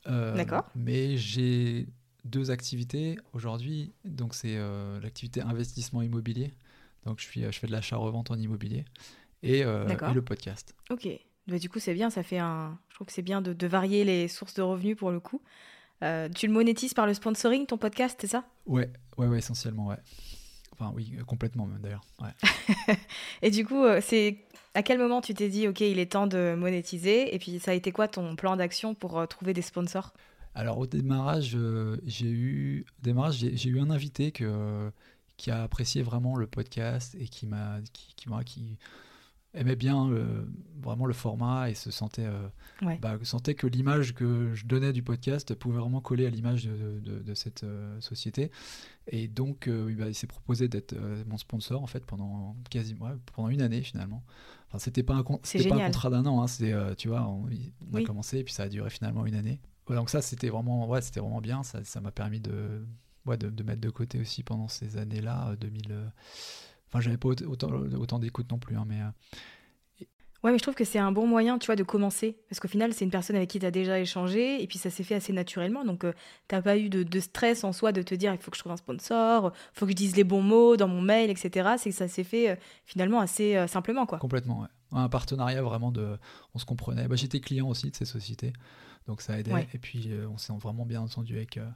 D'accord. 0.04 0.66
Mais 0.74 1.16
j'ai 1.16 1.88
deux 2.28 2.50
activités 2.50 3.18
aujourd'hui. 3.32 3.92
Donc, 4.04 4.34
c'est 4.34 4.56
euh, 4.56 5.00
l'activité 5.00 5.40
investissement 5.40 6.02
immobilier. 6.02 6.52
Donc, 7.06 7.20
je, 7.20 7.24
suis, 7.24 7.42
je 7.42 7.58
fais 7.58 7.66
de 7.66 7.72
l'achat-revente 7.72 8.30
en 8.30 8.36
immobilier 8.36 8.84
et, 9.42 9.64
euh, 9.64 9.88
et 9.88 10.14
le 10.14 10.22
podcast. 10.22 10.74
Ok. 10.90 11.08
Bah, 11.46 11.58
du 11.58 11.68
coup, 11.68 11.78
c'est 11.78 11.94
bien, 11.94 12.10
ça 12.10 12.22
fait 12.22 12.38
un. 12.38 12.78
Je 12.90 12.94
trouve 12.94 13.06
que 13.06 13.12
c'est 13.12 13.22
bien 13.22 13.40
de, 13.40 13.52
de 13.52 13.66
varier 13.66 14.04
les 14.04 14.28
sources 14.28 14.54
de 14.54 14.62
revenus 14.62 14.96
pour 14.96 15.10
le 15.10 15.20
coup. 15.20 15.40
Euh, 16.04 16.28
tu 16.28 16.46
le 16.46 16.52
monétises 16.52 16.94
par 16.94 17.06
le 17.06 17.14
sponsoring, 17.14 17.66
ton 17.66 17.78
podcast, 17.78 18.18
c'est 18.20 18.28
ça? 18.28 18.44
Ouais, 18.66 18.90
ouais, 19.16 19.26
ouais, 19.26 19.38
essentiellement, 19.38 19.88
ouais. 19.88 19.96
Enfin, 20.72 20.92
oui, 20.94 21.12
euh, 21.18 21.24
complètement 21.24 21.66
même 21.66 21.80
d'ailleurs. 21.80 22.04
Ouais. 22.20 22.96
Et 23.42 23.50
du 23.50 23.66
coup, 23.66 23.84
euh, 23.84 24.00
c'est 24.00 24.38
à 24.74 24.82
quel 24.82 24.98
moment 24.98 25.20
tu 25.20 25.34
t'es 25.34 25.48
dit, 25.48 25.66
ok, 25.66 25.80
il 25.80 25.98
est 25.98 26.12
temps 26.12 26.26
de 26.26 26.54
monétiser? 26.56 27.34
Et 27.34 27.38
puis, 27.38 27.58
ça 27.58 27.72
a 27.72 27.74
été 27.74 27.90
quoi 27.90 28.06
ton 28.06 28.36
plan 28.36 28.56
d'action 28.56 28.94
pour 28.94 29.18
euh, 29.18 29.26
trouver 29.26 29.54
des 29.54 29.62
sponsors? 29.62 30.12
Alors 30.54 30.78
au 30.78 30.86
démarrage, 30.86 31.52
euh, 31.54 31.98
j'ai 32.06 32.30
eu 32.30 32.84
démarrage, 33.02 33.36
j'ai 33.38 33.68
eu 33.68 33.80
un 33.80 33.90
invité 33.90 34.32
que, 34.32 34.90
qui 35.36 35.50
a 35.50 35.62
apprécié 35.62 36.02
vraiment 36.02 36.36
le 36.36 36.46
podcast 36.46 37.14
et 37.18 37.28
qui 37.28 37.46
m'a 37.46 37.78
qui, 37.92 38.14
qui, 38.16 38.28
m'a- 38.28 38.42
qui 38.44 38.76
aimait 39.54 39.76
bien 39.76 40.10
euh, 40.10 40.44
vraiment 40.82 41.06
le 41.06 41.14
format 41.14 41.70
et 41.70 41.74
se 41.74 41.90
sentait 41.90 42.26
euh, 42.26 42.48
Ouais. 42.82 42.98
bah, 43.00 43.18
sentait 43.22 43.54
que 43.54 43.66
l'image 43.66 44.14
que 44.14 44.52
je 44.54 44.66
donnais 44.66 44.92
du 44.92 45.02
podcast 45.02 45.54
pouvait 45.54 45.78
vraiment 45.78 46.00
coller 46.00 46.26
à 46.26 46.30
l'image 46.30 46.64
de, 46.66 47.00
de- 47.00 47.18
de 47.20 47.34
cette 47.34 47.64
euh, 47.64 47.98
société 48.00 48.50
et 49.08 49.26
donc 49.26 49.66
euh, 49.68 49.94
bah, 49.96 50.08
il 50.08 50.14
s'est 50.14 50.26
proposé 50.26 50.68
d'être 50.68 50.92
euh, 50.92 51.22
mon 51.28 51.38
sponsor 51.38 51.82
en 51.82 51.86
fait 51.86 52.04
pendant 52.04 52.56
quasiment 52.70 53.06
ouais, 53.06 53.16
pendant 53.34 53.48
une 53.48 53.62
année 53.62 53.82
finalement. 53.82 54.22
Enfin 54.68 54.78
c'était 54.78 55.02
pas 55.02 55.14
un 55.14 55.22
pas 55.22 55.38
contrat 55.86 56.10
d'un 56.10 56.26
an, 56.26 56.42
hein, 56.42 56.46
euh, 56.62 56.94
tu 56.94 57.08
vois 57.08 57.22
on, 57.26 57.44
on 57.44 57.94
a 57.94 57.98
Oui. 57.98 58.04
commencé 58.04 58.38
et 58.38 58.44
puis 58.44 58.52
ça 58.54 58.64
a 58.64 58.68
duré 58.68 58.90
finalement 58.90 59.24
une 59.24 59.34
année. 59.36 59.60
Ouais, 59.88 59.96
donc 59.96 60.10
ça 60.10 60.20
c'était 60.22 60.48
vraiment 60.50 60.86
ouais 60.88 61.00
c'était 61.00 61.20
vraiment 61.20 61.40
bien 61.40 61.62
ça 61.62 61.82
ça 61.84 62.00
m'a 62.00 62.10
permis 62.10 62.40
de 62.40 62.84
ouais, 63.26 63.36
de, 63.36 63.48
de 63.48 63.62
mettre 63.62 63.80
de 63.80 63.90
côté 63.90 64.18
aussi 64.20 64.42
pendant 64.42 64.68
ces 64.68 64.96
années-là 64.96 65.50
euh, 65.50 65.56
2000 65.56 65.92
euh, 65.92 66.06
enfin 66.88 67.00
j'avais 67.00 67.16
pas 67.16 67.28
autant 67.28 67.70
autant 67.70 68.18
d'écoute 68.18 68.50
non 68.50 68.58
plus 68.58 68.76
hein, 68.76 68.84
mais 68.86 69.00
euh, 69.00 69.10
Ouais, 70.44 70.52
mais 70.52 70.58
je 70.58 70.62
trouve 70.62 70.76
que 70.76 70.84
c'est 70.84 71.00
un 71.00 71.10
bon 71.10 71.26
moyen, 71.26 71.58
tu 71.58 71.66
vois, 71.66 71.74
de 71.74 71.82
commencer. 71.82 72.36
Parce 72.48 72.60
qu'au 72.60 72.68
final, 72.68 72.92
c'est 72.94 73.04
une 73.04 73.10
personne 73.10 73.34
avec 73.34 73.50
qui 73.50 73.58
tu 73.58 73.66
as 73.66 73.72
déjà 73.72 73.98
échangé, 73.98 74.62
et 74.62 74.68
puis 74.68 74.78
ça 74.78 74.88
s'est 74.88 75.02
fait 75.02 75.16
assez 75.16 75.32
naturellement. 75.32 75.84
Donc, 75.84 76.02
tu 76.02 76.12
t'as 76.46 76.62
pas 76.62 76.78
eu 76.78 76.88
de, 76.88 77.02
de 77.02 77.20
stress 77.20 77.64
en 77.64 77.72
soi 77.72 77.90
de 77.90 78.02
te 78.02 78.14
dire, 78.14 78.32
il 78.32 78.38
faut 78.38 78.52
que 78.52 78.56
je 78.56 78.62
trouve 78.62 78.70
un 78.70 78.76
sponsor, 78.76 79.52
il 79.52 79.78
faut 79.78 79.84
que 79.86 79.90
je 79.90 79.96
dise 79.96 80.14
les 80.14 80.22
bons 80.22 80.42
mots 80.42 80.76
dans 80.76 80.86
mon 80.86 81.00
mail, 81.00 81.28
etc. 81.30 81.70
C'est 81.76 81.90
que 81.90 81.96
ça 81.96 82.06
s'est 82.06 82.22
fait 82.22 82.50
euh, 82.50 82.56
finalement 82.84 83.18
assez 83.18 83.56
euh, 83.56 83.66
simplement, 83.66 84.06
quoi. 84.06 84.18
Complètement, 84.18 84.60
ouais. 84.60 84.68
Un 84.92 85.08
partenariat 85.08 85.62
vraiment 85.62 85.92
de. 85.92 86.18
On 86.54 86.58
se 86.58 86.64
comprenait. 86.64 87.08
Bah, 87.08 87.16
J'étais 87.16 87.40
client 87.40 87.68
aussi 87.68 87.90
de 87.90 87.96
ces 87.96 88.04
sociétés, 88.04 88.52
donc 89.06 89.20
ça 89.20 89.38
aidait. 89.38 89.52
Ouais. 89.52 89.68
Et 89.74 89.78
puis 89.78 90.12
euh, 90.12 90.28
on 90.28 90.38
s'est 90.38 90.52
vraiment 90.54 90.86
bien 90.86 91.02
entendu 91.02 91.36
avec, 91.36 91.56
euh, 91.58 91.68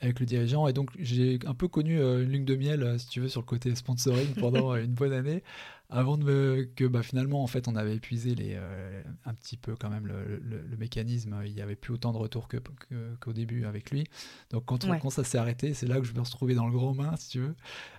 avec 0.00 0.20
le 0.20 0.26
dirigeant. 0.26 0.66
Et 0.68 0.72
donc 0.72 0.90
j'ai 0.98 1.38
un 1.46 1.54
peu 1.54 1.68
connu 1.68 1.98
euh, 2.00 2.22
une 2.24 2.30
lune 2.30 2.44
de 2.44 2.56
miel, 2.56 2.82
euh, 2.82 2.98
si 2.98 3.08
tu 3.08 3.20
veux, 3.20 3.28
sur 3.28 3.40
le 3.40 3.46
côté 3.46 3.74
sponsoring 3.74 4.34
pendant 4.34 4.72
euh, 4.74 4.82
une 4.84 4.92
bonne 4.94 5.12
année, 5.12 5.42
avant 5.88 6.18
de 6.18 6.24
me, 6.24 6.64
que 6.74 6.84
bah, 6.84 7.02
finalement, 7.04 7.42
en 7.44 7.46
fait, 7.46 7.68
on 7.68 7.76
avait 7.76 7.94
épuisé 7.94 8.34
les, 8.34 8.54
euh, 8.56 9.02
un 9.24 9.34
petit 9.34 9.56
peu 9.56 9.76
quand 9.76 9.88
même 9.88 10.06
le, 10.08 10.38
le- 10.42 10.60
le 10.68 10.76
mécanisme. 10.76 11.40
Il 11.46 11.54
n'y 11.54 11.60
avait 11.60 11.76
plus 11.76 11.94
autant 11.94 12.12
de 12.12 12.18
retours 12.18 12.48
que- 12.48 12.56
que- 12.56 13.14
qu'au 13.20 13.32
début 13.32 13.64
avec 13.66 13.92
lui. 13.92 14.04
Donc 14.50 14.64
quand, 14.64 14.84
on- 14.84 14.90
Ouais. 14.90 14.98
quand 15.00 15.10
ça 15.10 15.22
s'est 15.22 15.38
arrêté, 15.38 15.74
c'est 15.74 15.86
là 15.86 16.00
que 16.00 16.04
je 16.06 16.12
me 16.12 16.20
retrouvé 16.20 16.54
dans 16.56 16.66
le 16.66 16.72
grand 16.72 16.92
main, 16.92 17.14
si 17.16 17.28
tu 17.30 17.38
veux, 17.38 17.54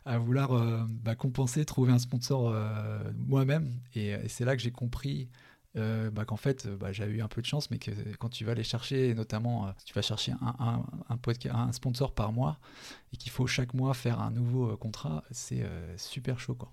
à 0.05 0.17
vouloir 0.17 0.51
euh, 0.51 0.81
bah, 0.89 1.15
compenser, 1.15 1.63
trouver 1.63 1.93
un 1.93 1.99
sponsor 1.99 2.51
euh, 2.53 2.99
moi-même. 3.15 3.71
Et, 3.95 4.07
et 4.09 4.27
c'est 4.27 4.43
là 4.43 4.55
que 4.57 4.61
j'ai 4.61 4.71
compris 4.71 5.29
euh, 5.77 6.09
bah, 6.09 6.25
qu'en 6.25 6.37
fait, 6.37 6.67
bah, 6.67 6.91
j'avais 6.91 7.13
eu 7.13 7.21
un 7.21 7.27
peu 7.27 7.41
de 7.41 7.45
chance, 7.45 7.71
mais 7.71 7.79
que 7.79 7.91
quand 8.19 8.29
tu 8.29 8.45
vas 8.45 8.53
aller 8.53 8.63
chercher, 8.63 9.13
notamment, 9.13 9.67
euh, 9.67 9.71
si 9.77 9.85
tu 9.85 9.93
vas 9.93 10.01
chercher 10.01 10.33
un, 10.41 10.55
un, 10.59 10.85
un, 11.09 11.55
un 11.55 11.71
sponsor 11.71 12.13
par 12.13 12.31
mois 12.31 12.59
et 13.13 13.17
qu'il 13.17 13.31
faut 13.31 13.47
chaque 13.47 13.73
mois 13.73 13.93
faire 13.93 14.19
un 14.19 14.31
nouveau 14.31 14.71
euh, 14.71 14.77
contrat, 14.77 15.23
c'est 15.31 15.65
super 15.97 16.39
chaud. 16.39 16.55
Quoi. 16.55 16.71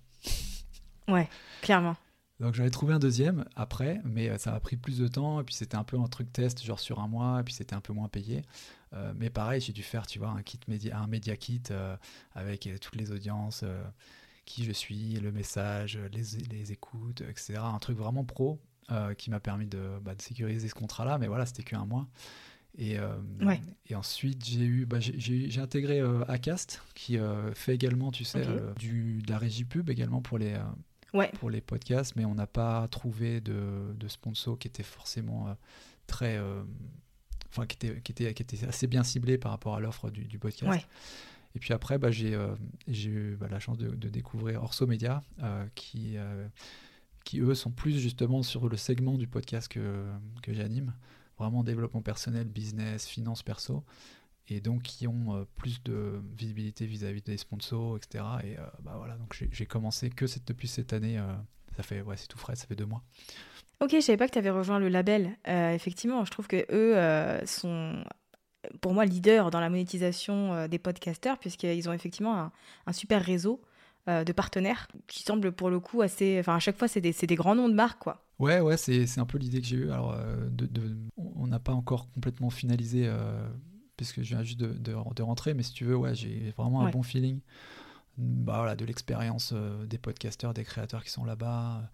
Ouais, 1.08 1.28
clairement. 1.62 1.96
Donc 2.40 2.54
j'avais 2.54 2.70
trouvé 2.70 2.94
un 2.94 2.98
deuxième 2.98 3.44
après, 3.54 4.00
mais 4.04 4.36
ça 4.38 4.50
m'a 4.50 4.58
pris 4.58 4.76
plus 4.76 4.98
de 4.98 5.06
temps. 5.06 5.40
Et 5.40 5.44
puis 5.44 5.54
c'était 5.54 5.76
un 5.76 5.84
peu 5.84 5.98
un 5.98 6.08
truc 6.08 6.32
test, 6.32 6.64
genre 6.64 6.80
sur 6.80 6.98
un 6.98 7.06
mois, 7.06 7.40
et 7.40 7.44
puis 7.44 7.54
c'était 7.54 7.74
un 7.74 7.80
peu 7.80 7.92
moins 7.92 8.08
payé. 8.08 8.42
Euh, 8.94 9.12
mais 9.16 9.30
pareil, 9.30 9.60
j'ai 9.60 9.72
dû 9.72 9.82
faire, 9.82 10.06
tu 10.06 10.18
vois, 10.18 10.28
un 10.28 10.42
kit 10.42 10.60
média, 10.68 10.98
un 10.98 11.06
média 11.06 11.36
kit 11.36 11.62
euh, 11.70 11.96
avec 12.34 12.66
euh, 12.66 12.78
toutes 12.78 12.96
les 12.96 13.10
audiences, 13.12 13.64
qui 14.44 14.64
je 14.64 14.72
suis, 14.72 15.14
le 15.14 15.32
message, 15.32 15.98
les, 16.12 16.22
les 16.50 16.72
écoutes, 16.72 17.22
etc. 17.22 17.54
Un 17.62 17.78
truc 17.78 17.96
vraiment 17.96 18.24
pro 18.24 18.60
euh, 18.90 19.14
qui 19.14 19.30
m'a 19.30 19.40
permis 19.40 19.66
de, 19.66 19.98
bah, 20.02 20.14
de 20.14 20.22
sécuriser 20.22 20.68
ce 20.68 20.74
contrat-là. 20.74 21.18
Mais 21.18 21.26
voilà, 21.26 21.46
c'était 21.46 21.62
qu'un 21.62 21.84
mois. 21.86 22.06
Et, 22.76 22.98
euh, 22.98 23.16
Ouais. 23.40 23.60
et 23.88 23.94
ensuite, 23.94 24.44
j'ai 24.44 24.64
eu, 24.64 24.84
bah, 24.86 24.98
j'ai- 25.00 25.60
intégré 25.60 26.00
euh, 26.00 26.24
Acast, 26.26 26.82
qui 26.94 27.16
fait 27.54 27.74
également, 27.74 28.10
tu 28.10 28.24
sais, 28.24 28.44
du, 28.78 29.22
de 29.22 29.30
la 29.30 29.38
régie 29.38 29.64
pub 29.64 29.90
également 29.90 30.20
pour 30.20 30.38
les, 30.38 30.56
Ouais. 31.12 31.30
pour 31.38 31.50
les 31.50 31.60
podcasts, 31.60 32.16
mais 32.16 32.24
on 32.24 32.34
n'a 32.34 32.48
pas 32.48 32.88
trouvé 32.88 33.40
de, 33.40 33.94
de 33.96 34.08
sponsor 34.08 34.58
qui 34.58 34.66
était 34.68 34.82
forcément 34.82 35.56
très. 36.08 36.40
Enfin, 37.50 37.66
qui 37.66 37.76
était, 37.76 38.00
qui, 38.00 38.10
était, 38.10 38.34
qui 38.34 38.42
était 38.42 38.66
assez 38.66 38.88
bien 38.88 39.04
ciblé 39.04 39.38
par 39.38 39.52
rapport 39.52 39.76
à 39.76 39.80
l'offre 39.80 40.10
du, 40.10 40.24
du 40.24 40.40
podcast. 40.40 40.72
Ouais. 40.72 40.84
Et 41.54 41.60
puis 41.60 41.72
après, 41.72 41.98
bah, 41.98 42.10
j'ai 42.10 42.34
euh, 42.34 42.56
j'ai 42.88 43.10
eu 43.10 43.36
bah, 43.38 43.46
la 43.48 43.60
chance 43.60 43.78
de, 43.78 43.90
de 43.94 44.08
découvrir 44.08 44.60
Orso 44.64 44.88
Media, 44.88 45.22
euh, 45.40 45.64
qui, 45.76 46.14
euh, 46.16 46.48
qui 47.24 47.40
eux 47.40 47.54
sont 47.54 47.70
plus 47.70 47.98
justement 47.98 48.42
sur 48.42 48.68
le 48.68 48.76
segment 48.76 49.16
du 49.16 49.26
podcast 49.26 49.68
que, 49.68 50.04
que 50.42 50.52
j'anime, 50.52 50.94
vraiment 51.38 51.64
développement 51.64 52.02
personnel, 52.02 52.46
business, 52.46 53.06
finance 53.06 53.42
perso, 53.42 53.84
et 54.48 54.60
donc 54.60 54.82
qui 54.82 55.06
ont 55.06 55.34
euh, 55.34 55.44
plus 55.56 55.82
de 55.82 56.20
visibilité 56.36 56.86
vis-à-vis 56.86 57.22
des 57.22 57.36
sponsors, 57.36 57.96
etc. 57.96 58.24
Et 58.44 58.58
euh, 58.58 58.62
bah, 58.82 58.94
voilà, 58.96 59.16
donc 59.16 59.34
j'ai- 59.50 59.66
commencé 59.66 60.10
que 60.10 60.26
depuis 60.46 60.68
cette 60.68 60.92
année, 60.92 61.18
euh, 61.18 61.32
ça 61.76 61.82
fait, 61.82 62.02
ouais, 62.02 62.16
c'est 62.16 62.28
tout 62.28 62.38
frais, 62.38 62.56
ça 62.56 62.66
fait 62.66 62.76
deux 62.76 62.86
mois. 62.86 63.02
Ok, 63.80 63.90
je 63.92 64.00
savais 64.00 64.18
pas 64.18 64.28
que 64.28 64.32
tu 64.32 64.38
avais 64.38 64.50
rejoint 64.50 64.78
le 64.78 64.88
label. 64.88 65.36
Effectivement, 65.46 66.24
je 66.24 66.30
trouve 66.30 66.46
que 66.46 66.64
eux 66.70 67.44
sont, 67.44 68.04
pour 68.80 68.94
moi, 68.94 69.04
leaders 69.04 69.50
dans 69.50 69.58
la 69.58 69.68
monétisation 69.68 70.68
des 70.68 70.78
podcasters, 70.78 71.38
puisqu'ils 71.38 71.88
ont 71.88 71.92
effectivement 71.92 72.52
un, 72.86 72.92
super 72.92 73.20
réseau 73.20 73.60
de 74.06 74.32
partenaires 74.32 74.86
qui 75.06 75.22
semble 75.22 75.52
pour 75.52 75.70
le 75.70 75.80
coup 75.80 76.02
assez. 76.02 76.38
Enfin, 76.40 76.56
à 76.56 76.58
chaque 76.60 76.76
fois, 76.78 76.88
c'est 76.88 77.00
des, 77.00 77.12
des 77.12 77.34
grands 77.36 77.54
noms 77.54 77.68
de 77.68 77.74
marques, 77.74 78.00
quoi. 78.00 78.24
Ouais, 78.38 78.60
ouais, 78.60 78.76
c'est 78.76 79.18
un 79.18 79.26
peu 79.26 79.38
l'idée 79.38 79.60
que 79.60 79.66
j'ai 79.66 79.76
eue. 79.76 79.90
Alors, 79.90 80.12
euh, 80.12 80.48
de, 80.50 80.66
de- 80.66 80.96
on 81.16 81.46
n'a 81.46 81.60
pas 81.60 81.72
encore 81.72 82.10
complètement 82.12 82.50
finalisé, 82.50 83.06
euh, 83.06 83.48
puisque 83.96 84.22
je 84.22 84.28
viens 84.34 84.42
juste 84.42 84.58
de, 84.58 84.72
de, 84.72 85.22
rentrer, 85.22 85.54
mais 85.54 85.62
si 85.62 85.72
tu 85.72 85.84
veux, 85.84 85.96
ouais, 85.96 86.14
j'ai 86.14 86.52
vraiment 86.56 86.82
un 86.82 86.86
Ouais. 86.86 86.90
bon 86.90 87.02
feeling. 87.02 87.40
Bah, 88.18 88.54
voilà, 88.56 88.76
de 88.76 88.84
l'expérience 88.84 89.52
euh, 89.54 89.86
des 89.86 89.98
podcasteurs, 89.98 90.52
des 90.54 90.64
créateurs 90.64 91.02
qui 91.04 91.10
sont 91.10 91.24
là-bas, 91.24 91.78
euh, 91.78 91.86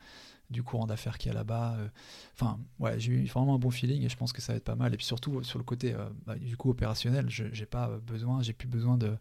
du 0.51 0.63
courant 0.63 0.87
d'affaires 0.87 1.19
qu'il 1.19 1.29
y 1.31 1.35
a 1.35 1.39
là-bas. 1.39 1.77
euh. 1.79 1.89
Enfin, 2.35 2.59
ouais, 2.79 2.99
j'ai 2.99 3.13
eu 3.13 3.25
vraiment 3.27 3.55
un 3.55 3.59
bon 3.59 3.71
feeling 3.71 4.03
et 4.05 4.09
je 4.09 4.17
pense 4.17 4.33
que 4.33 4.41
ça 4.43 4.53
va 4.55 4.57
être 4.57 4.65
pas 4.65 4.75
mal. 4.77 4.93
Et 4.95 4.97
puis 4.97 5.07
surtout, 5.07 5.43
sur 5.43 5.59
le 5.59 5.65
côté, 5.65 5.95
euh, 5.95 6.09
bah, 6.27 6.37
du 6.37 6.57
coup, 6.57 6.71
opérationnel, 6.71 7.27
j'ai 7.29 7.67
pas 7.67 7.89
euh, 7.91 7.99
besoin, 8.01 8.43
j'ai 8.43 8.53
plus 8.55 8.69
besoin 8.69 8.97
de 8.97 9.13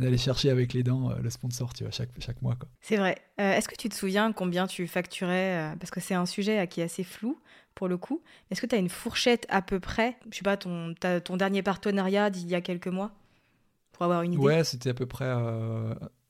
d'aller 0.00 0.18
chercher 0.18 0.50
avec 0.50 0.72
les 0.72 0.82
dents 0.82 1.12
le 1.14 1.30
sponsor, 1.30 1.72
tu 1.72 1.84
vois, 1.84 1.92
chaque, 1.92 2.10
chaque 2.18 2.40
mois. 2.42 2.56
C'est 2.80 2.96
vrai. 2.96 3.18
Est-ce 3.38 3.68
que 3.68 3.76
tu 3.76 3.88
te 3.88 3.94
souviens 3.94 4.32
combien 4.32 4.66
tu 4.66 4.86
facturais 4.86 5.74
Parce 5.78 5.90
que 5.90 6.00
c'est 6.00 6.14
un 6.14 6.26
sujet 6.26 6.66
qui 6.68 6.80
est 6.80 6.84
assez 6.84 7.04
flou 7.04 7.38
pour 7.74 7.88
le 7.88 7.96
coup. 7.96 8.22
Est-ce 8.50 8.60
que 8.60 8.66
tu 8.66 8.74
as 8.74 8.78
une 8.78 8.88
fourchette 8.88 9.46
à 9.48 9.62
peu 9.62 9.80
près 9.80 10.16
Je 10.30 10.38
sais 10.38 10.42
pas, 10.42 10.56
ton, 10.56 10.94
ton 11.24 11.36
dernier 11.36 11.62
partenariat 11.62 12.30
d'il 12.30 12.48
y 12.48 12.54
a 12.54 12.60
quelques 12.60 12.88
mois 12.88 13.12
Pour 13.92 14.04
avoir 14.04 14.22
une 14.22 14.34
idée? 14.34 14.42
Ouais, 14.42 14.64
c'était 14.64 14.90
à 14.90 14.94
peu 14.94 15.06
près, 15.06 15.32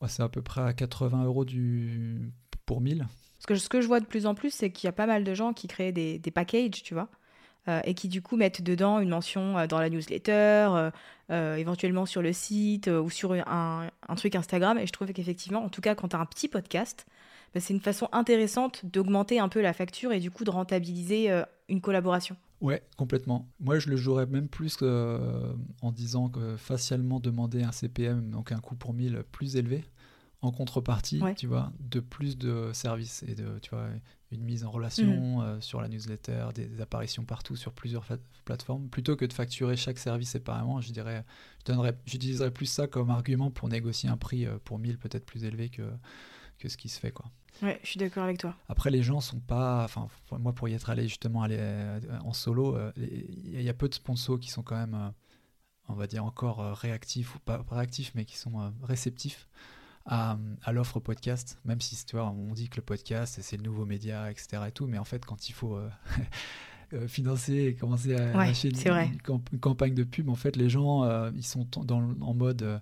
c'est 0.06 0.22
à 0.22 0.28
peu 0.28 0.42
près 0.42 0.62
à 0.62 0.72
80 0.72 1.24
euros 1.24 1.44
du... 1.44 2.32
pour 2.66 2.80
1000. 2.80 3.06
Parce 3.40 3.46
que 3.46 3.54
ce 3.54 3.68
que 3.70 3.80
je 3.80 3.86
vois 3.86 4.00
de 4.00 4.06
plus 4.06 4.26
en 4.26 4.34
plus, 4.34 4.50
c'est 4.52 4.70
qu'il 4.70 4.86
y 4.86 4.88
a 4.88 4.92
pas 4.92 5.06
mal 5.06 5.24
de 5.24 5.34
gens 5.34 5.54
qui 5.54 5.66
créent 5.66 5.92
des, 5.92 6.18
des 6.18 6.30
packages, 6.30 6.82
tu 6.82 6.92
vois. 6.92 7.08
Euh, 7.70 7.80
et 7.84 7.94
qui 7.94 8.08
du 8.08 8.20
coup 8.20 8.36
mettent 8.36 8.62
dedans 8.62 9.00
une 9.00 9.10
mention 9.10 9.56
euh, 9.56 9.66
dans 9.66 9.78
la 9.78 9.90
newsletter, 9.90 10.90
euh, 11.30 11.54
éventuellement 11.56 12.04
sur 12.04 12.22
le 12.22 12.32
site 12.32 12.88
ou 12.88 13.10
sur 13.10 13.32
un, 13.32 13.88
truc 14.16 14.34
Instagram. 14.34 14.78
Et 14.78 14.86
je 14.86 14.92
trouve 14.92 15.12
qu'effectivement, 15.12 15.64
en 15.64 15.68
tout 15.68 15.80
cas 15.80 15.94
quand 15.94 16.08
tu 16.08 16.16
as 16.16 16.20
un 16.20 16.26
petit 16.26 16.48
podcast, 16.48 17.06
bah, 17.54 17.60
c'est 17.60 17.72
une 17.72 17.80
façon 17.80 18.08
intéressante 18.12 18.84
d'augmenter 18.84 19.38
un 19.38 19.48
peu 19.48 19.60
la 19.60 19.72
facture 19.72 20.12
et 20.12 20.20
du 20.20 20.30
coup 20.30 20.44
de 20.44 20.50
rentabiliser 20.50 21.30
une 21.68 21.80
collaboration. 21.80 22.36
Ouais, 22.60 22.82
complètement. 22.96 23.48
Moi, 23.58 23.78
je 23.78 23.88
le 23.88 23.96
jouerais 23.96 24.26
même 24.26 24.48
plus 24.48 24.76
en 24.82 25.92
disant 25.92 26.28
que 26.28 26.56
facialement 26.56 27.20
demander 27.20 27.62
un 27.62 27.72
CPM, 27.72 28.30
donc 28.30 28.52
un 28.52 28.58
coût 28.58 28.74
pour 28.74 28.92
1000 28.92 29.22
plus 29.30 29.56
élevé, 29.56 29.84
en 30.42 30.50
contrepartie, 30.50 31.22
tu 31.36 31.46
vois, 31.46 31.72
de 31.78 32.00
plus 32.00 32.36
de 32.36 32.70
services 32.72 33.24
et 33.26 33.34
de, 33.34 33.58
tu 33.60 33.70
vois, 33.70 33.86
une 34.32 34.42
mise 34.42 34.64
en 34.64 34.70
relation 34.70 35.40
mm. 35.40 35.42
euh, 35.42 35.60
sur 35.60 35.80
la 35.80 35.88
newsletter, 35.88 36.48
des, 36.54 36.80
apparitions 36.80 37.24
partout 37.24 37.56
sur 37.56 37.72
plusieurs 37.72 38.04
plateformes, 38.44 38.88
plutôt 38.88 39.16
que 39.16 39.24
de 39.24 39.32
facturer 39.32 39.76
chaque 39.76 39.98
service 39.98 40.30
séparément. 40.30 40.80
Je 40.80 40.92
dirais, 40.92 41.24
je 41.60 41.72
donnerais, 41.72 41.96
j'utiliserais 42.06 42.50
plus 42.50 42.66
ça 42.66 42.86
comme 42.86 43.10
argument 43.10 43.50
pour 43.50 43.68
négocier 43.68 44.08
un 44.08 44.16
prix 44.16 44.46
euh, 44.46 44.58
pour 44.64 44.78
1000 44.78 44.98
peut-être 44.98 45.26
plus 45.26 45.44
élevé 45.44 45.68
que 45.68 45.82
que 46.58 46.68
ce 46.68 46.76
qui 46.76 46.90
se 46.90 47.00
fait, 47.00 47.10
quoi. 47.10 47.24
Ouais, 47.62 47.80
je 47.82 47.88
suis 47.88 47.98
d'accord 47.98 48.24
avec 48.24 48.36
toi. 48.36 48.54
Après, 48.68 48.90
les 48.90 49.02
gens 49.02 49.22
sont 49.22 49.40
pas. 49.40 49.82
Enfin, 49.82 50.08
moi, 50.38 50.52
pour 50.52 50.68
y 50.68 50.74
être 50.74 50.90
allé 50.90 51.08
justement 51.08 51.42
aller 51.42 51.56
euh, 51.58 51.98
en 52.22 52.34
solo, 52.34 52.78
il 52.96 53.62
y 53.62 53.68
a 53.70 53.72
peu 53.72 53.88
de 53.88 53.94
sponsors 53.94 54.38
qui 54.38 54.50
sont 54.50 54.62
quand 54.62 54.76
même, 54.76 55.14
on 55.88 55.94
va 55.94 56.06
dire, 56.06 56.22
encore 56.22 56.58
réactifs 56.76 57.34
ou 57.34 57.38
pas 57.38 57.64
réactifs, 57.70 58.12
mais 58.14 58.26
qui 58.26 58.36
sont 58.36 58.74
réceptifs 58.82 59.48
à, 60.06 60.38
l'offre 60.72 61.00
podcast, 61.00 61.58
même 61.64 61.80
si 61.80 62.04
tu 62.04 62.16
vois, 62.16 62.28
on 62.30 62.52
dit 62.52 62.68
que 62.68 62.76
le 62.76 62.82
podcast 62.82 63.38
c'est 63.42 63.56
le 63.56 63.62
nouveau 63.62 63.84
média, 63.84 64.30
etc. 64.30 64.62
Et 64.68 64.72
tout, 64.72 64.86
mais 64.86 64.98
en 64.98 65.04
fait, 65.04 65.24
quand 65.24 65.48
il 65.48 65.52
faut 65.52 65.76
euh, 65.76 65.88
euh, 66.94 67.08
financer 67.08 67.54
et 67.54 67.74
commencer 67.74 68.14
à 68.14 68.32
lâcher 68.32 68.70
une, 68.70 69.58
campagne 69.60 69.94
de 69.94 70.04
pub, 70.04 70.28
en 70.28 70.34
fait, 70.34 70.56
les 70.56 70.68
gens 70.68 71.04
euh, 71.04 71.30
ils 71.36 71.46
sont 71.46 71.66
dans, 71.84 72.02
en 72.20 72.34
mode 72.34 72.80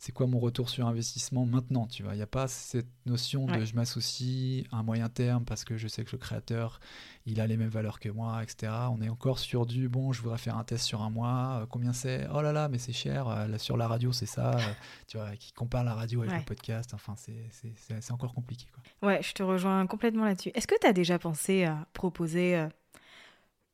c'est 0.00 0.12
quoi 0.12 0.26
mon 0.26 0.38
retour 0.38 0.70
sur 0.70 0.86
investissement 0.86 1.44
maintenant 1.44 1.86
Tu 1.86 2.02
vois, 2.02 2.14
il 2.14 2.16
n'y 2.16 2.22
a 2.22 2.26
pas 2.26 2.48
cette 2.48 2.88
notion 3.04 3.44
de 3.44 3.66
je 3.66 3.74
m'associe 3.74 4.64
à 4.72 4.78
un 4.78 4.82
moyen 4.82 5.10
terme 5.10 5.44
parce 5.44 5.62
que 5.62 5.76
je 5.76 5.88
sais 5.88 6.04
que 6.04 6.12
le 6.12 6.18
créateur, 6.18 6.80
il 7.26 7.40
a 7.40 7.46
les 7.46 7.56
mêmes 7.56 7.68
valeurs 7.68 8.00
que 8.00 8.08
moi, 8.08 8.42
etc. 8.42 8.72
On 8.90 9.00
est 9.02 9.08
encore 9.08 9.38
sur 9.38 9.66
du 9.66 9.88
bon, 9.88 10.12
je 10.12 10.22
voudrais 10.22 10.38
faire 10.38 10.56
un 10.56 10.64
test 10.64 10.84
sur 10.84 11.02
un 11.02 11.10
mois, 11.10 11.60
euh, 11.62 11.66
combien 11.66 11.92
c'est? 11.92 12.26
Oh 12.34 12.40
là 12.40 12.52
là, 12.52 12.68
mais 12.68 12.78
c'est 12.78 12.92
cher, 12.92 13.28
euh, 13.28 13.58
sur 13.58 13.76
la 13.76 13.88
radio 13.88 14.12
c'est 14.12 14.26
ça, 14.26 14.54
euh, 14.54 14.58
tu 15.06 15.18
vois, 15.18 15.36
qui 15.36 15.52
compare 15.52 15.84
la 15.84 15.94
radio 15.94 16.22
avec 16.22 16.34
le 16.34 16.44
podcast, 16.44 16.92
enfin 16.94 17.14
c'est 17.16 18.12
encore 18.12 18.34
compliqué. 18.34 18.66
Quoi. 18.72 19.08
Ouais, 19.08 19.22
je 19.22 19.32
te 19.32 19.42
rejoins 19.42 19.86
complètement 19.86 20.24
là-dessus. 20.24 20.50
Est-ce 20.54 20.66
que 20.66 20.78
tu 20.80 20.86
as 20.86 20.92
déjà 20.92 21.18
pensé 21.18 21.64
à 21.64 21.86
proposer 21.92 22.68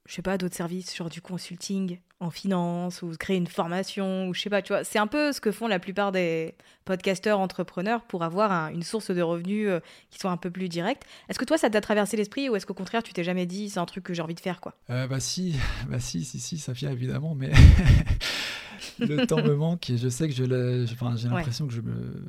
je 0.07 0.15
sais 0.15 0.23
pas, 0.23 0.39
d'autres 0.39 0.55
services, 0.55 0.97
genre 0.97 1.11
du 1.11 1.21
consulting 1.21 1.99
en 2.19 2.31
finance 2.31 3.03
ou 3.03 3.11
créer 3.19 3.37
une 3.37 3.47
formation 3.47 4.29
ou 4.29 4.35
je 4.35 4.41
sais 4.41 4.51
pas, 4.51 4.63
tu 4.63 4.73
vois. 4.73 4.85
C'est 4.85 4.99
un 4.99 5.07
peu 5.07 5.33
ce 5.33 5.41
que 5.41 5.53
font 5.53 5.67
la 5.67 5.79
plupart 5.79 6.13
des 6.13 6.55
podcasteurs 6.85 7.39
entrepreneurs 7.39 8.05
pour 8.05 8.23
avoir 8.23 8.71
une 8.71 8.83
source 8.83 9.11
de 9.11 9.21
revenus 9.21 9.69
euh, 9.69 9.81
qui 10.11 10.19
soit 10.19 10.31
un 10.31 10.37
peu 10.39 10.51
plus 10.51 10.69
directe. 10.69 11.03
Est-ce 11.29 11.39
que 11.39 11.45
toi, 11.45 11.59
ça 11.59 11.69
t'a 11.69 11.81
traversé 11.81 12.17
l'esprit 12.17 12.49
ou 12.49 12.57
est-ce 12.57 12.65
qu'au 12.65 12.75
contraire, 12.75 13.03
tu 13.03 13.13
t'es 13.13 13.25
jamais 13.25 13.45
dit 13.47 13.69
c'est 13.69 13.81
un 13.81 13.87
truc 13.87 14.05
que 14.05 14.15
j'ai 14.15 14.23
envie 14.23 14.35
de 14.35 14.41
faire, 14.41 14.61
quoi? 14.61 14.75
Euh, 14.89 15.07
Bah 15.07 15.21
si, 15.21 15.57
bah 15.91 16.01
si, 16.01 16.25
si, 16.25 16.41
si, 16.41 16.59
ça 16.59 16.73
vient 16.73 16.91
évidemment, 16.91 17.35
mais 17.35 17.53
le 18.99 19.27
temps 19.27 19.43
me 19.43 19.55
manque 19.55 19.91
et 19.91 19.99
je 19.99 20.09
sais 20.09 20.29
que 20.29 20.35
je 20.35 20.85
enfin, 20.93 21.17
j'ai 21.17 21.29
l'impression 21.29 21.67
que 21.67 21.73
je 21.75 21.83
me, 21.83 22.25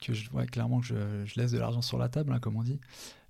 que 0.00 0.12
je, 0.12 0.30
vois 0.30 0.46
clairement 0.46 0.80
que 0.80 0.86
je, 0.86 0.94
je 1.24 1.40
laisse 1.40 1.50
de 1.50 1.58
l'argent 1.58 1.82
sur 1.82 1.98
la 1.98 2.08
table, 2.08 2.32
hein, 2.32 2.38
comme 2.38 2.56
on 2.56 2.62
dit. 2.62 2.78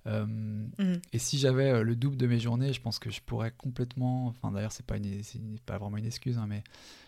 Euh, 0.07 0.25
mhm. 0.25 1.01
Et 1.11 1.19
si 1.19 1.37
j'avais 1.37 1.71
euh, 1.71 1.83
le 1.83 1.95
double 1.95 2.17
de 2.17 2.27
mes 2.27 2.39
journées, 2.39 2.73
je 2.73 2.81
pense 2.81 2.99
que 2.99 3.09
je 3.09 3.21
pourrais 3.21 3.51
complètement. 3.51 4.27
Enfin, 4.27 4.51
d'ailleurs, 4.51 4.71
c'est 4.71 4.85
pas, 4.85 4.97
une, 4.97 5.59
pas 5.65 5.77
vraiment 5.77 5.97
une 5.97 6.05
excuse, 6.05 6.37
hein, 6.37 6.45
mais 6.47 6.63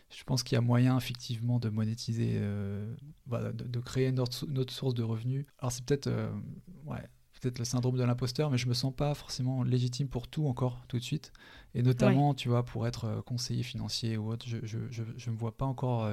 je 0.09 0.23
pense 0.23 0.43
qu'il 0.43 0.55
y 0.55 0.57
a 0.57 0.61
moyen 0.61 0.97
effectivement 0.97 1.59
de 1.59 1.69
monétiser, 1.69 2.33
euh, 2.35 2.93
de, 3.27 3.79
créer 3.79 4.09
une 4.09 4.19
autre, 4.19 4.45
source 4.69 4.93
de 4.93 5.03
revenus. 5.03 5.45
Alors, 5.59 5.71
c'est 5.71 5.85
peut-être 5.85 6.09
ouais, 6.85 7.03
peut-être 7.39 7.59
le 7.59 7.65
syndrome 7.65 7.95
de 7.95 8.03
l'imposteur, 8.03 8.49
mais 8.49 8.57
je 8.57 8.67
me 8.67 8.73
sens 8.73 8.93
pas 8.93 9.13
forcément 9.13 9.63
légitime 9.63 10.07
pour 10.07 10.27
tout 10.27 10.47
encore, 10.47 10.83
tout 10.87 10.97
de 10.97 11.03
suite. 11.03 11.31
Et 11.75 11.83
notamment, 11.83 12.33
tu 12.33 12.49
vois, 12.49 12.65
pour 12.65 12.87
être 12.87 13.21
conseiller 13.25 13.63
financier 13.63 14.17
ou 14.17 14.31
autre, 14.31 14.47
je, 14.47 14.57
je, 14.63 14.79
je, 14.89 15.29
me 15.29 15.37
vois 15.37 15.55
pas 15.55 15.65
encore. 15.65 16.11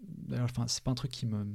D'ailleurs, 0.00 0.44
enfin, 0.44 0.66
c'est 0.68 0.84
pas 0.84 0.90
un 0.90 0.94
truc 0.94 1.10
qui 1.10 1.24
me 1.24 1.46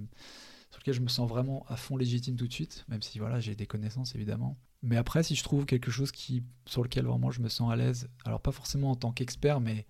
sur 0.69 0.79
lequel 0.79 0.93
je 0.93 1.01
me 1.01 1.07
sens 1.07 1.29
vraiment 1.29 1.65
à 1.67 1.77
fond 1.77 1.97
légitime 1.97 2.35
tout 2.35 2.47
de 2.47 2.53
suite, 2.53 2.85
même 2.87 3.01
si 3.01 3.19
voilà, 3.19 3.39
j'ai 3.39 3.55
des 3.55 3.67
connaissances 3.67 4.15
évidemment. 4.15 4.57
Mais 4.83 4.97
après, 4.97 5.23
si 5.23 5.35
je 5.35 5.43
trouve 5.43 5.65
quelque 5.65 5.91
chose 5.91 6.11
qui, 6.11 6.43
sur 6.65 6.83
lequel 6.83 7.05
vraiment 7.05 7.31
je 7.31 7.41
me 7.41 7.49
sens 7.49 7.71
à 7.71 7.75
l'aise, 7.75 8.09
alors 8.25 8.41
pas 8.41 8.51
forcément 8.51 8.91
en 8.91 8.95
tant 8.95 9.11
qu'expert, 9.11 9.59
mais 9.59 9.85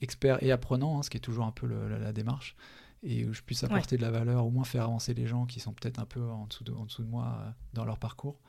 expert 0.00 0.42
et 0.42 0.52
apprenant, 0.52 0.98
hein, 0.98 1.02
ce 1.02 1.10
qui 1.10 1.16
est 1.16 1.20
toujours 1.20 1.46
un 1.46 1.52
peu 1.52 1.66
la, 1.66 2.12
démarche, 2.12 2.54
et 3.02 3.24
où 3.24 3.32
je 3.32 3.40
puisse 3.42 3.64
apporter 3.64 3.96
de 3.96 4.02
la 4.02 4.10
valeur, 4.10 4.44
au 4.44 4.50
moins 4.50 4.64
faire 4.64 4.84
avancer 4.84 5.14
les 5.14 5.26
gens 5.26 5.46
qui 5.46 5.60
sont 5.60 5.72
peut-être 5.72 5.98
un 5.98 6.04
peu 6.04 6.22
en 6.22 6.46
dessous 6.46 6.64
de, 6.64 6.72
en 6.72 6.84
dessous 6.84 7.02
de 7.02 7.08
moi 7.08 7.38
euh, 7.40 7.50
dans 7.72 7.84
leur 7.84 7.98
parcours, 7.98 8.40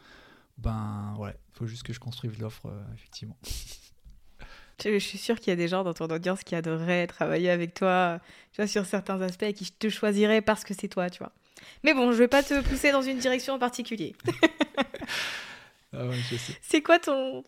ben 0.58 1.16
ouais, 1.20 1.36
il 1.50 1.58
faut 1.58 1.68
juste 1.68 1.84
que 1.84 1.94
je 1.94 2.00
construise 2.00 2.38
l'offre, 2.38 2.68
euh, 2.68 2.94
effectivement. 2.94 3.38
Je 4.84 4.98
suis 4.98 5.20
sûre 5.20 5.40
qu'il 5.40 5.50
y 5.50 5.54
a 5.54 5.56
des 5.56 5.68
gens 5.68 5.84
dans 5.84 5.94
ton 5.94 6.08
audience 6.08 6.44
qui 6.44 6.56
adoreraient 6.56 7.06
travailler 7.06 7.52
avec 7.52 7.76
toi, 7.76 8.20
tu 8.52 8.62
vois, 8.62 8.68
sur 8.68 8.88
certains 8.88 9.22
aspects 9.22 9.44
et 9.44 9.54
qui 9.54 9.72
te 9.72 9.90
choisiraient 9.90 10.42
parce 10.42 10.64
que 10.64 10.74
c'est 10.74 10.88
toi, 10.88 11.08
tu 11.12 11.20
vois. 11.20 11.32
Mais 11.84 11.94
bon, 11.94 12.12
je 12.12 12.18
vais 12.18 12.28
pas 12.28 12.44
te 12.44 12.62
pousser 12.62 12.92
dans 12.92 13.02
une 13.02 13.18
direction 13.18 13.54
en 13.54 13.60
particulier. 13.60 14.16
ah 15.94 16.06
ouais, 16.06 16.18
C'est 16.62 16.82
quoi 16.82 17.00
ton, 17.00 17.44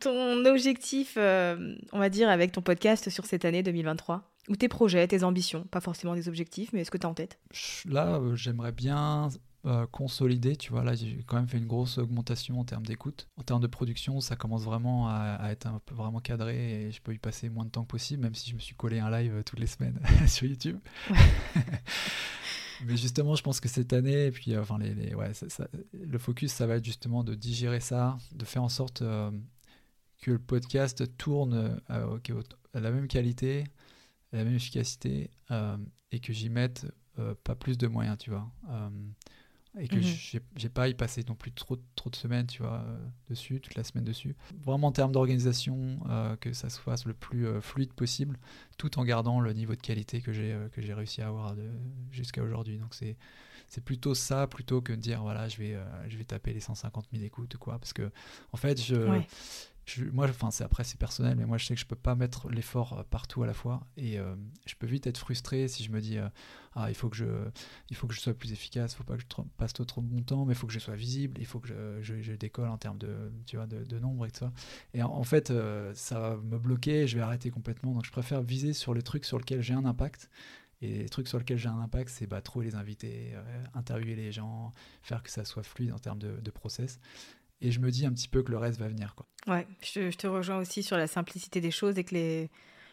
ton 0.00 0.44
objectif, 0.44 1.14
euh, 1.16 1.76
on 1.92 1.98
va 1.98 2.08
dire, 2.08 2.28
avec 2.28 2.52
ton 2.52 2.62
podcast 2.62 3.10
sur 3.10 3.26
cette 3.26 3.44
année 3.44 3.62
2023 3.62 4.28
Ou 4.48 4.56
tes 4.56 4.68
projets, 4.68 5.06
tes 5.06 5.22
ambitions? 5.22 5.64
Pas 5.70 5.80
forcément 5.80 6.14
des 6.14 6.28
objectifs, 6.28 6.72
mais 6.72 6.80
est-ce 6.80 6.90
que 6.90 6.98
tu 6.98 7.06
as 7.06 7.10
en 7.10 7.14
tête? 7.14 7.38
Là, 7.88 8.18
euh, 8.18 8.34
j'aimerais 8.34 8.72
bien 8.72 9.28
euh, 9.66 9.86
consolider, 9.86 10.56
tu 10.56 10.70
vois, 10.70 10.84
là 10.84 10.94
j'ai 10.94 11.24
quand 11.26 11.36
même 11.36 11.48
fait 11.48 11.58
une 11.58 11.66
grosse 11.66 11.98
augmentation 11.98 12.60
en 12.60 12.64
termes 12.64 12.86
d'écoute. 12.86 13.28
En 13.36 13.42
termes 13.42 13.62
de 13.62 13.66
production, 13.66 14.20
ça 14.20 14.36
commence 14.36 14.64
vraiment 14.64 15.08
à, 15.08 15.48
être 15.50 15.66
un 15.66 15.80
peu 15.84 15.94
vraiment 15.94 16.20
cadré 16.20 16.86
et 16.86 16.92
je 16.92 17.00
peux 17.00 17.14
y 17.14 17.18
passer 17.18 17.48
moins 17.48 17.64
de 17.64 17.70
temps 17.70 17.82
que 17.82 17.88
possible, 17.88 18.22
même 18.22 18.34
si 18.34 18.50
je 18.50 18.54
me 18.54 18.60
suis 18.60 18.74
collé 18.74 18.98
un 18.98 19.10
live 19.10 19.42
toutes 19.44 19.60
les 19.60 19.66
semaines 19.66 20.00
sur 20.26 20.46
YouTube. 20.46 20.78
Mais 22.84 22.96
justement, 22.96 23.34
je 23.34 23.42
pense 23.42 23.60
que 23.60 23.68
cette 23.68 23.92
année, 23.92 24.26
et 24.26 24.30
puis 24.30 24.54
euh, 24.54 24.62
enfin, 24.62 24.78
les, 24.78 25.14
ouais, 25.14 25.32
le 25.92 26.18
focus, 26.18 26.52
ça 26.52 26.66
va 26.66 26.76
être 26.76 26.84
justement 26.84 27.24
de 27.24 27.34
digérer 27.34 27.80
ça, 27.80 28.18
de 28.32 28.44
faire 28.44 28.62
en 28.62 28.68
sorte 28.68 29.02
euh, 29.02 29.30
que 30.20 30.32
le 30.32 30.38
podcast 30.38 31.16
tourne 31.16 31.78
euh, 31.90 32.18
à 32.74 32.80
la 32.80 32.90
même 32.90 33.08
qualité, 33.08 33.64
à 34.32 34.38
la 34.38 34.44
même 34.44 34.54
efficacité, 34.54 35.30
et 36.12 36.20
que 36.20 36.32
j'y 36.32 36.50
mette 36.50 36.86
pas 37.44 37.54
plus 37.54 37.78
de 37.78 37.86
moyens, 37.86 38.18
tu 38.18 38.30
vois 38.30 38.50
et 39.78 39.88
que 39.88 39.96
mhm. 39.96 40.40
j'ai 40.56 40.68
pas 40.68 40.88
y 40.88 40.94
passé 40.94 41.22
non 41.28 41.34
plus 41.34 41.52
trop, 41.52 41.76
trop 41.94 42.08
de 42.08 42.16
semaines, 42.16 42.46
tu 42.46 42.62
vois, 42.62 42.82
euh, 42.86 42.98
dessus, 43.28 43.60
toute 43.60 43.74
la 43.74 43.84
semaine 43.84 44.04
dessus. 44.04 44.34
Vraiment 44.64 44.88
en 44.88 44.92
termes 44.92 45.12
d'organisation, 45.12 46.00
euh, 46.08 46.36
que 46.36 46.52
ça 46.52 46.70
se 46.70 46.80
fasse 46.80 47.04
le 47.04 47.12
plus 47.12 47.46
euh, 47.46 47.60
fluide 47.60 47.92
possible, 47.92 48.38
tout 48.78 48.98
en 48.98 49.04
gardant 49.04 49.40
le 49.40 49.52
niveau 49.52 49.74
de 49.74 49.80
qualité 49.80 50.20
que 50.20 50.32
j'ai 50.32 50.56
que 50.72 50.80
j'ai 50.80 50.94
réussi 50.94 51.20
à 51.22 51.28
avoir 51.28 51.54
jusqu'à 52.10 52.42
aujourd'hui. 52.42 52.78
Donc 52.78 52.94
c'est 52.94 53.16
c'est 53.68 53.82
plutôt 53.82 54.14
ça 54.14 54.46
plutôt 54.46 54.80
que 54.80 54.92
de 54.92 55.00
dire 55.00 55.22
voilà 55.22 55.48
je 55.48 55.58
vais 55.58 55.76
je 56.08 56.16
vais 56.16 56.24
taper 56.24 56.52
les 56.52 56.60
150 56.60 57.06
000 57.12 57.24
écoutes 57.24 57.56
quoi 57.56 57.78
parce 57.78 57.92
que 57.92 58.10
en 58.52 58.56
fait 58.56 58.80
je 58.80 58.94
moi, 60.12 60.28
enfin, 60.28 60.50
c'est 60.50 60.64
après, 60.64 60.84
c'est 60.84 60.98
personnel, 60.98 61.36
mais 61.36 61.46
moi, 61.46 61.58
je 61.58 61.66
sais 61.66 61.74
que 61.74 61.80
je 61.80 61.86
peux 61.86 61.96
pas 61.96 62.14
mettre 62.16 62.48
l'effort 62.48 62.98
euh, 62.98 63.02
partout 63.08 63.42
à 63.44 63.46
la 63.46 63.54
fois, 63.54 63.86
et 63.96 64.18
euh, 64.18 64.34
je 64.66 64.74
peux 64.74 64.86
vite 64.86 65.06
être 65.06 65.18
frustré 65.18 65.68
si 65.68 65.84
je 65.84 65.92
me 65.92 66.00
dis, 66.00 66.18
euh, 66.18 66.28
ah, 66.74 66.90
il 66.90 66.96
faut 66.96 67.08
que 67.08 67.16
je, 67.16 67.26
il 67.88 67.96
faut 67.96 68.08
que 68.08 68.14
je 68.14 68.20
sois 68.20 68.34
plus 68.34 68.52
efficace, 68.52 68.94
faut 68.94 69.04
pas 69.04 69.16
que 69.16 69.22
je 69.22 69.42
passe 69.56 69.72
trop, 69.72 69.84
trop 69.84 70.02
de 70.02 70.20
temps, 70.22 70.44
mais 70.44 70.54
il 70.54 70.56
faut 70.56 70.66
que 70.66 70.72
je 70.72 70.80
sois 70.80 70.96
visible, 70.96 71.40
il 71.40 71.46
faut 71.46 71.60
que 71.60 71.68
je, 71.68 72.20
je, 72.20 72.32
décolle 72.32 72.68
en 72.68 72.78
termes 72.78 72.98
de, 72.98 73.32
tu 73.46 73.56
vois, 73.56 73.66
de, 73.66 73.98
nombre 73.98 74.26
et 74.26 74.30
tout 74.30 74.40
ça. 74.40 74.52
Et 74.92 75.02
en, 75.02 75.24
fait, 75.24 75.52
ça 75.94 76.20
va 76.20 76.36
me 76.36 76.58
bloquer, 76.58 77.06
je 77.06 77.16
vais 77.16 77.22
arrêter 77.22 77.50
complètement. 77.50 77.92
Donc, 77.92 78.04
je 78.04 78.10
préfère 78.10 78.42
viser 78.42 78.72
sur 78.72 78.92
les 78.92 79.02
trucs 79.02 79.24
sur 79.24 79.38
lesquels 79.38 79.62
j'ai 79.62 79.74
un 79.74 79.84
impact. 79.84 80.28
Et 80.82 80.98
les 80.98 81.08
trucs 81.08 81.28
sur 81.28 81.38
lesquels 81.38 81.56
j'ai 81.56 81.70
un 81.70 81.80
impact, 81.80 82.10
c'est 82.10 82.26
bah, 82.26 82.42
trouver 82.42 82.66
les 82.66 82.74
invités, 82.74 83.32
interviewer 83.72 84.14
les 84.14 84.32
gens, 84.32 84.72
faire 85.02 85.22
que 85.22 85.30
ça 85.30 85.46
soit 85.46 85.62
fluide 85.62 85.92
en 85.92 85.98
termes 85.98 86.18
de 86.18 86.50
process 86.50 87.00
et 87.60 87.70
je 87.70 87.80
me 87.80 87.90
dis 87.90 88.06
un 88.06 88.12
petit 88.12 88.28
peu 88.28 88.42
que 88.42 88.50
le 88.50 88.58
reste 88.58 88.78
va 88.78 88.88
venir. 88.88 89.14
Quoi. 89.14 89.26
Ouais, 89.46 89.66
je, 89.80 90.14
te 90.16 90.26
rejoins 90.26 90.58
aussi 90.58 90.82
sur 90.82 90.96
la 90.96 91.06
simplicité 91.06 91.60
des 91.60 91.70
choses 91.70 91.98
et 91.98 92.04
que 92.04 92.14
les, 92.14 92.50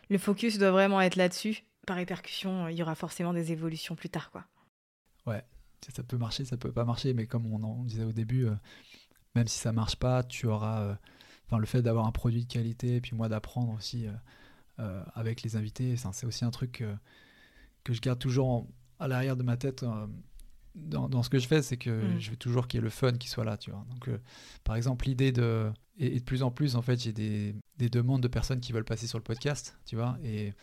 le 0.09 0.17
focus 0.17 0.57
doit 0.57 0.71
vraiment 0.71 1.01
être 1.01 1.15
là-dessus. 1.15 1.63
Par 1.85 1.97
répercussion, 1.97 2.69
il 2.69 2.77
y 2.77 2.81
aura 2.81 2.95
forcément 2.95 3.33
des 3.33 3.51
évolutions 3.51 3.95
plus 3.95 4.09
tard. 4.09 4.31
quoi. 4.31 4.45
ouais, 5.25 5.43
ça 5.93 6.03
peut 6.03 6.17
marcher, 6.17 6.45
ça 6.45 6.55
peut 6.55 6.71
pas 6.71 6.85
marcher, 6.85 7.13
mais 7.13 7.27
comme 7.27 7.45
on 7.51 7.61
en 7.63 7.83
disait 7.83 8.05
au 8.05 8.13
début, 8.13 8.47
même 9.35 9.47
si 9.47 9.59
ça 9.59 9.73
marche 9.73 9.97
pas, 9.97 10.23
tu 10.23 10.47
auras. 10.47 10.97
Enfin, 11.45 11.57
le 11.57 11.65
fait 11.65 11.81
d'avoir 11.81 12.05
un 12.05 12.13
produit 12.13 12.45
de 12.45 12.51
qualité, 12.51 12.95
et 12.95 13.01
puis 13.01 13.15
moi 13.15 13.27
d'apprendre 13.27 13.73
aussi 13.73 14.07
avec 14.77 15.41
les 15.41 15.57
invités, 15.57 15.97
c'est 15.97 16.25
aussi 16.25 16.45
un 16.45 16.51
truc 16.51 16.85
que 17.83 17.93
je 17.93 17.99
garde 17.99 18.19
toujours 18.19 18.65
à 18.99 19.09
l'arrière 19.09 19.35
de 19.35 19.43
ma 19.43 19.57
tête 19.57 19.83
dans, 20.75 21.23
ce 21.23 21.29
que 21.29 21.39
je 21.39 21.47
fais, 21.47 21.61
c'est 21.61 21.77
que 21.77 21.89
mm. 21.89 22.19
je 22.19 22.31
veux 22.31 22.37
toujours 22.37 22.67
qu'il 22.67 22.79
y 22.79 22.81
ait 22.81 22.83
le 22.83 22.89
fun 22.89 23.13
qui 23.13 23.29
soit 23.29 23.43
là, 23.43 23.57
tu 23.57 23.71
vois. 23.71 23.85
Donc, 23.89 24.07
euh, 24.07 24.17
par 24.63 24.75
exemple, 24.75 25.05
l'idée 25.05 25.31
de. 25.31 25.71
Et, 25.97 26.19
de 26.19 26.23
plus 26.23 26.41
en 26.41 26.49
plus, 26.49 26.75
en 26.75 26.81
fait, 26.81 26.99
j'ai 26.99 27.13
des, 27.13 27.55
des, 27.77 27.89
demandes 27.89 28.21
de 28.21 28.27
personnes 28.27 28.59
qui 28.59 28.71
veulent 28.71 28.83
passer 28.83 29.05
sur 29.05 29.19
le 29.19 29.23
podcast, 29.23 29.77
tu 29.85 29.95
vois. 29.95 30.17
Et, 30.23 30.53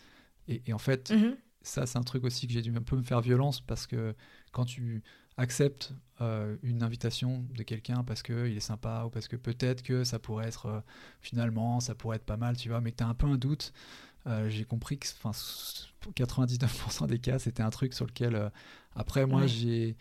et, 0.47 0.73
en 0.73 0.77
fait, 0.77 1.11
mm-hmm. 1.11 1.35
ça, 1.61 1.85
c'est 1.85 1.97
un 1.97 2.03
truc 2.03 2.25
aussi 2.25 2.47
que 2.47 2.53
j'ai 2.53 2.61
dû 2.61 2.75
un 2.75 2.81
peu 2.81 2.97
me 2.97 3.03
faire 3.03 3.21
violence 3.21 3.61
parce 3.61 3.87
que 3.87 4.13
quand 4.51 4.65
tu 4.65 5.01
acceptes 5.37 5.93
euh, 6.19 6.57
une 6.61 6.83
invitation 6.83 7.45
de 7.55 7.63
quelqu'un 7.63 8.03
parce 8.03 8.21
qu'il 8.21 8.55
est 8.55 8.59
sympa 8.59 9.03
ou 9.05 9.09
parce 9.09 9.27
que 9.27 9.37
peut-être 9.37 9.81
que 9.81 10.03
ça 10.03 10.19
pourrait 10.19 10.47
être 10.47 10.65
euh, 10.67 10.79
finalement, 11.21 11.79
ça 11.79 11.95
pourrait 11.95 12.17
être 12.17 12.25
pas 12.25 12.37
mal, 12.37 12.57
tu 12.57 12.69
vois, 12.69 12.81
mais 12.81 12.91
que 12.91 12.97
tu 12.97 13.03
as 13.03 13.07
un 13.07 13.13
peu 13.13 13.27
un 13.27 13.37
doute. 13.37 13.73
J'ai 14.47 14.65
compris 14.65 14.97
que 14.97 15.07
enfin, 15.23 15.31
99% 16.15 17.07
des 17.07 17.19
cas, 17.19 17.39
c'était 17.39 17.63
un 17.63 17.69
truc 17.69 17.93
sur 17.93 18.05
lequel 18.05 18.51
après, 18.95 19.25
moi, 19.25 19.47
j'ai, 19.47 19.95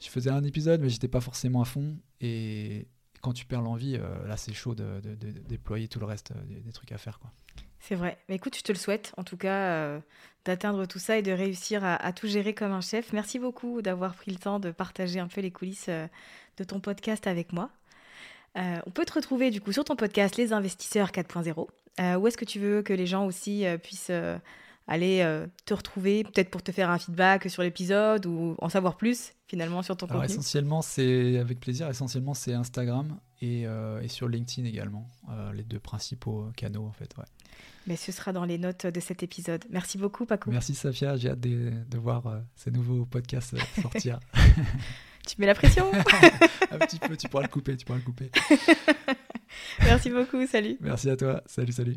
je 0.00 0.08
faisais 0.08 0.30
un 0.30 0.44
épisode, 0.44 0.80
mais 0.80 0.88
j'étais 0.88 1.08
pas 1.08 1.20
forcément 1.20 1.60
à 1.62 1.64
fond. 1.64 1.98
Et 2.20 2.86
quand 3.20 3.32
tu 3.32 3.44
perds 3.46 3.62
l'envie, 3.62 3.96
euh, 3.96 4.26
là, 4.26 4.36
c'est 4.36 4.52
chaud 4.52 4.74
de, 4.74 5.00
déployer 5.48 5.88
tout 5.88 5.98
le 5.98 6.06
reste 6.06 6.32
euh, 6.32 6.60
des, 6.64 6.72
trucs 6.72 6.92
à 6.92 6.98
faire. 6.98 7.18
Quoi. 7.18 7.32
C'est 7.80 7.96
vrai. 7.96 8.18
Mais 8.28 8.36
écoute, 8.36 8.56
je 8.56 8.62
te 8.62 8.72
le 8.72 8.78
souhaite, 8.78 9.12
en 9.16 9.24
tout 9.24 9.36
cas, 9.36 9.72
euh, 9.72 10.00
d'atteindre 10.44 10.86
tout 10.86 10.98
ça 10.98 11.18
et 11.18 11.22
de 11.22 11.32
réussir 11.32 11.84
à, 11.84 12.12
tout 12.12 12.28
gérer 12.28 12.54
comme 12.54 12.72
un 12.72 12.80
chef. 12.80 13.12
Merci 13.12 13.38
beaucoup 13.38 13.82
d'avoir 13.82 14.14
pris 14.14 14.30
le 14.30 14.38
temps 14.38 14.60
de 14.60 14.70
partager 14.70 15.18
un 15.18 15.28
peu 15.28 15.40
les 15.40 15.50
coulisses 15.50 15.88
de 15.88 16.64
ton 16.64 16.80
podcast 16.80 17.26
avec 17.26 17.52
moi. 17.52 17.70
On 18.58 18.90
peut 18.90 19.04
te 19.04 19.12
retrouver 19.12 19.50
du 19.50 19.60
coup 19.60 19.72
sur 19.72 19.84
ton 19.84 19.96
podcast 19.96 20.36
Les 20.36 20.52
Investisseurs 20.52 21.10
4.0. 21.10 22.18
où 22.18 22.26
est-ce 22.26 22.36
que 22.36 22.44
tu 22.44 22.58
veux 22.58 22.82
que 22.82 22.92
les 22.92 23.06
gens 23.06 23.24
aussi 23.26 23.64
puissent 23.82 24.10
aller 24.88 25.20
euh, 25.20 25.46
te 25.66 25.74
retrouver, 25.74 26.24
peut-être 26.24 26.50
pour 26.50 26.62
te 26.62 26.72
faire 26.72 26.90
un 26.90 26.98
feedback 26.98 27.48
sur 27.48 27.62
l'épisode 27.62 28.26
ou 28.26 28.56
en 28.58 28.68
savoir 28.68 28.96
plus 28.96 29.34
finalement 29.46 29.82
sur 29.82 29.96
ton 29.96 30.06
Alors, 30.06 30.22
contenu? 30.22 30.34
Essentiellement, 30.34 30.82
c'est 30.82 31.38
avec 31.38 31.60
plaisir. 31.60 31.88
Essentiellement, 31.88 32.34
c'est 32.34 32.54
Instagram 32.54 33.18
et, 33.40 33.66
euh, 33.66 34.00
et, 34.00 34.08
sur 34.08 34.28
LinkedIn 34.28 34.66
également, 34.66 35.08
euh, 35.30 35.52
les 35.52 35.62
deux 35.62 35.78
principaux 35.78 36.50
canaux 36.56 36.86
en 36.86 36.92
fait. 36.92 37.14
Ouais. 37.18 37.24
Mais 37.86 37.96
ce 37.96 38.12
sera 38.12 38.32
dans 38.32 38.44
les 38.44 38.58
notes 38.58 38.86
de 38.86 39.00
cet 39.00 39.22
épisode. 39.22 39.64
Merci 39.70 39.98
beaucoup, 39.98 40.24
Paco. 40.24 40.50
Merci, 40.50 40.74
Safia. 40.74 41.16
J'ai 41.16 41.30
hâte 41.30 41.40
de, 41.40 41.72
de 41.88 41.98
voir 41.98 42.40
ces 42.56 42.70
nouveaux 42.70 43.04
podcasts 43.04 43.56
sortir. 43.80 44.20
tu 45.28 45.40
mets 45.40 45.46
la 45.46 45.54
pression 45.54 45.90
Un 46.70 46.78
petit 46.78 46.98
peu, 46.98 47.16
tu 47.16 47.28
pourras 47.28 47.42
le 47.42 47.48
couper, 47.48 47.76
tu 47.76 47.84
pourras 47.84 47.98
le 47.98 48.04
couper. 48.04 48.30
Merci 49.80 50.10
beaucoup, 50.10 50.46
salut. 50.46 50.76
Merci 50.80 51.10
à 51.10 51.16
toi, 51.16 51.42
salut, 51.46 51.72
salut. 51.72 51.96